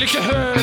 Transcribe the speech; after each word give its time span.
vil 0.00 0.08
ikke 0.08 0.59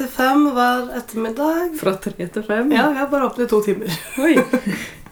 til 0.00 0.08
fem 0.08 0.46
hver 0.54 0.88
ettermiddag. 0.96 1.74
Fra 1.80 1.94
tre 2.00 2.28
til 2.32 2.44
fem. 2.46 2.72
Ja, 2.72 2.88
vi 2.94 3.02
er 3.02 3.10
bare 3.10 3.28
åpne 3.28 3.44
i 3.44 3.50
to 3.50 3.60
timer. 3.64 3.92
Oi. 4.24 4.36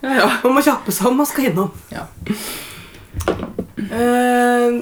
Ja, 0.01 0.15
ja. 0.15 0.27
Man 0.43 0.55
må 0.55 0.63
kjappe 0.65 0.93
seg 0.95 1.11
om 1.11 1.19
man 1.19 1.29
skal 1.29 1.49
innom. 1.51 1.69
Ja. 1.93 2.07
Uh, 3.89 4.79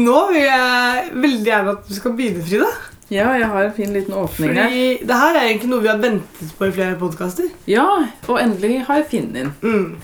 nå 0.00 0.18
vil 0.30 0.44
jeg 0.44 1.04
veldig 1.12 1.50
gjerne 1.50 1.74
at 1.76 1.88
du 1.88 1.94
skal 1.96 2.14
begynne, 2.18 2.44
Frida. 2.46 2.70
ja, 3.10 3.26
jeg 3.38 3.48
har 3.52 3.64
en 3.66 3.74
fin 3.74 3.94
liten 3.94 4.14
åpning 4.14 4.54
her. 4.54 4.70
Fordi 4.70 5.06
det 5.06 5.20
her 5.22 5.38
er 5.38 5.48
egentlig 5.48 5.70
noe 5.72 5.84
vi 5.84 5.90
har 5.92 6.02
ventet 6.02 6.54
på 6.58 6.68
i 6.68 6.74
flere 6.74 6.98
podkaster. 6.98 7.50
Ja, 7.70 7.86
og 8.26 8.38
endelig 8.38 8.84
har 8.88 9.02
jeg 9.02 9.10
funnet 9.14 9.34
den. 9.40 9.54
Mm. 9.62 9.98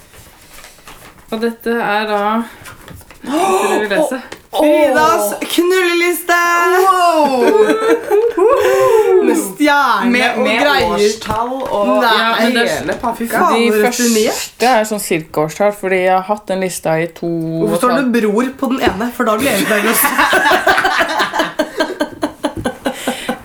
Og 1.32 1.42
dette 1.42 1.72
er 1.82 2.04
da 2.06 2.20
Skal 3.26 3.72
dere 3.72 3.88
lese? 3.90 4.20
Fridas 4.58 5.34
knulleliste! 5.52 6.40
Med 9.26 9.36
stjerne 9.40 10.10
Med, 10.12 10.26
og 10.36 10.42
med 10.44 10.60
greier. 10.62 10.90
årstall 10.94 11.52
og 11.62 11.88
Nei. 11.88 12.12
Ja, 12.16 12.28
men 12.40 12.54
det 12.56 12.64
hele 12.70 12.94
pakka. 13.02 13.40
De 13.56 13.62
første 13.82 14.66
er 14.70 14.84
sånn 14.88 15.02
cirkaårstall, 15.02 15.72
fordi 15.76 15.98
jeg 16.04 16.14
har 16.14 16.26
hatt 16.28 16.46
den 16.52 16.60
lista 16.64 16.90
i 17.00 17.06
to 17.16 17.28
Hvorfor 17.64 17.76
står 17.82 17.96
det 18.00 18.06
bror 18.20 18.46
på 18.60 18.64
den 18.74 18.80
ene? 18.90 19.10
For 19.16 19.22
da 19.28 19.32
blir 19.40 19.50
jeg 19.50 19.56
helt 19.64 19.72
nervøs. 19.76 20.00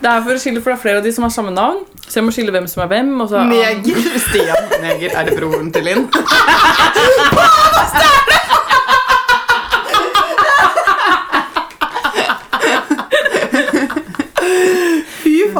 Det 0.01 0.09
er 0.09 0.21
for 0.25 0.33
å 0.33 0.39
skille, 0.41 0.61
for 0.65 0.71
det 0.73 0.77
er 0.79 0.81
flere 0.81 0.97
av 0.97 1.05
de 1.05 1.11
som 1.13 1.23
har 1.27 1.33
samme 1.33 1.51
navn. 1.53 1.83
Så 2.07 2.17
jeg 2.19 2.25
må 2.25 2.31
skille 2.33 2.51
hvem 2.55 2.65
som 2.67 2.81
er 2.83 2.87
hvem. 2.89 3.11
Og 3.21 3.27
så, 3.29 3.43
Neger. 3.47 3.99
Stian 4.25 4.71
Neger, 4.81 5.13
er 5.13 5.23
det 5.29 5.35
broren 5.37 5.69
til 5.75 5.85
Linn? 5.85 6.07
Fy 7.91 8.60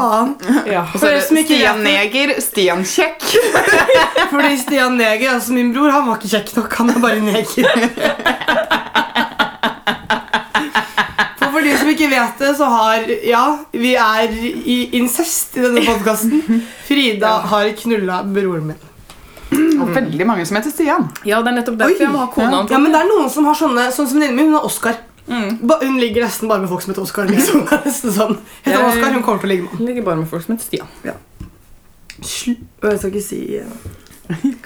faen. 0.02 0.34
Ja. 0.68 0.84
Og 0.90 0.98
så 1.00 1.08
er 1.12 1.20
det 1.20 1.46
Stian 1.46 1.82
Neger, 1.86 2.34
Stian 2.42 2.84
Kjekk. 2.88 3.26
Fordi 4.34 4.52
Stian 4.62 4.98
Neger, 5.00 5.36
altså 5.38 5.54
min 5.56 5.72
bror, 5.76 5.92
han 5.94 6.08
var 6.10 6.20
ikke 6.20 6.34
kjekk 6.36 6.56
nok. 6.58 6.78
Han 6.82 6.90
er 6.96 7.02
bare 7.04 7.22
neger. 7.24 7.70
For, 11.42 11.50
for 11.52 11.66
de 11.66 11.74
som 11.78 11.90
ikke 11.92 12.08
vet 12.12 12.40
det, 12.40 12.52
så 12.58 12.68
har 12.72 13.10
Ja, 13.28 13.44
vi 13.74 13.92
er 14.00 14.32
i 14.32 14.78
incest 15.00 15.58
i 15.60 15.66
denne 15.66 15.84
podkasten. 15.86 16.62
Frida 16.88 17.34
har 17.52 17.72
knulla 17.82 18.22
broren 18.24 18.72
min. 18.72 18.88
Og 19.82 19.90
veldig 19.92 20.26
mange 20.30 20.46
som 20.48 20.56
heter 20.56 20.72
Stian. 20.72 21.10
ja, 21.28 21.42
det 21.44 21.52
er 21.52 21.58
nettopp 21.58 21.80
derfor 21.82 22.06
jeg 22.06 22.12
må 22.14 22.22
ha 22.24 22.28
kodenavn. 22.32 22.70
Ja, 22.72 22.80
men 22.80 22.94
det 22.94 23.02
er 23.02 23.10
noen 23.10 23.28
som 23.34 23.48
har 23.50 23.58
sånne 23.60 23.90
Sånn 23.92 24.08
som 24.08 24.22
venninnen 24.22 24.38
min, 24.38 24.54
hun 24.54 24.60
har 24.62 24.68
Oscar. 24.70 24.96
Mm. 25.28 25.58
Ba, 25.68 25.78
hun 25.82 26.00
ligger 26.00 26.24
nesten 26.26 26.50
bare 26.50 26.60
med 26.64 26.70
folk 26.70 26.82
som 26.82 26.92
heter 26.94 27.04
Oskar. 27.06 27.28
Liksom. 27.30 27.66
Nesten 27.86 28.12
sånn. 28.16 28.38
Heter 28.66 28.82
han 28.82 28.98
Jeg- 29.00 29.14
hun 29.14 29.24
kommer 29.24 29.40
til 29.44 29.50
å 29.50 29.52
ligge 29.54 29.64
med 29.68 29.76
han. 29.78 29.86
Ligger 29.88 30.04
bare 30.08 30.16
med 30.24 30.30
folk 30.30 30.44
som 30.46 30.56
heter 30.58 30.66
Stian. 30.66 30.88
Slu- 32.22 32.58
Jeg 32.84 32.98
skal 33.00 33.10
ikke 33.12 33.22
si 33.24 33.58
eh, 33.58 33.66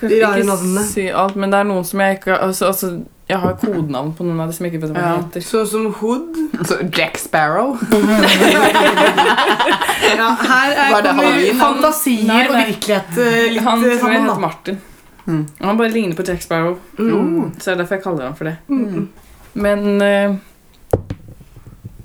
De 0.02 0.22
rare 0.24 0.44
navnene. 0.44 0.84
si 0.84 1.08
alt, 1.10 1.36
men 1.36 1.50
det 1.52 1.60
er 1.60 1.64
noen 1.70 1.86
som 1.86 2.00
jeg 2.04 2.18
ikke 2.20 2.36
altså, 2.40 2.66
altså, 2.68 2.90
Jeg 3.30 3.40
har 3.40 3.54
kodenavn 3.62 4.12
på 4.18 4.24
noen 4.26 4.40
av 4.42 4.48
dem 4.50 4.54
som 4.54 4.66
jeg 4.66 4.74
ikke 4.74 4.82
vet 4.88 4.92
hva 4.94 5.02
Ja. 5.02 5.14
heter. 5.22 5.42
Sånn 5.42 5.68
som 5.68 5.86
Hood. 5.94 6.36
Altså 6.60 6.78
Jack 6.98 7.18
Sparrow. 7.18 7.78
Ja, 10.16 10.28
her 10.40 10.72
er, 10.72 11.02
det 11.02 11.10
kommer 11.10 11.24
Halloween, 11.24 11.58
fantasier 11.60 12.28
Nei, 12.30 12.42
og 12.48 12.56
virkelighet 12.60 13.18
eh, 13.24 13.38
litt 13.56 13.64
Han 13.66 13.82
eh, 13.84 13.96
tror 14.00 14.12
jeg 14.14 14.22
heter. 14.22 14.40
Martin. 14.44 14.78
Mm. 15.26 15.40
Han 15.66 15.78
bare 15.80 15.90
ligner 15.90 16.16
på 16.20 16.26
Jack 16.28 16.44
Sparrow, 16.46 16.76
Mm. 17.00 17.52
så 17.58 17.72
det 17.72 17.74
er 17.74 17.80
derfor 17.82 17.96
jeg 17.98 18.04
kaller 18.04 18.28
han 18.28 18.36
for 18.38 18.46
det. 18.46 18.58
Mm. 18.70 19.08
Men 19.56 20.02
eh, 20.06 20.36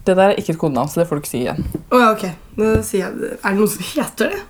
det 0.07 0.15
der 0.17 0.31
er 0.33 0.39
ikke 0.41 0.55
et 0.55 0.61
kodenavn, 0.61 0.89
så 0.89 1.03
det 1.03 1.09
får 1.11 1.19
du 1.19 1.23
ikke 1.25 1.31
si 1.33 1.43
igjen. 1.45 1.61
Oh, 1.91 1.99
ja, 2.01 2.09
ok. 2.15 2.25
Nå 2.57 2.71
sier 2.87 3.05
jeg 3.07 3.19
det. 3.21 3.35
Er 3.41 3.53
det 3.53 3.61
noen 3.61 3.73
som 3.75 3.85
heter 3.91 4.33
det? 4.33 4.41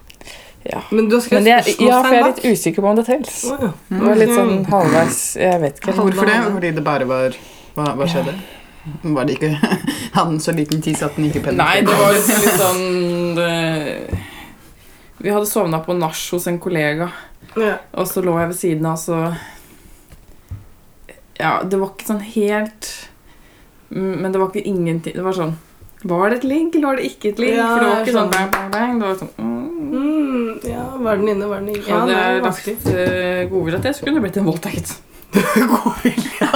Ja. 0.71 0.83
Men 0.93 1.09
du 1.09 1.17
har 1.17 1.23
skrevet 1.25 1.47
er, 1.49 1.69
ja, 1.81 1.99
for 2.05 2.13
jeg 2.13 2.21
er 2.21 2.27
litt 2.35 2.43
usikker 2.45 2.85
på 2.85 2.89
om 2.91 2.99
det 2.99 3.07
telles. 3.09 3.37
Oh, 3.49 3.63
ja. 3.65 3.71
Det 3.89 4.01
var 4.05 4.19
litt 4.21 4.33
sånn 4.37 4.57
halvveis 4.69 5.21
Jeg 5.41 5.61
vet 5.63 5.79
ikke. 5.81 5.95
Hvorfor 5.97 6.29
det? 6.29 6.39
Fordi 6.45 6.73
det 6.77 6.85
bare 6.85 7.07
var 7.09 7.37
Hva, 7.79 7.87
hva 7.97 8.09
skjedde? 8.11 8.35
Var 9.03 9.29
det 9.29 9.39
ikke 9.39 9.51
Hadde 10.17 10.27
den 10.35 10.43
så 10.45 10.53
liten 10.57 10.85
tiss 10.85 11.03
at 11.05 11.17
den 11.17 11.31
ikke 11.31 11.53
Nei, 11.57 11.81
det 11.85 11.97
var 11.97 12.13
litt 12.17 12.61
sånn 12.61 13.35
det, 13.37 13.51
Vi 15.21 15.33
hadde 15.33 15.49
sovna 15.49 15.81
på 15.85 15.97
nach 15.97 16.21
hos 16.35 16.47
en 16.49 16.61
kollega, 16.61 17.11
Ja. 17.57 17.79
og 17.93 18.07
så 18.09 18.23
lå 18.25 18.37
jeg 18.41 18.53
ved 18.53 18.57
siden 18.61 18.87
av, 18.89 18.97
så 19.01 19.19
Ja, 21.41 21.63
det 21.65 21.81
var 21.81 21.93
ikke 21.93 22.09
sånn 22.09 22.25
helt 22.25 22.89
mm, 22.89 23.10
Men 23.91 24.31
det 24.33 24.39
var 24.39 24.53
ikke 24.53 24.63
ingenting 24.71 25.17
Det 25.17 25.23
var 25.27 25.35
sånn 25.35 25.57
Var 26.07 26.31
det 26.31 26.37
et 26.41 26.45
link, 26.47 26.77
eller 26.79 26.87
var 26.93 27.01
det 27.01 27.09
ikke 27.11 27.33
et 27.33 27.41
link? 27.43 27.57
Ja, 27.59 27.67
For 27.73 27.83
det 27.83 27.89
var 27.91 28.05
ikke 28.05 28.15
sånn 28.15 28.31
bang, 28.31 28.51
bang, 28.55 28.69
bang. 28.75 28.93
Det 29.01 29.09
var 29.09 29.17
sånn 29.19 29.33
mm. 29.37 29.57
Mm, 29.91 30.51
ja, 30.71 30.85
var 31.03 31.19
den 31.19 31.29
inne, 31.33 31.47
var 31.51 31.59
den 31.65 31.73
inne? 31.75 31.83
Ja, 31.89 31.99
Hadde 32.05 32.15
det 32.15 32.21
er 32.23 32.45
lagt 32.45 32.69
uh, 32.87 33.41
godvilje 33.51 33.81
til, 33.83 33.95
så 33.99 34.07
kunne 34.07 34.21
det 34.21 34.25
blitt 34.29 34.39
en 34.39 34.47
voldtekt. 34.47 34.93
God 35.73 35.99
vilje. 36.05 36.49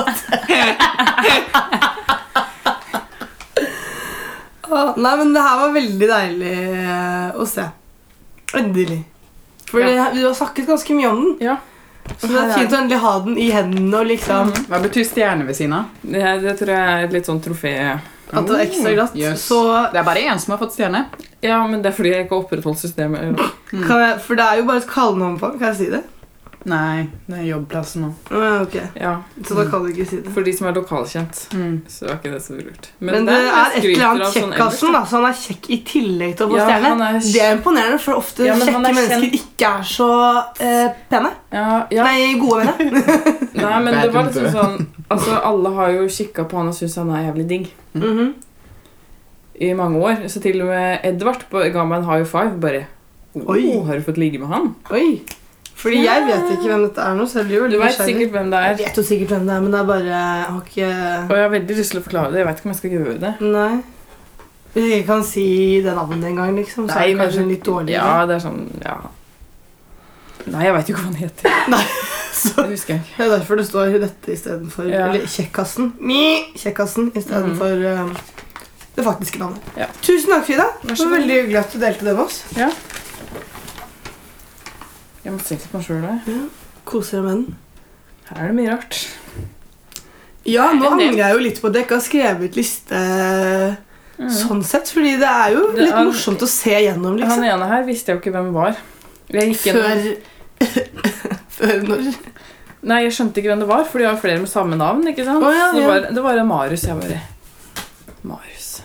Å, 4.65 4.83
Nei, 4.99 5.15
men 5.21 5.35
det 5.35 5.43
her 5.45 5.59
var 5.61 5.75
veldig 5.75 6.09
deilig 6.11 6.53
eh, 6.55 7.37
å 7.39 7.47
se. 7.49 7.67
Endelig. 8.59 9.01
For 9.69 9.83
Ja. 9.83 10.09
vi 10.15 10.23
har 10.23 10.35
snakket 10.39 10.71
ganske 10.71 10.95
mye 10.97 11.11
om 11.11 11.21
den. 11.25 11.35
Ja. 11.51 11.57
Så 12.19 12.29
det 12.29 12.41
er 12.41 12.53
fint 12.55 12.73
å 12.75 12.79
endelig 12.79 12.99
ha 13.01 13.13
den 13.25 13.39
i 13.41 13.47
hendene 13.53 14.01
og 14.01 14.09
liksom 14.11 14.51
Hva 14.69 14.81
betyr 14.83 15.07
stjerne 15.09 15.47
ved 15.49 15.57
siden 15.57 15.77
av? 15.79 15.93
Det, 16.03 16.25
det 16.45 16.57
tror 16.61 16.73
jeg 16.75 16.91
er 16.95 17.07
et 17.07 17.17
litt 17.17 17.31
sånn 17.31 17.41
trofé. 17.45 17.75
At 18.35 18.49
det 18.49 18.57
er 18.57 18.65
ekstra 18.65 18.93
glatt. 18.97 19.17
Yes. 19.19 19.45
Så 19.49 19.61
Det 19.93 20.01
er 20.01 20.07
bare 20.07 20.25
én 20.25 20.41
som 20.43 20.55
har 20.55 20.61
fått 20.63 20.75
stjerne. 20.77 21.05
Ja, 21.45 21.61
men 21.69 21.83
det 21.85 21.93
er 21.93 21.97
fordi 21.97 22.13
jeg 22.15 22.27
ikke 22.27 22.39
har 22.39 22.47
opprettholdt 22.47 22.81
systemet. 22.81 23.41
kan 23.71 24.01
jeg 24.01 24.19
For 24.25 24.41
det 24.41 24.47
er 24.49 24.61
jo 24.61 24.67
bare 24.69 24.83
et 24.83 24.91
kallenavn 24.91 25.39
på 25.41 25.53
den. 25.53 25.61
Kan 25.61 25.73
jeg 25.73 25.81
si 25.81 25.91
det? 25.93 26.03
Nei, 26.65 27.09
det 27.29 27.37
er 27.43 27.45
jobbplassen 27.51 28.01
nå. 28.07 28.09
Ah, 28.31 28.43
ja, 28.45 28.61
ok. 28.65 28.75
Ja, 28.97 29.11
Så 29.45 29.55
da 29.55 29.65
kan 29.69 29.83
du 29.85 29.91
ikke 29.93 30.07
si 30.09 30.17
det. 30.25 30.31
For 30.33 30.41
de 30.47 30.53
som 30.57 30.67
er 30.71 30.73
lokalkjent, 30.79 31.43
Mm. 31.53 31.83
så 31.93 32.07
er 32.09 32.15
ikke 32.17 32.31
det 32.33 32.41
så 32.43 32.55
lurt. 32.57 32.89
Men, 33.01 33.27
det 33.27 33.35
der 33.35 33.51
er 33.53 33.77
et 33.77 33.85
eller 33.85 34.07
annet 34.07 34.33
sånn 34.33 34.53
kjekkasen, 34.55 34.93
da. 34.97 35.03
Så 35.05 35.17
han 35.21 35.27
er 35.29 35.37
kjekk 35.43 35.69
i 35.69 35.79
tillegg 35.85 36.37
til 36.39 36.47
å 36.47 36.51
få 36.51 36.57
Ja, 36.57 36.69
stjerne. 36.71 37.09
er- 37.11 37.21
Det 37.21 37.43
er 37.43 37.57
imponerende, 37.59 38.01
for 38.01 38.15
ofte 38.15 38.47
Ja, 38.47 38.55
kjekke 38.55 38.75
er 38.75 38.81
mennesker 38.81 39.21
kjent- 39.21 39.35
ikke 39.35 39.67
er 39.79 39.83
så 39.83 40.09
eh, 40.61 40.89
pene. 41.11 41.31
Ja, 41.53 41.87
ja. 41.91 42.05
Nei, 42.05 42.39
gode, 42.41 42.65
mener 42.65 43.05
jeg. 43.07 43.49
Nei, 43.55 43.83
men 43.83 43.95
det 44.01 44.13
var 44.13 44.25
liksom 44.25 44.51
sånn 44.53 44.87
Altså, 45.11 45.37
alle 45.45 45.69
har 45.75 45.91
jo 45.93 46.07
kikka 46.09 46.49
på 46.49 46.57
han 46.57 46.69
og 46.69 46.75
syntes 46.75 46.97
han 46.97 47.11
er 47.11 47.31
jævlig 47.31 47.47
digg 47.47 47.71
Mhm. 47.95 48.35
i 49.61 49.73
mange 49.75 49.99
år. 50.01 50.25
Så 50.29 50.41
til 50.41 50.63
og 50.63 50.69
med 50.69 51.01
Edvard 51.05 51.45
på- 51.51 51.73
ga 51.73 51.85
meg 51.85 51.99
en 51.99 52.05
high 52.09 52.25
five. 52.25 52.59
Bare 52.59 52.87
Oi. 53.37 53.69
oh, 53.77 53.85
Har 53.87 53.97
du 53.97 54.03
fått 54.03 54.17
ligge 54.17 54.39
med 54.41 54.49
han? 54.49 54.75
Oi. 54.91 55.21
Fordi 55.85 56.01
jeg 56.01 56.27
vet 56.27 56.51
ikke 56.55 56.69
hvem 56.71 56.85
dette 56.89 57.03
er 57.05 57.17
nå, 57.19 57.25
så 57.29 57.39
jeg 57.43 57.47
blir 57.51 57.59
jo 57.61 57.67
Du 57.69 57.79
vet 57.83 57.99
sikkert 57.99 58.31
hvem 58.33 58.47
det 58.53 58.61
er. 58.61 58.71
Jeg 58.73 58.79
vet 58.87 59.01
jo 59.01 59.03
sikkert 59.05 59.35
hvem 59.35 59.49
det 59.51 59.55
er, 59.57 59.65
men 59.67 59.75
det 59.75 59.81
er 59.83 59.89
bare 59.91 60.05
Jeg 60.05 60.47
har 60.49 60.63
ikke 60.65 60.87
Og 61.29 61.35
jeg 61.37 61.45
har 61.45 61.51
veldig 61.59 61.77
lyst 61.81 61.93
til 61.95 62.01
å 62.01 62.05
forklare 62.07 62.33
det. 62.33 62.39
Jeg 62.41 62.47
vet 62.49 62.63
ikke 62.63 62.69
om 62.71 62.73
jeg 62.75 62.81
skal 62.81 62.95
gjøre 62.97 63.19
det. 63.27 63.33
Nei. 63.55 63.75
Hvis 64.75 64.87
jeg 64.91 65.03
ikke 65.03 65.11
kan 65.13 65.25
si 65.29 65.47
det 65.85 65.93
navnet 65.95 66.25
engang, 66.33 66.57
liksom, 66.59 66.89
så 66.91 66.97
er 66.99 67.13
det 67.13 67.19
kanskje 67.21 67.45
men... 67.45 67.51
litt 67.55 67.67
dårlig 67.69 67.93
Ja, 67.95 68.09
det 68.27 68.39
er 68.41 68.43
sånn 68.43 68.65
Ja. 68.83 68.97
Nei, 70.51 70.65
jeg 70.67 70.75
veit 70.75 70.89
jo 70.91 70.95
ikke 70.97 71.05
hva 71.05 71.13
han 71.13 71.21
heter. 71.23 71.85
Så 72.35 72.65
Det 72.65 72.73
husker 72.75 72.97
jeg 72.97 73.03
ikke. 73.05 73.15
Det 73.17 73.25
er 73.25 73.31
derfor 73.39 73.61
det 73.61 73.67
står 73.69 73.93
dette 74.03 74.33
istedenfor 74.35 74.89
Ja. 74.91 75.05
Eller 75.13 75.29
Kjekkasen. 75.31 75.93
Mi, 76.01 76.25
Kjekkasen 76.59 77.13
istedenfor 77.15 77.77
Mhm. 77.79 78.11
uh, 78.11 78.33
det 78.97 79.05
faktiske 79.07 79.39
navnet. 79.39 79.63
Ja. 79.79 79.87
Tusen 80.03 80.31
takk, 80.35 80.45
Frida. 80.47 80.67
Det 80.83 80.99
var 80.99 81.15
veldig 81.17 81.39
hyggelig 81.39 81.59
at 81.63 81.73
du 81.73 81.79
delte 81.83 82.05
det 82.07 82.13
med 82.15 82.25
oss. 82.25 82.43
Jeg 85.25 85.33
må 85.33 85.41
tenke 85.41 85.69
på 85.71 85.79
meg 85.81 85.87
sjøl. 85.87 86.49
Koser 86.85 87.21
deg 87.21 87.25
med 87.25 87.35
den. 87.35 87.57
Her 88.29 88.43
er 88.43 88.51
det 88.53 88.57
mye 88.59 88.73
rart. 88.75 88.99
Ja, 90.45 90.67
nå 90.77 90.91
angrer 90.93 91.17
jeg 91.23 91.33
jo 91.39 91.43
litt 91.47 91.61
på 91.63 91.71
at 91.71 91.79
jeg 91.79 91.87
ikke 91.87 91.97
har 91.97 92.05
skrevet 92.05 92.57
liste 92.59 93.01
sånn 94.31 94.61
sett, 94.65 94.91
fordi 94.93 95.15
det 95.19 95.27
er 95.31 95.55
jo 95.57 95.63
Mm. 95.71 95.79
Litt 95.81 95.93
er- 95.93 96.05
morsomt 96.07 96.43
å 96.45 96.49
se 96.49 96.71
gjennom, 96.71 97.17
Han 97.19 97.19
liksom. 97.19 97.45
ene 97.45 97.67
her 97.69 97.83
visste 97.85 98.13
jeg 98.13 98.17
jo 98.19 98.21
ikke 98.23 98.35
hvem 98.37 98.53
var. 98.53 98.77
Før 99.31 100.19
Før 101.57 101.83
når 101.89 102.15
Nei, 102.85 102.99
jeg 103.07 103.13
skjønte 103.17 103.41
ikke 103.41 103.49
hvem 103.49 103.61
det 103.65 103.69
var, 103.69 103.85
for 103.89 103.99
de 103.99 104.05
har 104.05 104.17
flere 104.21 104.39
med 104.43 104.49
samme 104.53 104.77
navn. 104.77 105.07
ikke 105.09 105.25
sant? 105.25 105.43
Oh, 105.43 105.49
ja, 105.55 105.71
Så 105.73 105.77
det 105.81 105.87
var, 105.89 106.01
det 106.13 106.23
var 106.23 106.45
Marius. 106.45 106.83
Jeg 106.85 107.01
bare 107.01 107.21
Marius. 108.23 108.83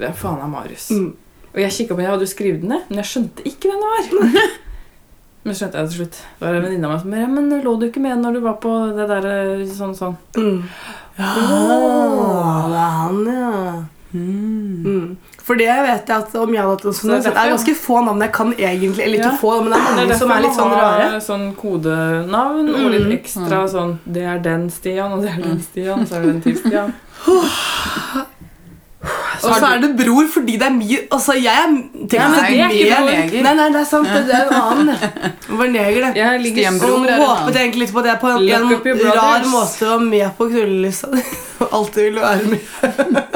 Hvem 0.00 0.14
faen 0.18 0.40
er 0.42 0.50
Marius? 0.50 0.88
mm. 0.90 1.12
Og 1.54 1.60
jeg 1.62 1.70
kikka 1.72 1.94
på 1.94 2.02
jeg 2.02 2.10
hadde 2.10 2.26
jo 2.26 2.32
skrevet 2.34 2.60
den 2.60 2.68
ned, 2.74 2.82
men 2.90 2.98
jeg 2.98 3.06
skjønte 3.12 3.46
ikke 3.46 3.70
hvem 3.70 3.80
det 3.80 3.90
var. 3.94 4.48
Men 5.46 5.54
skjønte 5.54 5.78
jeg 5.78 5.88
til 5.92 5.98
slutt. 6.00 6.16
Det 6.40 6.42
var 6.48 6.56
en 6.58 6.64
venninne 6.66 6.88
av 6.88 6.90
meg 6.96 7.00
som 7.04 7.10
bare, 7.14 7.20
ja, 7.22 7.26
men 7.30 7.50
lå 7.62 7.74
du 7.78 7.84
ikke 7.86 8.00
med 8.02 8.18
når 8.18 8.32
du 8.34 8.40
var 8.42 8.56
på 8.62 8.72
det 8.96 9.04
der 9.12 9.26
eh, 9.30 9.66
sånn 9.70 9.92
sånn? 9.94 10.16
Mm. 10.34 10.62
Ja, 11.16 11.34
det 12.72 12.80
er 12.82 12.96
han, 12.98 13.20
ja. 13.30 13.84
Mm. 14.16 14.82
Mm. 14.86 15.16
For 15.46 15.54
det 15.60 15.66
vet 15.68 16.08
jeg 16.10 16.16
at 16.16 16.34
om 16.40 16.50
jeg 16.54 16.62
hadde 16.62 16.72
hatt 16.74 16.84
en 16.88 16.96
sånn, 16.96 17.10
det 17.12 17.16
er 17.16 17.22
så 17.22 17.28
det 17.30 17.34
derfor- 17.36 17.52
ganske 17.54 17.74
få 17.78 17.96
navn 18.06 18.20
jeg 18.24 18.32
kan 18.32 18.52
egentlig. 18.56 19.02
Eller 19.04 19.18
ikke 19.20 19.32
Ja. 19.32 19.38
få, 19.40 19.52
men 19.62 19.70
det 19.72 19.78
er 19.78 20.06
Det 20.06 20.14
er 20.14 20.18
som 20.18 20.30
er 20.34 20.40
litt 20.42 20.56
sånn 20.58 20.72
rare. 20.74 21.20
sånn 21.20 21.46
kodenavn 21.54 22.68
og 22.74 22.90
litt 22.90 23.06
Mm. 23.06 23.12
ekstra 23.20 23.68
sånn 23.70 23.98
Det 24.06 24.22
er 24.24 24.38
den 24.38 24.68
Stian, 24.70 25.12
og 25.12 25.22
det 25.22 25.30
er 25.30 25.42
den 25.42 25.60
Stian, 25.62 26.00
og 26.00 26.06
så 26.08 26.16
er 26.16 26.22
det 26.22 26.32
den 26.32 26.42
til 26.42 26.56
Stian. 26.56 26.94
Og 29.46 29.58
så 29.60 29.70
er 29.70 29.82
det 29.82 29.90
bror 29.98 30.28
fordi 30.32 30.56
det 30.60 30.66
er 30.66 30.74
mye 30.74 30.98
Altså, 31.16 31.34
jeg 31.38 31.52
er 31.52 31.74
Ja, 32.16 32.28
men 32.28 32.36
det 32.36 32.60
er 32.60 32.74
ikke 32.74 33.00
bror. 33.00 33.42
Nei, 33.46 33.54
nei, 33.60 33.68
det 33.74 33.80
er 33.80 33.88
sant. 33.88 34.10
Det, 34.12 34.34
er 34.34 34.46
en 34.46 34.62
annen. 34.62 34.96
Var 35.60 35.72
neger, 35.74 36.06
det. 36.06 36.12
Og 36.86 37.26
håpet 37.26 37.60
egentlig 37.62 37.84
litt 37.86 37.94
på 37.96 38.04
det 38.06 38.16
på 38.22 38.32
en, 38.32 38.40
rar 39.16 39.44
måte 39.44 39.52
måte 39.52 39.88
være 39.92 40.08
med 40.08 40.26
på 40.38 40.48
knullelista 40.52 41.12
di. 41.12 41.22
Alltid 41.66 42.08
ville 42.08 42.24
være 42.24 42.54
med. 42.54 43.30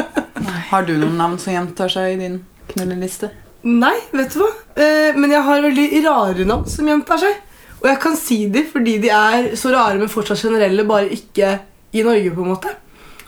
Har 0.71 0.87
du 0.87 0.97
noen 0.97 1.17
navn 1.19 1.39
som 1.43 1.55
gjentar 1.55 1.93
seg 1.93 2.15
i 2.15 2.19
din 2.21 2.41
knulleliste? 2.73 3.31
Nei, 3.67 3.97
vet 4.17 4.33
du 4.33 4.41
hva? 4.41 4.51
Eh, 4.81 5.17
men 5.19 5.33
jeg 5.35 5.45
har 5.45 5.65
veldig 5.67 5.89
rare 6.07 6.47
navn 6.49 6.69
som 6.71 6.89
gjentar 6.89 7.21
seg. 7.21 7.41
Og 7.81 7.89
jeg 7.89 8.01
kan 8.01 8.17
si 8.17 8.39
de 8.53 8.63
fordi 8.69 8.99
de 9.03 9.11
er 9.13 9.51
så 9.59 9.73
rare, 9.73 9.99
men 10.01 10.13
fortsatt 10.13 10.41
generelle, 10.45 10.85
bare 10.89 11.11
ikke 11.13 11.59
i 11.97 12.05
Norge, 12.07 12.33
på 12.37 12.45
en 12.45 12.53
måte. 12.55 12.73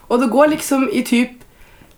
Og 0.09 0.21
det 0.21 0.31
går 0.33 0.53
liksom 0.55 0.89
i 0.93 1.03
typ 1.09 1.42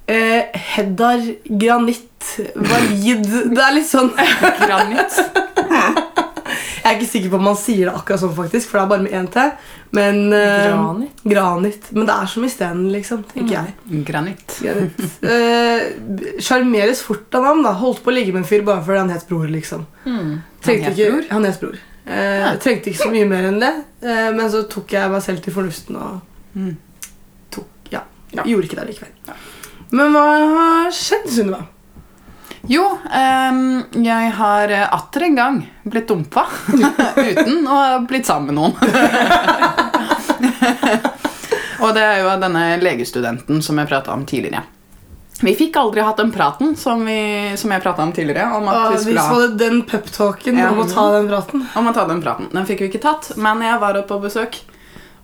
eh, 0.07 0.51
Heddar, 0.75 1.21
granitt, 1.49 2.11
valid 2.57 3.25
Det 3.53 3.61
er 3.63 3.75
litt 3.77 3.89
sånn 3.91 4.11
Granitt. 4.65 5.19
Jeg 6.85 6.91
er 6.93 6.99
ikke 6.99 7.09
sikker 7.09 7.31
på 7.33 7.39
om 7.39 7.47
man 7.49 7.57
sier 7.57 7.89
det 7.89 7.95
akkurat 7.97 8.21
sånn, 8.21 8.35
faktisk, 8.37 8.69
for 8.69 8.77
det 8.79 8.83
er 8.85 8.91
bare 8.91 9.05
med 9.07 9.15
én 9.17 9.29
T. 9.33 9.45
Men 9.97 10.19
eh, 10.37 10.67
Granit. 10.69 11.23
Granit. 11.33 11.87
Men 11.97 12.09
det 12.11 12.17
er 12.21 12.29
som 12.29 12.45
isteden, 12.45 12.83
liksom, 12.93 13.23
tenker 13.31 13.55
jeg. 13.57 14.03
Granitt. 14.05 14.57
Granit. 14.61 15.07
Eh, 15.25 16.37
Sjarmeres 16.45 17.01
fort 17.07 17.33
av 17.39 17.47
navn, 17.49 17.63
da. 17.65 17.73
Holdt 17.81 18.03
på 18.05 18.13
å 18.13 18.17
ligge 18.19 18.35
med 18.37 18.43
en 18.43 18.49
fyr 18.51 18.65
bare 18.69 18.85
fordi 18.85 19.01
han 19.01 19.15
het 19.15 19.25
Bror, 19.31 19.49
liksom. 19.49 19.87
mm. 20.05 20.31
Trengte 20.67 20.93
het 20.93 21.01
Bror? 21.01 21.25
Han 21.33 21.49
het 21.49 21.61
Bror. 21.65 21.81
Eh, 22.05 22.39
Ja. 22.45 22.53
Trengte 22.61 22.93
ikke 22.93 23.01
så 23.07 23.11
mye 23.17 23.31
mer 23.33 23.49
enn 23.49 23.59
det, 23.65 23.73
eh, 24.05 24.29
men 24.37 24.53
så 24.53 24.61
tok 24.69 24.93
jeg 24.93 25.11
meg 25.17 25.25
selv 25.25 25.41
til 25.47 25.57
fornuften 25.57 25.97
og 25.97 26.21
Mm. 26.55 26.77
tok 27.51 27.89
Ja. 27.91 28.05
Ja. 28.37 28.45
Gjorde 28.45 28.69
ikke 28.69 28.77
det 28.83 28.91
likevel. 28.93 29.35
Men 29.91 30.13
hva 30.15 30.25
har 30.55 30.91
skjedd, 30.95 31.27
Sunniva? 31.31 31.63
Jo, 32.67 32.81
um, 33.05 33.85
jeg 34.01 34.31
har 34.39 34.71
eh, 34.73 34.87
atter 34.97 35.23
en 35.27 35.35
gang 35.37 35.59
blitt 35.85 36.09
dumpa 36.09 36.47
uten 37.21 37.67
å 37.69 37.75
ha 37.77 37.99
blitt 38.09 38.25
sammen 38.25 38.49
med 38.49 38.57
noen. 38.57 38.73
Og 41.85 41.91
det 41.93 42.01
er 42.07 42.23
jo 42.23 42.31
denne 42.41 42.63
legestudenten 42.81 43.61
som 43.63 43.77
jeg 43.83 43.89
prata 43.91 44.15
om 44.17 44.25
tidligere. 44.25 44.63
Vi 45.45 45.53
fikk 45.59 45.77
aldri 45.77 46.01
hatt 46.07 46.17
den 46.23 46.31
praten 46.33 46.73
som, 46.79 47.03
vi, 47.05 47.53
som 47.61 47.69
jeg 47.75 47.83
prata 47.85 48.01
om 48.07 48.13
tidligere. 48.17 48.47
Om 48.57 48.69
at 48.71 48.79
vi 48.87 48.93
vi 48.95 48.99
skulle 49.03 49.21
ha 49.29 49.47
den 49.61 49.83
peptalken 49.91 50.57
Ja. 50.63 50.71
om 50.73 50.81
å 50.81 50.87
ta 50.89 51.05
den 51.19 51.29
praten. 51.29 51.67
om 51.77 51.87
å 51.91 51.93
ta 51.93 52.07
den 52.09 52.23
praten. 52.25 52.49
Den 52.55 52.65
fikk 52.69 52.81
vi 52.81 52.87
ikke 52.89 53.03
tatt, 53.03 53.33
men 53.37 53.61
jeg 53.67 53.77
var 53.83 53.93
oppe 54.01 54.09
på 54.15 54.21
besøk, 54.25 54.53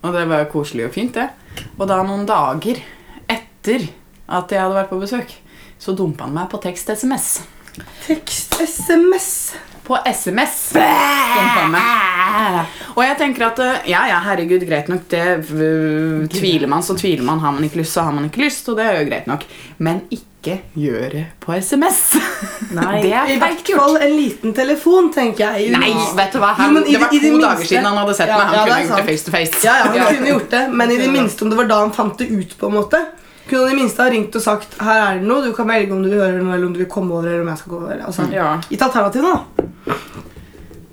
og 0.02 0.12
det 0.12 0.26
var 0.28 0.38
jo 0.44 0.50
koselig 0.58 0.84
og 0.90 0.94
fint, 0.98 1.14
det. 1.16 1.28
Og 1.78 1.88
da 1.88 2.02
noen 2.04 2.26
dager 2.28 2.76
etter 3.30 3.88
at 4.30 4.52
jeg 4.54 4.62
hadde 4.62 4.76
vært 4.78 4.92
på 4.92 5.00
besøk, 5.02 5.32
så 5.80 5.94
dumpa 5.98 6.26
han 6.28 6.34
meg 6.36 6.48
på 6.52 6.60
tekst-SMS. 6.62 7.32
Tekst-SMS. 8.06 9.28
På 9.90 9.96
SMS 10.06 10.70
dumpa 10.74 11.56
han 11.56 11.72
meg. 11.74 12.74
Og 12.94 13.00
jeg 13.02 13.16
tenker 13.18 13.46
at 13.48 13.58
eh, 13.64 13.88
ja, 13.90 14.04
ja, 14.10 14.20
herregud, 14.22 14.62
greit 14.68 14.90
nok, 14.92 15.06
det 15.10 15.24
tviler 16.30 16.70
man, 16.70 16.84
så 16.86 16.94
tviler 16.98 17.24
man. 17.26 17.40
Har 17.42 17.54
man 17.56 17.64
ikke 17.66 17.80
lyst, 17.80 17.96
så 17.96 18.04
har 18.06 18.14
man 18.14 18.28
ikke 18.28 18.44
lyst, 18.44 18.68
og 18.70 18.78
det 18.78 18.86
er 18.86 19.00
jo 19.00 19.08
greit 19.08 19.26
nok. 19.30 19.46
Men 19.82 20.02
ikke 20.14 20.58
gjør 20.78 21.08
det 21.16 21.24
på 21.42 21.56
SMS. 21.58 21.98
Nei. 22.78 23.00
Det 23.02 23.10
er 23.18 23.32
I 23.34 23.38
hvert 23.42 23.72
fall 23.80 23.98
en 24.04 24.14
liten 24.14 24.54
telefon, 24.56 25.10
tenker 25.16 25.56
jeg. 25.58 25.72
Nei, 25.74 25.90
vet 26.20 26.36
du 26.36 26.42
hva? 26.44 26.52
Jo, 26.54 26.68
Han, 26.68 26.78
i 26.84 26.94
det 26.94 27.00
var 27.02 27.10
to 27.10 27.18
det 27.18 27.32
dager 27.32 27.48
minste- 27.58 27.72
siden 27.72 27.88
han 27.90 27.98
hadde 28.04 28.14
sett 28.20 28.30
Ja, 28.30 28.38
meg. 28.38 28.46
Han 28.46 28.54
ja, 28.60 28.66
kunne 28.68 28.84
gjort 28.86 29.00
det 29.00 29.08
face 29.10 29.26
to 29.26 29.34
face. 29.34 29.64
Ja, 29.66 29.74
ja, 29.80 30.04
han 30.06 30.14
kunne 30.20 30.34
gjort 30.36 30.50
det, 30.54 30.62
men 30.82 30.94
i 30.94 31.00
det 31.02 31.10
minste 31.16 31.44
om 31.48 31.50
det 31.50 31.58
var 31.64 31.72
da 31.72 31.80
han 31.82 31.96
fant 31.98 32.20
det 32.22 32.30
ut, 32.30 32.54
på 32.62 32.70
en 32.70 32.78
måte 32.78 33.02
kunne 33.50 33.68
de 33.70 33.76
minste 33.80 34.02
ha 34.02 34.10
ringt 34.12 34.36
og 34.38 34.42
sagt 34.44 34.76
her 34.80 35.00
er 35.04 35.18
det 35.20 35.26
noe, 35.28 35.42
du 35.44 35.52
kan 35.56 35.68
velge 35.68 35.92
om 35.96 36.02
du 36.04 36.08
vil 36.12 36.20
høre 36.22 36.38
noe, 36.40 36.54
eller 36.54 36.66
om 36.70 36.74
du 36.76 36.80
vil 36.84 36.90
komme 36.90 37.14
over, 37.16 37.28
eller 37.28 37.42
om 37.44 37.50
jeg 37.52 37.62
skal 37.64 37.74
gå 37.74 37.80
over. 37.82 38.04
Altså, 38.06 38.28
Ja, 38.34 38.52
Gitt 38.70 38.82
alternativene, 38.86 39.34
da. 39.34 39.98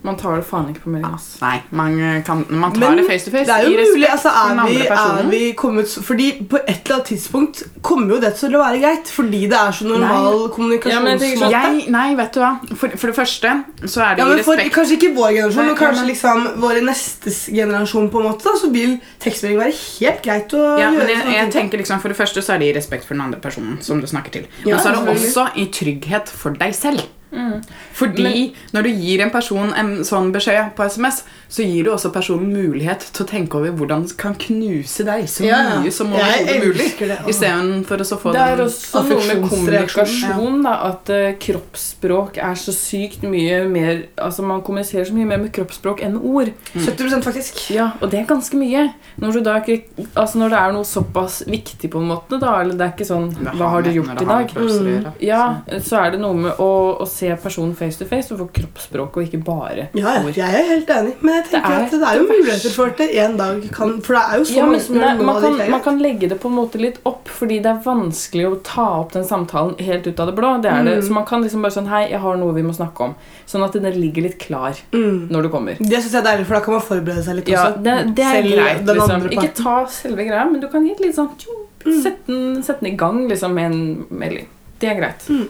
Man 0.06 0.16
tar 0.16 0.38
det 0.38 0.46
faen 0.48 0.68
ikke 0.72 0.84
på 0.86 0.92
melding, 0.94 1.14
ass. 1.18 1.26
Nei, 1.42 1.58
man, 1.76 1.96
kan, 2.24 2.44
man 2.50 2.72
tar 2.72 2.80
Men 2.80 3.00
det 3.02 3.06
face 3.10 3.26
to 3.26 3.32
face. 3.34 3.48
Det 3.50 3.56
er 3.56 3.66
jo 3.66 3.88
mulig, 3.94 4.08
altså 4.14 4.30
er 4.30 4.60
vi, 4.70 4.76
er 4.88 5.30
vi 5.32 5.40
kommet 5.58 5.90
Fordi 6.06 6.28
på 6.48 6.60
et 6.62 6.86
eller 6.86 6.96
annet 7.00 7.10
tidspunkt 7.10 7.64
kommer 7.82 8.14
jo 8.16 8.20
det 8.22 8.32
til 8.40 8.56
å 8.56 8.62
være 8.62 8.80
greit, 8.84 9.10
fordi 9.12 9.42
det 9.52 9.58
er 9.58 9.72
så 9.76 9.88
normal 9.90 10.28
sånn- 10.38 10.54
kommunikasjonsmåte. 10.56 11.52
Ja, 11.52 11.64
nei, 11.98 12.06
vet 12.20 12.38
du 12.38 12.40
hva? 12.44 12.52
For, 12.76 12.94
for 12.94 13.12
det 13.12 13.16
første 13.18 13.56
så 13.90 14.06
er 14.06 14.16
det 14.16 14.24
Ja, 14.24 14.30
men 14.30 14.44
for, 14.46 14.56
respekt 14.56 14.76
Kanskje 14.78 15.00
ikke 15.00 15.12
vår 15.18 15.34
generasjon, 15.40 15.64
Nei, 15.64 15.68
men 15.74 15.80
kanskje 15.82 16.06
ja, 16.06 16.08
liksom 16.14 16.48
våre 16.64 16.86
nestes 16.88 17.42
generasjon. 17.52 18.10
på 18.14 18.22
en 18.22 18.30
måte 18.30 18.48
da, 18.48 18.56
Så 18.62 18.72
vil 18.72 18.96
tekstmelding 19.24 19.60
være 19.66 19.76
helt 19.82 20.24
greit 20.24 20.56
å 20.56 20.64
ja, 20.78 20.88
gjøre. 20.92 20.96
men 21.02 21.14
jeg, 21.16 21.36
jeg 21.42 21.52
tenker 21.58 21.84
liksom 21.84 22.02
For 22.06 22.14
det 22.14 22.20
første 22.22 22.46
så 22.46 22.56
er 22.56 22.64
det 22.64 22.72
i 22.72 22.78
respekt 22.78 23.04
for 23.10 23.18
den 23.18 23.26
andre 23.28 23.42
personen 23.44 23.82
som 23.82 24.00
du 24.00 24.08
snakker 24.08 24.32
til. 24.40 24.48
Ja, 24.64 24.76
Men 24.78 24.80
så 24.86 24.94
er 24.94 25.02
det 25.02 25.18
også 25.18 25.48
i 25.58 25.68
trygghet 25.74 26.30
for 26.32 26.56
deg 26.56 26.76
selv. 26.78 27.04
Mm. 27.32 27.60
Fordi 27.98 28.54
når 28.76 28.88
du 28.88 28.90
gir 28.94 29.24
en 29.26 29.34
person 29.34 29.74
en 29.74 29.94
sånn 30.08 30.30
beskjed 30.36 30.74
på 30.78 30.86
SMS, 30.86 31.24
så 31.50 31.64
gir 31.64 31.88
du 31.88 31.92
også 31.94 32.12
personen 32.14 32.52
mulighet 32.52 33.06
til 33.16 33.24
å 33.24 33.28
tenke 33.30 33.58
over 33.60 33.72
hvordan 33.80 34.04
den 34.04 34.18
kan 34.20 34.36
knuse 34.38 35.06
deg 35.08 35.26
så 35.32 35.46
Ja, 35.48 35.62
mye 35.80 35.94
som 35.96 36.12
overhodet 36.14 36.58
mulig. 36.66 36.88
Istedenfor 37.32 38.04
å 38.04 38.08
så 38.08 38.18
få 38.20 38.34
Det 38.36 38.44
er 38.44 38.62
også 38.64 39.04
noe 39.08 39.28
med 39.30 39.46
kommunikasjon, 39.48 40.60
da, 40.66 40.76
at 40.92 41.12
uh, 41.14 41.30
kroppsspråk 41.42 42.40
er 42.44 42.60
så 42.60 42.76
sykt 42.76 43.24
mye 43.28 43.64
mer 43.72 44.04
Altså 44.22 44.44
Man 44.46 44.62
kommuniserer 44.66 45.08
så 45.08 45.16
mye 45.16 45.28
mer 45.30 45.40
med 45.42 45.54
kroppsspråk 45.56 46.04
enn 46.06 46.18
ord. 46.20 46.52
70% 46.76 47.26
faktisk. 47.26 47.62
Ja, 47.74 47.92
Og 48.02 48.12
det 48.12 48.22
er 48.22 48.28
ganske 48.30 48.60
mye. 48.60 48.88
Når, 49.22 49.40
du 49.40 49.46
da 49.46 49.58
ikke, 49.62 50.06
altså 50.14 50.42
når 50.42 50.54
det 50.54 50.60
er 50.60 50.76
noe 50.76 50.88
såpass 50.88 51.40
viktig, 51.48 51.90
på 51.94 52.02
en 52.02 52.12
måte, 52.12 52.40
da, 52.42 52.58
eller 52.62 52.78
det 52.78 52.86
er 52.86 52.94
ikke 52.96 53.08
sånn 53.08 53.30
Hva 53.48 53.72
har 53.74 53.86
du 53.86 53.92
gjort 53.96 54.22
i 54.22 54.28
dag? 54.28 54.54
Mm. 54.58 55.08
Ja, 55.24 55.44
så 55.84 56.02
er 56.04 56.16
det 56.16 56.22
noe 56.22 56.38
med 56.38 56.62
å, 56.62 56.72
å 57.02 57.08
se 57.10 57.32
personen 57.42 57.76
face 57.78 57.87
to 57.96 58.06
face 58.06 58.34
og 58.34 58.40
få 58.42 58.48
kroppsspråk, 58.58 59.16
og 59.18 59.24
ikke 59.24 59.40
bare 59.46 59.88
Ja, 59.96 60.18
ja, 60.18 60.24
ord. 60.26 60.36
jeg 60.36 60.44
er 60.60 60.68
helt 60.74 60.90
enig, 60.90 61.14
men 61.22 61.36
jeg 61.36 61.46
tenker 61.52 61.70
Det 61.70 61.86
at 61.86 61.92
det 61.92 62.10
er 62.10 62.18
jo 62.18 62.26
det 62.28 62.36
muligheter 62.38 62.74
for 62.76 62.92
at 62.92 62.98
det 62.98 63.08
en 63.24 63.38
dag 63.38 63.62
kan 63.72 64.02
For 64.04 64.14
det 64.18 64.24
er 64.28 64.38
jo 64.38 64.44
så 64.50 64.58
Ja, 64.58 64.66
men 64.66 64.80
som 64.84 64.96
nei, 65.00 65.14
man, 65.22 65.42
kan, 65.42 65.58
det 65.58 65.70
man 65.72 65.84
kan 65.86 66.02
legge 66.04 66.28
det 66.28 66.40
på 66.44 66.52
en 66.52 66.58
måte 66.58 66.82
litt 66.82 67.00
opp, 67.08 67.32
fordi 67.32 67.62
det 67.64 67.72
er 67.72 67.80
vanskelig 67.86 68.48
å 68.50 68.56
ta 68.68 68.88
opp 69.00 69.14
den 69.14 69.24
samtalen 69.24 69.78
helt 69.80 70.08
ut 70.08 70.20
av 70.20 70.28
det 70.28 70.36
blå. 70.36 70.54
Det 70.62 70.72
er 70.72 70.84
det. 70.84 70.98
Mm. 71.00 71.06
Så 71.08 71.14
man 71.14 71.26
kan 71.30 71.46
liksom 71.46 71.64
bare 71.64 71.78
sånn 71.78 71.88
Hei, 71.88 72.04
jeg 72.12 72.20
har 72.20 72.38
noe 72.42 72.56
vi 72.58 72.66
må 72.66 72.74
snakke 72.76 73.08
om. 73.08 73.16
Sånn 73.48 73.64
at 73.64 73.74
den 73.78 73.88
ligger 73.96 74.28
litt 74.28 74.40
klar 74.42 74.76
mm. 74.92 75.30
når 75.32 75.48
du 75.48 75.50
kommer. 75.54 75.80
Det 75.80 76.02
syns 76.02 76.12
jeg 76.12 76.22
er 76.22 76.28
deilig, 76.32 76.48
for 76.50 76.58
da 76.60 76.64
kan 76.66 76.78
man 76.78 76.84
forberede 76.84 77.24
seg 77.24 77.40
litt 77.40 77.54
Ja, 77.54 77.70
også. 77.70 77.84
det, 77.86 77.96
det 78.18 78.26
er 78.28 78.42
Selv 78.42 78.58
greit. 78.58 78.84
Liksom. 78.92 79.30
Ikke 79.38 79.54
ta 79.62 79.78
selve 79.92 80.28
greia, 80.28 80.46
men 80.50 80.60
du 80.64 80.68
kan 80.72 80.86
gi 80.86 80.92
et 80.98 81.04
litt 81.06 81.16
sånn 81.16 81.32
tjo, 81.40 81.64
Mm. 81.88 82.02
Sett 82.04 82.26
den, 82.28 82.64
sett 82.64 82.80
den 82.80 82.94
i 82.94 82.96
gang 82.98 83.28
liksom, 83.30 83.54
med 83.54 83.72
en 83.72 84.06
melding. 84.10 84.48
Det 84.80 84.90
er 84.92 84.98
greit. 85.00 85.30
Mm. 85.30 85.48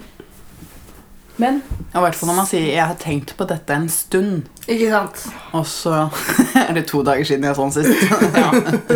Men 1.38 1.62
Og 1.94 2.00
i 2.00 2.04
hvert 2.04 2.16
fall 2.18 2.30
når 2.32 2.36
man 2.36 2.48
sier 2.50 2.66
'jeg 2.66 2.86
har 2.88 2.96
tenkt 2.96 3.36
på 3.38 3.46
dette 3.48 3.74
en 3.74 3.88
stund', 3.90 4.48
Ikke 4.68 4.90
sant? 4.90 5.28
og 5.54 5.66
så 5.66 6.10
er 6.70 6.74
det 6.74 6.88
to 6.88 7.04
dager 7.04 7.24
siden 7.24 7.44
jeg 7.44 7.56
sånn 7.56 7.72
sist. 7.72 7.94
Ja, 8.42 8.52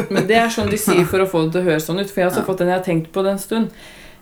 men 0.10 0.28
det 0.28 0.36
er 0.36 0.50
sånn 0.50 0.70
de 0.70 0.78
sier 0.78 1.06
for 1.06 1.22
å 1.22 1.30
få 1.30 1.46
det 1.46 1.52
til 1.54 1.62
å 1.62 1.70
høres 1.70 1.86
sånn 1.86 2.00
ut. 2.00 2.10
For 2.10 2.22
jeg 2.22 2.30
har 2.30 2.32
også 2.32 2.46
fått 2.46 2.58
den 2.60 2.68
jeg 2.68 2.78
har 2.78 2.86
tenkt 2.86 3.12
på 3.14 3.24
det 3.24 3.32
en 3.32 3.40
stund. 3.40 3.70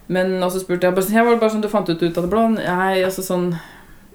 Men 0.07 0.39
også 0.43 0.59
spurte 0.59 0.87
jeg 0.87 0.95
bare 0.95 1.05
sånn, 1.05 1.15
ja, 1.15 1.23
var 1.23 1.35
det 1.35 1.39
bare 1.39 1.53
sånn 1.53 1.61
du 1.61 1.69
fant 1.69 1.89
ut 1.89 2.03
ut 2.03 2.17
av 2.17 2.23
det 2.23 2.31
blå? 2.31 2.47
Nei, 2.57 3.03
altså 3.03 3.21
sånn 3.23 3.59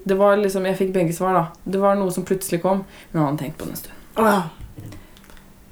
Det 0.05 0.19
var 0.19 0.37
liksom, 0.37 0.67
Jeg 0.67 0.77
fikk 0.77 0.93
begge 0.93 1.15
svar, 1.17 1.33
da. 1.33 1.45
Det 1.65 1.81
var 1.81 1.95
noe 1.97 2.13
som 2.13 2.25
plutselig 2.25 2.61
kom, 2.63 2.85
men 3.13 3.23
han 3.23 3.31
hadde 3.33 3.45
tenkt 3.45 3.59
på 3.59 3.65
det 3.65 3.71
en 3.71 3.77
stund. 3.77 3.95
Å 4.21 4.27
ja. 4.29 4.43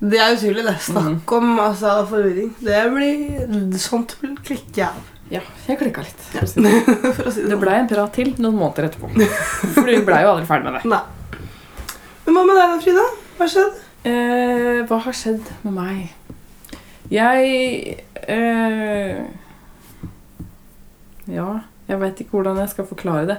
Det 0.02 0.18
er 0.18 0.32
utrolig, 0.34 0.64
det. 0.66 0.76
Snakk 0.80 1.32
om 1.36 1.58
altså, 1.60 2.06
forvirring. 2.10 2.54
Det 2.58 2.80
blir 2.94 3.78
Sånt 3.78 4.16
klikker 4.42 4.80
jeg 4.80 4.88
av. 4.88 5.12
Ja, 5.32 5.40
jeg 5.64 5.78
klikka 5.80 6.04
litt. 6.04 6.24
For 6.32 6.44
å 6.44 6.50
si 6.50 6.60
det. 6.60 6.72
Det 7.16 7.32
sånn. 7.54 7.60
blei 7.62 7.78
en 7.80 7.88
prat 7.90 8.12
til 8.16 8.34
noen 8.36 8.58
måneder 8.58 8.90
etterpå. 8.90 9.08
For 9.72 9.88
vi 9.88 10.00
blei 10.04 10.22
jo 10.26 10.34
aldri 10.34 10.48
ferdig 10.48 10.68
med 10.68 10.76
det. 10.76 10.82
Nei. 10.92 11.02
Men 12.26 12.36
hva 12.36 12.42
med 12.48 12.58
deg 12.58 12.74
da, 12.74 12.80
Frida? 12.84 13.06
Hva 13.38 13.48
skjedde? 13.50 13.86
Eh, 14.02 14.82
hva 14.90 14.98
har 15.06 15.14
skjedd 15.16 15.48
med 15.62 15.76
meg? 15.76 16.02
Jeg 17.12 18.02
eh, 18.26 19.18
Ja, 21.30 21.48
jeg 21.88 22.00
veit 22.00 22.22
ikke 22.22 22.36
hvordan 22.38 22.60
jeg 22.62 22.72
skal 22.72 22.88
forklare 22.88 23.28
det. 23.30 23.38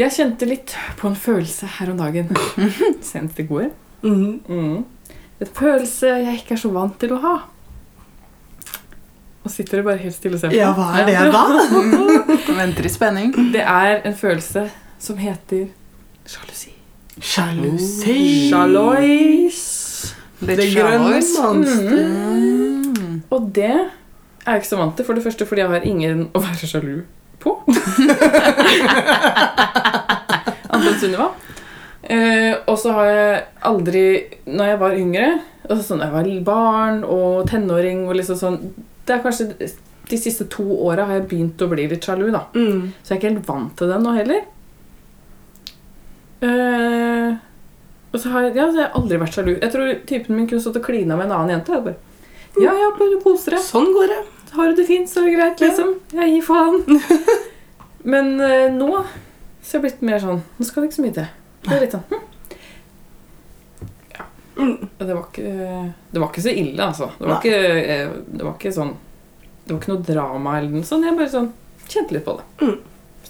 Jeg 0.00 0.14
kjente 0.16 0.48
litt 0.48 0.74
på 0.98 1.10
en 1.10 1.18
følelse 1.18 1.68
her 1.78 1.92
om 1.92 1.98
dagen. 2.00 2.32
Senest 3.10 3.40
i 3.42 3.46
går. 3.48 3.70
Mhm. 4.02 4.40
Mm. 4.48 5.18
Et 5.42 5.50
følelse 5.56 6.06
jeg 6.22 6.38
ikke 6.40 6.54
er 6.56 6.62
så 6.62 6.70
vant 6.72 6.94
til 7.02 7.12
å 7.16 7.20
ha. 7.22 7.34
Og 9.42 9.50
sitter 9.50 9.80
du 9.80 9.86
bare 9.88 9.98
helt 9.98 10.14
stille 10.14 10.38
og 10.38 10.40
ser 10.40 10.52
på. 10.52 10.56
Ja, 10.56 10.70
hva 10.76 10.92
er 11.00 11.08
det 11.08 11.16
da? 11.34 11.42
Venter 12.60 12.86
i 12.86 12.92
spenning. 12.92 13.32
Det 13.54 13.62
er 13.62 13.98
en 14.06 14.14
følelse 14.14 14.68
som 15.02 15.18
heter 15.18 15.66
sjalusi. 16.30 16.70
Sjalusi. 17.18 18.50
Sjalois. 18.50 19.58
Det 20.42 20.68
grønne 20.74 21.10
monster. 21.10 21.98
Mm. 22.06 23.22
Og 23.30 23.50
det 23.54 23.72
er 23.72 23.90
jeg 24.46 24.62
ikke 24.62 24.70
så 24.70 24.78
vant 24.78 24.94
til. 24.96 25.06
For 25.06 25.18
det 25.18 25.24
første 25.26 25.46
fordi 25.46 25.64
jeg 25.64 25.70
har 25.74 25.88
ingen 25.90 26.28
å 26.30 26.42
være 26.42 26.70
sjalu 26.70 27.02
på. 27.42 27.56
Annet 30.72 30.86
enn 30.86 31.00
Sunniva. 31.02 31.32
Uh, 32.02 32.54
og 32.66 32.76
så 32.82 32.90
har 32.96 33.04
jeg 33.06 33.42
aldri 33.62 34.00
Når 34.50 34.66
jeg 34.66 34.78
var 34.80 34.96
yngre, 34.98 35.26
altså 35.68 35.84
sånn, 35.86 36.00
jeg 36.02 36.10
var 36.10 36.30
barn 36.42 37.04
og 37.06 37.46
tenåring 37.46 38.08
og 38.08 38.16
liksom 38.18 38.38
sånn 38.40 38.56
Det 39.06 39.14
er 39.14 39.22
kanskje 39.24 39.48
de 40.10 40.18
siste 40.18 40.46
to 40.52 40.64
åra 40.84 41.06
har 41.08 41.20
jeg 41.20 41.28
begynt 41.30 41.62
å 41.62 41.70
bli 41.70 41.86
litt 41.90 42.04
sjalu, 42.04 42.26
da. 42.34 42.44
Mm. 42.54 42.92
Så 43.00 43.12
jeg 43.12 43.16
er 43.16 43.20
ikke 43.20 43.30
helt 43.30 43.48
vant 43.48 43.72
til 43.78 43.92
det 43.92 44.00
nå 44.02 44.14
heller. 44.16 44.44
Uh, 46.42 47.38
og 48.12 48.18
så 48.20 48.32
har 48.32 48.48
jeg, 48.48 48.56
ja, 48.58 48.66
så 48.66 48.76
har 48.76 48.84
jeg 48.84 48.94
aldri 48.98 49.20
vært 49.22 49.38
sjalu. 49.38 49.52
Jeg 49.54 49.74
tror 49.74 49.92
typen 50.10 50.36
min 50.36 50.48
kunne 50.50 50.64
stått 50.64 50.80
og 50.82 50.86
klina 50.86 51.16
med 51.16 51.30
en 51.30 51.36
annen 51.38 51.56
jente. 51.56 51.78
Jeg 51.78 51.86
bare, 51.86 52.24
ja, 52.60 52.74
ja, 52.76 52.90
bare 52.98 53.20
koser 53.24 53.56
deg. 53.56 53.64
Sånn 53.64 53.92
går 53.94 54.12
det. 54.12 54.22
Har 54.52 54.68
du 54.68 54.80
det 54.82 54.88
fint, 54.90 55.08
så 55.08 55.22
er 55.22 55.30
det 55.30 55.36
greit, 55.38 55.62
liksom. 55.64 55.94
Jeg 56.18 56.34
gir 56.34 56.44
faen. 56.44 56.82
Men 58.12 58.34
uh, 58.42 58.68
nå 58.74 58.90
så 59.62 59.76
har 59.76 59.78
jeg 59.78 59.82
blitt 59.84 60.00
mer 60.02 60.18
sånn 60.18 60.40
Nå 60.58 60.66
skal 60.66 60.82
det 60.82 60.88
ikke 60.90 60.98
så 60.98 61.04
mye 61.04 61.14
til. 61.14 61.28
Det 61.62 61.74
er 61.76 61.84
litt 61.84 61.92
sånn 61.94 62.06
hm. 62.10 62.22
Mm. 64.62 64.88
Og 64.98 65.02
det 65.08 65.16
var 65.16 65.24
ikke 65.26 65.52
Det 66.12 66.22
var 66.22 66.30
ikke 66.30 66.44
så 66.44 66.54
ille, 66.62 66.86
altså. 66.86 67.10
Det 67.18 67.28
var 67.28 67.40
ikke, 67.40 67.58
eh, 67.96 68.14
det 68.32 68.46
var 68.46 68.54
ikke 68.56 68.72
sånn 68.76 68.94
Det 69.64 69.74
var 69.74 69.80
ikke 69.80 69.92
noe 69.92 70.06
drama 70.06 70.56
eller 70.58 70.76
noe 70.76 70.88
sånt. 70.88 71.06
Jeg 71.06 71.18
bare 71.18 71.32
sånn 71.32 71.52
kjente 71.92 72.16
litt 72.16 72.24
på 72.26 72.38
det. 72.38 72.46
Mm. 72.62 72.76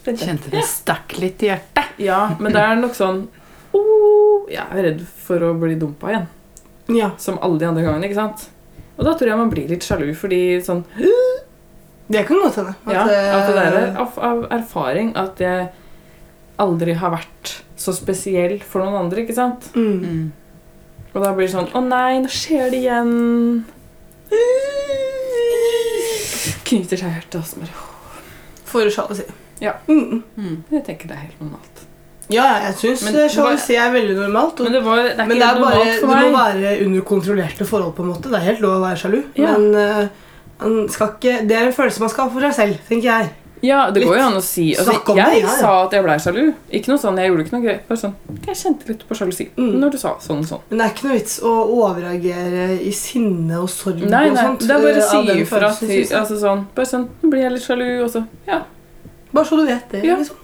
Kjente 0.03 0.51
det 0.53 0.65
stakk 0.67 1.17
litt 1.23 1.43
i 1.43 1.51
hjertet. 1.51 1.99
Ja, 2.03 2.21
men 2.41 2.55
det 2.55 2.63
er 2.63 2.79
nok 2.81 2.95
sånn 2.99 3.25
oh, 3.77 4.49
Jeg 4.51 4.65
er 4.67 4.89
redd 4.89 5.05
for 5.27 5.43
å 5.47 5.53
bli 5.59 5.77
dumpa 5.81 6.11
igjen. 6.13 6.27
Ja, 6.93 7.13
Som 7.23 7.39
alle 7.41 7.61
de 7.61 7.69
andre 7.71 7.85
gangene. 7.87 8.09
ikke 8.09 8.21
sant? 8.21 8.49
Og 8.99 9.07
da 9.07 9.15
tror 9.17 9.33
jeg 9.33 9.41
man 9.41 9.51
blir 9.53 9.71
litt 9.71 9.87
sjalu, 9.87 10.11
fordi 10.19 10.61
sånn 10.65 10.85
det 12.13 12.27
kan 12.29 12.43
godt 12.43 12.59
hende. 12.61 12.75
Ja, 12.93 13.05
at 13.07 13.47
det 13.49 13.55
der 13.57 13.73
er 13.73 13.87
eh, 13.87 14.01
av, 14.03 14.17
av 14.21 14.43
erfaring 14.53 15.15
at 15.17 15.41
jeg 15.41 15.71
aldri 16.61 16.97
har 17.01 17.15
vært 17.15 17.53
så 17.81 17.95
spesiell 17.97 18.59
for 18.61 18.85
noen 18.85 19.07
andre, 19.07 19.25
ikke 19.25 19.37
sant? 19.37 19.71
mm. 19.75 20.31
Og 21.13 21.21
da 21.21 21.33
blir 21.37 21.47
det 21.47 21.53
sånn 21.53 21.69
Å 21.77 21.83
nei, 21.85 22.21
nå 22.25 22.31
skjer 22.33 22.73
det 22.73 22.81
igjen. 22.81 23.13
Knyter 26.69 27.01
seg 27.01 27.09
i 27.09 27.15
hjertet 27.19 27.39
og 27.41 27.47
så 27.49 27.61
bare 27.61 27.87
For 28.71 28.93
sjalusi. 28.93 29.27
Ja. 29.63 29.77
Mm. 29.87 30.23
Mm. 30.37 30.57
Jeg 30.73 30.85
tenker 30.87 31.11
det 31.11 31.19
er 31.19 31.27
helt 31.27 31.43
normalt. 31.43 31.83
Ja, 32.33 32.47
ja, 32.47 32.71
jeg 32.71 32.79
syns 32.81 33.35
sjalusi 33.35 33.77
er 33.77 33.93
veldig 33.93 34.17
normalt. 34.17 34.61
Og, 34.61 34.67
Men 34.67 34.79
det, 34.79 34.83
var, 34.87 35.03
det 35.05 35.13
er 35.13 35.29
men 35.29 35.37
det 35.37 35.49
er 35.51 35.61
bare, 35.61 35.85
det 36.01 36.09
må 36.09 36.33
være 36.39 36.75
under 36.87 37.07
kontrollerte 37.13 37.69
forhold. 37.69 37.93
på 37.99 38.07
en 38.07 38.13
måte 38.15 38.33
Det 38.33 38.41
er 38.41 38.49
helt 38.49 38.65
lov 38.65 38.79
å 38.79 38.83
være 38.87 39.03
sjalu. 39.03 39.21
Ja. 39.37 39.53
Men 39.59 39.77
uh, 39.77 40.89
skal 40.91 41.15
ikke, 41.19 41.39
det 41.49 41.59
er 41.59 41.69
en 41.69 41.77
følelse 41.77 42.05
man 42.05 42.13
skal 42.15 42.29
ha 42.29 42.33
for 42.33 42.49
seg 42.49 42.57
selv, 42.57 42.83
tenker 42.89 43.11
jeg. 43.11 43.31
Ja, 43.63 43.91
det 43.95 44.03
går 44.03 44.17
jo 44.19 44.23
an 44.27 44.37
å 44.37 44.43
si 44.43 44.65
altså, 44.75 44.97
Jeg, 45.15 45.43
Jeg 45.43 45.51
sa 45.61 45.71
at 45.85 45.93
jeg 45.95 46.03
blei 46.03 46.17
sjalu. 46.19 46.41
Ikke 46.75 46.91
noe 46.91 46.99
sånn, 46.99 47.19
Jeg 47.23 47.31
gjorde 47.31 47.45
ikke 47.47 47.55
noe 47.55 47.63
greit. 47.63 47.85
Bare 47.89 48.01
sånn, 48.01 48.15
Jeg 48.49 48.59
kjente 48.59 48.89
litt 48.91 49.05
på 49.09 49.19
sjalusi 49.19 49.49
Mm. 49.57 49.73
når 49.79 49.91
du 49.95 49.99
sa 50.03 50.15
sånn 50.19 50.43
og 50.43 50.49
sånn. 50.49 50.61
Men 50.71 50.79
det 50.79 50.87
er 50.87 50.95
ikke 50.95 51.07
noe 51.07 51.19
vits 51.19 51.39
å 51.47 51.53
overreagere 51.77 52.67
i 52.83 52.93
sinne 52.97 53.61
og 53.63 53.69
sorg 53.71 54.03
Nei, 54.03 54.29
og 54.29 54.35
nei, 54.35 54.45
sånt. 54.45 54.67
det 54.67 54.77
er 54.77 54.83
bare 54.83 54.99
eh, 54.99 55.07
å 55.07 55.11
si 55.23 55.41
ifra 55.45 55.71
altså 56.21 56.39
sånn, 56.43 56.67
Bare 56.75 56.87
sånn 56.91 57.09
Nå 57.23 57.31
blir 57.31 57.43
jeg 57.47 57.53
litt 57.53 57.67
sjalu, 57.67 57.89
og 58.05 58.11
så 58.11 58.25
Ja. 58.49 58.63
Bare 59.33 59.45
så 59.47 59.57
du 59.61 59.67
vet 59.67 59.91
det. 59.91 60.03
Ja. 60.05 60.17
liksom. 60.17 60.37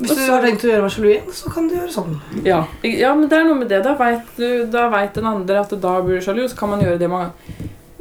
Hvis 0.00 0.10
Og 0.12 0.16
du 0.16 0.30
har 0.32 0.40
tenkt 0.46 0.62
å 0.64 0.70
gjøre 0.70 0.82
meg 0.86 0.92
sjalu 0.94 1.08
igjen, 1.10 1.32
så 1.36 1.50
kan 1.52 1.66
du 1.68 1.74
gjøre 1.74 1.92
sånn. 1.92 2.14
Ja, 2.46 2.62
ja 2.86 3.10
men 3.14 3.28
det 3.28 3.36
er 3.36 3.44
noe 3.44 3.58
med 3.58 3.68
det. 3.68 3.82
Da 3.84 3.94
veit 3.98 4.38
vet 4.38 5.14
den 5.18 5.26
andre 5.28 5.60
at 5.60 5.74
da 5.82 6.00
blir 6.00 6.20
du 6.20 6.24
sjalu, 6.24 6.46
så 6.48 6.56
kan 6.56 6.70
man 6.70 6.80
gjøre 6.80 6.98
det 7.02 7.10
man 7.10 7.32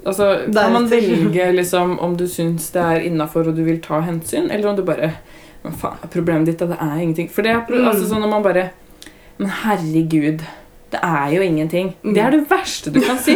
Altså, 0.06 0.54
kan 0.54 0.74
man 0.74 0.88
velge 0.90 1.52
liksom 1.56 1.98
om 2.00 2.16
du 2.18 2.26
syns 2.28 2.72
det 2.72 2.82
er 2.82 3.02
innafor 3.10 3.48
og 3.50 3.56
du 3.56 3.64
vil 3.66 3.80
ta 3.84 4.00
hensyn, 4.02 4.50
eller 4.52 4.70
om 4.70 4.76
du 4.76 4.84
bare 4.84 5.14
Men 5.64 5.74
faen, 5.76 5.98
problemet 6.10 6.46
ditt 6.46 6.62
er 6.62 6.68
det 6.68 6.78
er 6.80 7.00
ingenting. 7.04 7.28
For 7.30 7.42
det 7.44 7.52
er 7.52 7.66
Mm. 7.68 7.88
altså 7.90 8.06
sånn 8.08 8.22
når 8.24 8.30
man 8.30 8.44
bare 8.44 8.70
Men 9.38 9.50
herregud, 9.50 10.42
det 10.92 11.00
er 11.04 11.34
jo 11.36 11.42
ingenting. 11.42 11.94
Mm. 12.04 12.14
Det 12.14 12.22
er 12.24 12.32
det 12.32 12.48
verste 12.50 12.92
du 12.94 13.00
kan 13.02 13.18
si. 13.18 13.36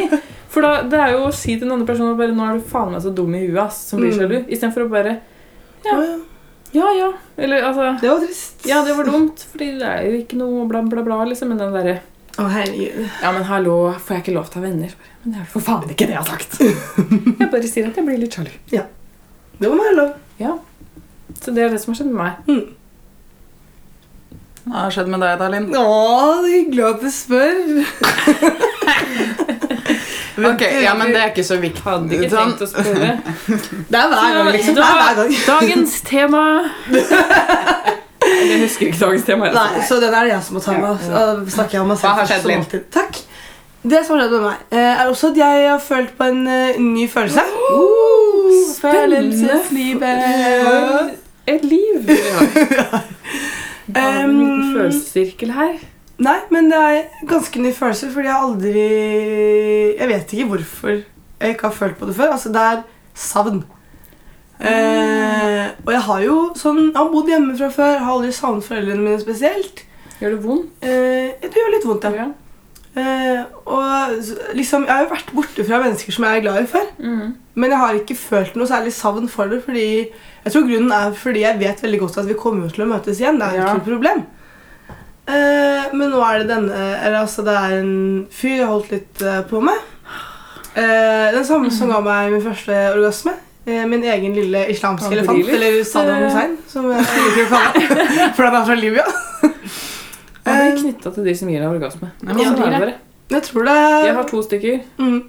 For 0.49 0.61
da, 0.61 0.83
det 0.83 0.99
er 0.99 1.11
jo 1.11 1.27
å 1.27 1.33
si 1.33 1.55
til 1.57 1.67
den 1.67 1.71
andre 1.71 1.85
personen 1.87 2.17
bare 2.17 2.31
'Nå 2.31 2.43
er 2.49 2.57
du 2.59 2.63
faen 2.69 2.91
meg 2.91 3.01
så 3.01 3.13
dum 3.13 3.33
i 3.35 3.47
huet', 3.47 3.57
ass, 3.65 3.87
som 3.89 3.99
blir 3.99 4.11
Mm. 4.13 4.45
Istedenfor 4.49 4.85
å 4.85 4.89
bare. 4.89 5.19
Ja. 5.85 6.17
Ja, 6.73 6.91
ja. 6.97 7.11
Eller 7.37 7.61
altså 7.61 7.99
Det 8.01 8.09
var 8.09 8.19
trist. 8.19 8.65
Ja, 8.65 8.83
det 8.83 8.95
var 8.97 9.03
dumt, 9.05 9.45
fordi 9.51 9.77
det 9.79 9.83
er 9.87 10.03
jo 10.09 10.17
ikke 10.23 10.37
noe 10.37 10.67
bla, 10.67 10.81
bla, 10.81 11.01
bla, 11.03 11.23
liksom. 11.25 11.49
Men 11.49 11.57
den 11.57 11.73
derre 11.73 11.99
Å, 12.39 12.49
herregud. 12.49 13.09
Ja, 13.21 13.31
men 13.31 13.43
hallo, 13.43 13.93
får 13.93 14.07
jeg 14.15 14.23
ikke 14.23 14.33
lov 14.33 14.49
til 14.49 14.61
å 14.61 14.63
ha 14.65 14.69
venner? 14.71 14.87
Bare, 14.97 15.12
Men 15.23 15.33
det 15.33 15.39
er 15.41 15.47
for 15.47 15.63
faen 15.63 15.89
ikke 15.89 16.07
det 16.09 16.15
jeg 16.17 16.19
har 16.19 16.27
sagt. 16.27 16.59
jeg 17.39 17.49
bare 17.49 17.67
sier 17.71 17.87
at 17.87 17.97
jeg 17.99 18.05
blir 18.07 18.19
litt 18.19 18.35
sjalu. 18.35 18.51
Det 18.69 19.69
må 19.69 19.75
være 19.79 19.95
lov. 19.95 20.15
Ja. 20.41 20.55
Så 21.39 21.53
det 21.55 21.63
er 21.63 21.69
det 21.71 21.79
som 21.81 21.93
har 21.93 22.01
skjedd 22.01 22.11
med 22.11 22.19
meg. 22.19 22.33
Hva 24.63 24.85
har 24.85 24.93
skjedd 24.95 25.09
med 25.11 25.23
deg, 25.23 25.39
Dalin? 25.39 25.65
Å, 25.75 25.85
det 26.43 26.49
er 26.49 26.57
hyggelig 26.57 26.85
at 26.89 26.99
du 27.03 27.09
spør. 27.11 27.57
Ok, 30.33 30.61
ja, 30.81 30.95
men 30.97 31.11
det 31.13 31.19
er 31.21 31.29
ikke 31.29 31.43
så 31.45 31.59
viktig. 31.61 31.83
Hadde 31.85 32.17
ikke 32.17 32.29
Sånn. 32.31 32.53
tenkt 32.55 32.63
å 32.65 32.67
spørre. 32.71 33.09
Det 33.93 33.99
er 33.99 34.07
hver 34.09 34.31
gang, 34.33 34.47
liksom. 34.55 34.77
Det 34.79 34.85
er 34.87 34.95
hver 34.97 35.19
gang. 35.19 35.35
Dagens 35.45 35.93
tema 36.07 36.41
Jeg 38.23 38.57
husker 38.63 38.87
ikke 38.87 38.99
dagens 39.03 39.27
tema. 39.27 39.51
Nei, 39.53 39.83
så 39.85 39.99
den 40.01 40.09
er 40.09 40.25
det 40.25 40.33
jeg 40.33 40.47
som 40.47 40.57
må 40.57 40.63
ta 40.65 40.73
med. 40.79 41.05
Så 41.05 41.21
snakker 41.53 41.77
jeg 41.77 41.83
om 41.85 41.93
meg 41.93 42.01
selv 42.01 42.09
Hva 42.09 42.15
har 42.23 42.31
skjedd, 42.31 42.49
Linn? 42.49 42.65
Takk. 42.97 43.21
Det 43.83 43.99
som 44.05 44.15
har 44.15 44.21
skjedd 44.23 44.33
med 44.37 44.45
meg, 44.47 44.57
eh, 44.71 45.01
er 45.01 45.05
også 45.11 45.25
at 45.33 45.37
jeg 45.41 45.55
har 45.67 45.81
følt 45.83 46.13
på 46.17 46.23
en 46.31 46.41
eh, 46.47 46.79
ny 46.79 47.03
følelse. 47.11 47.43
Følelseslivet. 48.83 50.19
Et 51.47 51.63
liv 51.67 51.97
vi 52.07 52.15
har. 52.15 53.03
Bare 53.93 54.23
en 54.23 54.37
liten 54.39 54.75
følelsessirkel 54.75 55.51
her. 55.51 55.73
Nei, 56.23 56.37
men 56.53 56.69
det 56.71 56.79
er 56.79 57.01
ganske 57.27 57.59
ny 57.59 57.73
følelse, 57.75 58.11
fordi 58.13 58.27
jeg 58.29 58.35
har 58.35 58.43
aldri 58.47 58.83
Jeg 59.97 60.07
vet 60.11 60.33
ikke 60.33 60.49
hvorfor 60.51 60.89
jeg 60.93 61.49
ikke 61.55 61.67
har 61.67 61.75
følt 61.75 61.97
på 61.99 62.05
det 62.07 62.15
før. 62.15 62.31
Altså, 62.37 62.49
det 62.49 62.61
er 62.61 62.81
savn. 63.13 63.63
Eh, 64.63 65.65
og 65.85 65.91
jeg 65.91 66.01
har 66.05 66.21
jo 66.23 66.35
sånn 66.55 66.77
Jeg 66.85 66.95
har 66.95 67.09
bodd 67.11 67.27
hjemme 67.27 67.57
fra 67.57 67.67
før, 67.73 67.97
har 67.99 68.13
aldri 68.13 68.31
savnet 68.31 68.63
foreldrene 68.63 69.03
mine 69.03 69.19
spesielt. 69.19 69.83
Gjør 70.21 70.29
det 70.37 70.43
vondt? 70.45 70.71
Eh, 70.85 71.35
det 71.43 71.51
gjør 71.59 71.73
litt 71.75 71.87
vondt, 71.89 72.07
ja. 72.15 72.29
Eh, 72.95 73.39
og 73.65 74.11
liksom, 74.53 74.83
Jeg 74.85 74.93
har 74.93 75.07
jo 75.07 75.13
vært 75.15 75.31
borte 75.33 75.63
fra 75.65 75.79
mennesker 75.81 76.13
som 76.13 76.27
jeg 76.27 76.37
er 76.37 76.43
glad 76.45 76.61
i 76.61 76.69
før. 76.69 76.91
Mm. 76.99 77.33
Men 77.55 77.73
jeg 77.73 77.79
har 77.81 77.97
ikke 77.97 78.17
følt 78.17 78.55
noe 78.59 78.69
særlig 78.69 78.93
savn 78.93 79.27
for 79.29 79.49
det. 79.49 79.63
fordi 79.65 79.87
Jeg 80.45 80.53
tror 80.53 80.67
grunnen 80.67 80.91
er 80.91 81.13
fordi 81.17 81.41
jeg 81.41 81.59
vet 81.59 81.83
veldig 81.83 81.99
godt 81.99 82.17
at 82.21 82.29
vi 82.29 82.33
kommer 82.37 82.69
til 82.69 82.85
å 82.85 82.89
møtes 82.91 83.19
igjen. 83.21 83.39
Det 83.39 83.47
er 83.47 83.57
jo 83.57 83.61
Ja. 83.61 83.67
ikke 83.67 83.81
noe 83.81 83.91
problem. 83.95 84.25
Eh, 85.27 85.95
men 85.95 86.11
nå 86.11 86.19
er 86.19 86.39
det 86.43 86.49
denne 86.49 86.81
Eller 86.99 87.21
altså, 87.21 87.45
det 87.47 87.53
er 87.55 87.79
en 87.79 88.27
fyr 88.29 88.57
jeg 88.57 88.65
har 88.65 88.73
holdt 88.73 88.91
litt 88.91 89.21
uh, 89.23 89.41
på 89.47 89.61
med. 89.63 89.79
Eh, 90.75 91.31
den 91.33 91.45
samme 91.45 91.71
som 91.71 91.89
ga 91.89 91.99
meg 92.01 92.31
min 92.33 92.41
første 92.41 92.77
orgasme. 92.95 93.33
Eh, 93.65 93.85
min 93.87 94.03
egen 94.03 94.33
lille 94.35 94.65
islamske 94.73 95.11
elefant, 95.13 95.47
eller 95.47 95.83
Saddam 95.87 96.23
Hussein, 96.25 96.57
som 96.67 96.89
jeg 96.91 96.99
liker 96.99 97.45
å 97.45 97.49
kalle 97.53 97.83
ham. 97.87 98.33
For 98.35 98.43
han 98.43 98.57
er 98.57 98.65
fra 98.67 98.75
Libya. 98.75 99.05
Man 100.45 100.59
blir 100.59 100.73
Eh, 100.73 100.81
knytta 100.81 101.13
til 101.13 101.23
de 101.23 101.35
som 101.35 101.49
gir 101.49 101.61
deg 101.63 101.69
orgasme. 101.69 102.11
Nei, 102.21 102.35
ja, 102.41 102.51
er 102.51 102.79
det 102.79 102.87
det. 102.89 102.97
Jeg 103.31 103.43
tror 103.43 103.63
det 103.63 103.77
Jeg 104.05 104.15
har 104.15 104.23
to 104.29 104.41
stykker. 104.43 104.79
mm, 104.97 105.23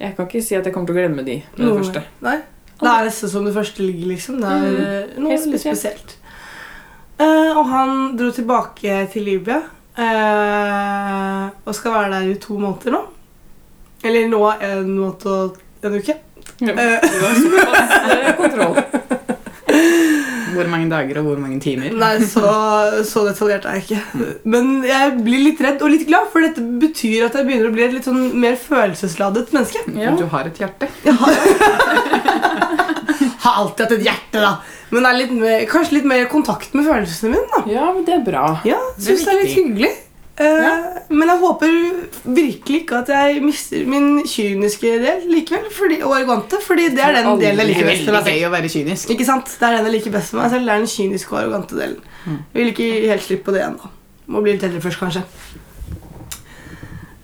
Jeg 0.00 0.16
kan 0.16 0.26
ikke 0.26 0.42
si 0.42 0.54
at 0.54 0.64
jeg 0.64 0.74
kommer 0.74 0.86
til 0.86 0.96
å 0.96 0.98
glemme 0.98 1.24
de 1.24 1.42
med 1.56 1.66
det 1.66 1.84
første. 1.84 2.02
Nei. 2.20 2.36
Det 2.80 2.88
er 2.88 3.04
nesten 3.04 3.28
som 3.28 3.44
det 3.44 3.54
første 3.54 3.82
ligger, 3.82 4.06
liksom. 4.08 4.40
Det 4.40 4.48
er 4.48 5.06
mm. 5.16 5.22
noe 5.22 5.32
litt 5.32 5.62
spesielt. 5.62 6.16
Eh, 7.18 7.56
og 7.56 7.64
han 7.70 8.16
dro 8.16 8.30
tilbake 8.30 9.06
til 9.12 9.22
Libya 9.24 9.62
uh, 9.96 11.48
og 11.64 11.74
skal 11.74 11.94
være 11.94 12.10
der 12.12 12.28
i 12.28 12.34
to 12.34 12.58
måneder 12.60 12.92
nå. 12.92 13.00
Eller 14.04 14.28
nå 14.28 14.42
en 14.60 14.98
måned 14.98 15.26
og 15.32 15.56
en 15.82 15.96
uke. 15.96 16.18
Ja. 16.60 16.74
Det 16.76 17.22
var 17.22 17.34
såpass 17.40 18.36
kontroll. 18.36 18.76
Dager 20.96 21.20
og 21.22 21.28
hvor 21.30 21.40
mange 21.44 21.60
timer? 21.62 21.92
nei, 21.96 22.14
så, 22.24 22.44
så 23.06 23.26
detaljert 23.28 23.66
er 23.68 23.78
jeg 23.80 23.86
ikke. 23.86 24.30
Men 24.48 24.78
jeg 24.86 25.16
blir 25.22 25.44
litt 25.50 25.60
redd 25.64 25.84
og 25.84 25.92
litt 25.92 26.06
glad, 26.08 26.30
for 26.32 26.44
dette 26.44 26.62
betyr 26.82 27.28
at 27.28 27.36
jeg 27.38 27.48
begynner 27.48 27.68
å 27.70 27.74
bli 27.76 27.84
et 27.86 27.94
litt 27.98 28.08
sånn 28.08 28.22
mer 28.40 28.56
følelsesladet 28.60 29.52
menneske. 29.56 29.84
Ja. 30.00 30.14
Du 30.16 30.24
har 30.32 30.48
et 30.48 30.60
hjerte. 30.62 30.88
Jeg 31.06 31.16
har, 31.20 31.36
har 33.44 33.60
alltid 33.62 33.84
hatt 33.86 33.94
et 33.98 34.06
hjerte, 34.08 34.40
da. 34.42 34.54
Men 34.94 35.06
er 35.08 35.16
litt 35.18 35.32
mer, 35.34 35.64
kanskje 35.70 35.98
litt 35.98 36.06
mer 36.08 36.24
i 36.24 36.28
kontakt 36.30 36.74
med 36.78 36.86
følelsene 36.86 37.34
mine. 37.34 37.46
da. 37.52 37.62
ja, 37.72 37.86
men 37.92 38.04
det 38.06 38.14
er 38.20 38.24
bra. 38.26 38.44
Ja, 38.68 38.78
Det 38.96 39.02
er 39.02 39.06
Syns 39.10 39.24
det 39.26 39.32
er 39.34 39.40
litt 39.42 39.56
hyggelig. 39.58 39.92
Eh, 40.38 40.86
Men 41.08 41.28
jeg 41.32 41.38
håper 41.40 41.76
virkelig 42.24 42.80
ikke 42.82 42.96
at 42.98 43.08
jeg 43.08 43.38
mister 43.42 43.86
min 43.88 44.18
kyniske 44.28 44.90
del 45.00 45.22
likevel. 45.32 45.70
Fordi, 45.72 46.00
og 46.04 46.12
arrogante, 46.18 46.58
fordi 46.66 46.88
det 46.92 47.00
er 47.04 47.14
den 47.16 47.26
Aldri. 47.30 47.46
delen 47.46 47.62
jeg 47.62 47.70
liker 47.70 47.86
er 47.86 47.90
best. 47.92 48.04
med 48.04 48.14
meg 48.18 48.24
selv. 48.26 48.36
gøy 48.36 48.46
å 48.48 48.52
være 48.52 48.68
kynisk. 48.74 49.10
Ikke 49.16 49.24
sant? 49.24 49.46
Det 49.60 49.62
er 49.70 49.76
den 49.78 49.86
jeg 49.88 49.94
liker 49.96 50.16
best 50.18 50.34
med 50.34 50.42
meg 50.42 50.50
selv. 50.52 50.66
Det 50.68 50.74
er 50.74 50.82
den 50.84 50.92
kyniske 50.96 51.32
og 51.32 51.38
arrogante 51.40 51.78
delen. 51.80 52.00
Jeg 52.26 52.60
vil 52.60 52.72
ikke 52.74 52.90
helt 53.08 53.22
slippe 53.28 53.44
på 53.48 53.56
det 53.56 53.62
ennå. 53.64 53.92
Må 54.26 54.42
bli 54.42 54.52
litt 54.58 54.66
eldre 54.66 54.80
først, 54.84 54.98
kanskje. 55.00 55.22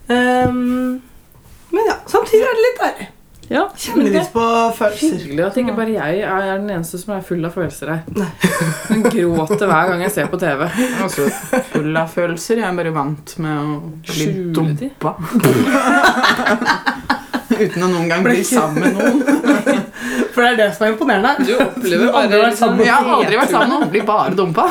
Um, 0.09 1.03
men 1.73 1.87
ja, 1.89 1.95
samtidig 2.07 2.45
er 2.47 2.57
det 2.59 2.65
litt 2.67 2.81
deilig. 2.83 3.09
Ja, 3.53 3.67
Kjenne 3.77 4.07
det 4.07 4.13
litt 4.17 4.33
på 4.33 4.45
følelser. 4.79 5.17
Hyggelig 5.19 5.45
at 5.45 5.59
ikke 5.61 5.75
bare 5.77 5.93
jeg 5.93 6.23
er 6.25 6.53
den 6.57 6.71
eneste 6.73 7.01
som 7.01 7.13
er 7.17 7.25
full 7.27 7.45
av 7.45 7.53
følelser 7.57 7.93
her. 7.93 8.01
Hun 8.89 9.03
gråter 9.13 9.67
hver 9.69 9.93
gang 9.93 10.05
jeg 10.07 10.15
ser 10.15 10.31
på 10.33 10.41
TV. 10.41 10.65
Også 11.05 11.29
full 11.75 11.93
av 12.01 12.09
følelser. 12.13 12.63
Jeg 12.63 12.69
er 12.71 12.79
bare 12.81 12.95
vant 12.97 13.35
med 13.45 13.55
å 13.61 13.81
bli 14.09 14.17
Skjule 14.17 14.53
dumpa. 14.57 15.17
Uten 17.53 17.85
å 17.85 17.89
noen 17.91 18.09
gang 18.09 18.23
bli 18.25 18.41
sammen 18.47 18.81
med 18.81 18.97
noen. 18.97 19.19
For 20.33 20.41
det 20.41 20.49
er 20.55 20.57
det 20.63 20.69
som 20.73 20.87
er 20.87 20.95
imponerende. 20.95 21.45
Du 21.45 21.53
opplever 21.61 22.07
Du 22.09 22.17
aldri 22.17 22.39
bare 22.39 22.47
vært 22.47 22.59
sammen 22.61 22.81
liksom 22.81 22.89
Jeg 22.89 22.95
har 22.97 23.19
aldri 23.19 23.37
vært 23.43 23.53
sammen 23.53 23.69
med 23.69 23.77
noen. 23.77 23.91
Blir 23.93 24.07
bare 24.09 24.33
dumpa. 24.39 24.65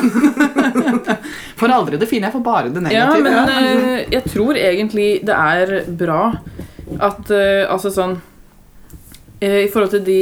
Får 1.62 1.76
aldri 1.76 2.02
det 2.02 2.10
fine, 2.10 2.26
jeg 2.28 2.34
får 2.34 2.44
bare 2.46 2.74
det 2.74 2.96
Ja, 2.96 3.12
men 3.22 3.54
eh, 3.54 4.02
jeg 4.10 4.26
tror 4.32 4.58
egentlig 4.58 5.10
det 5.28 5.38
er 5.38 5.76
bra 6.00 6.24
at 7.00 7.30
eh, 7.32 7.64
Altså 7.70 7.94
sånn 7.94 8.18
I 9.42 9.68
forhold 9.74 9.90
til 9.90 10.04
de 10.06 10.18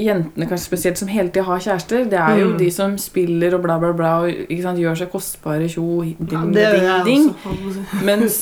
jentene 0.00 0.46
kanskje 0.48 0.64
spesielt 0.66 0.98
som 0.98 1.08
hele 1.12 1.28
tida 1.30 1.44
har 1.46 1.60
kjærester, 1.62 2.04
det 2.10 2.18
er 2.18 2.38
jo 2.40 2.48
Mm. 2.50 2.58
de 2.58 2.70
som 2.74 2.96
spiller 2.98 3.54
og 3.54 3.62
bla, 3.62 3.76
bla, 3.78 3.92
bla 3.92 4.10
og 4.24 4.32
sant, 4.62 4.78
gjør 4.80 4.96
seg 4.98 5.10
kostbare 5.12 5.68
tjo, 5.70 6.02
ding, 6.18 6.54
Ja, 6.56 7.02
ding, 7.04 7.28
også. 7.44 7.84
Mens. 8.08 8.40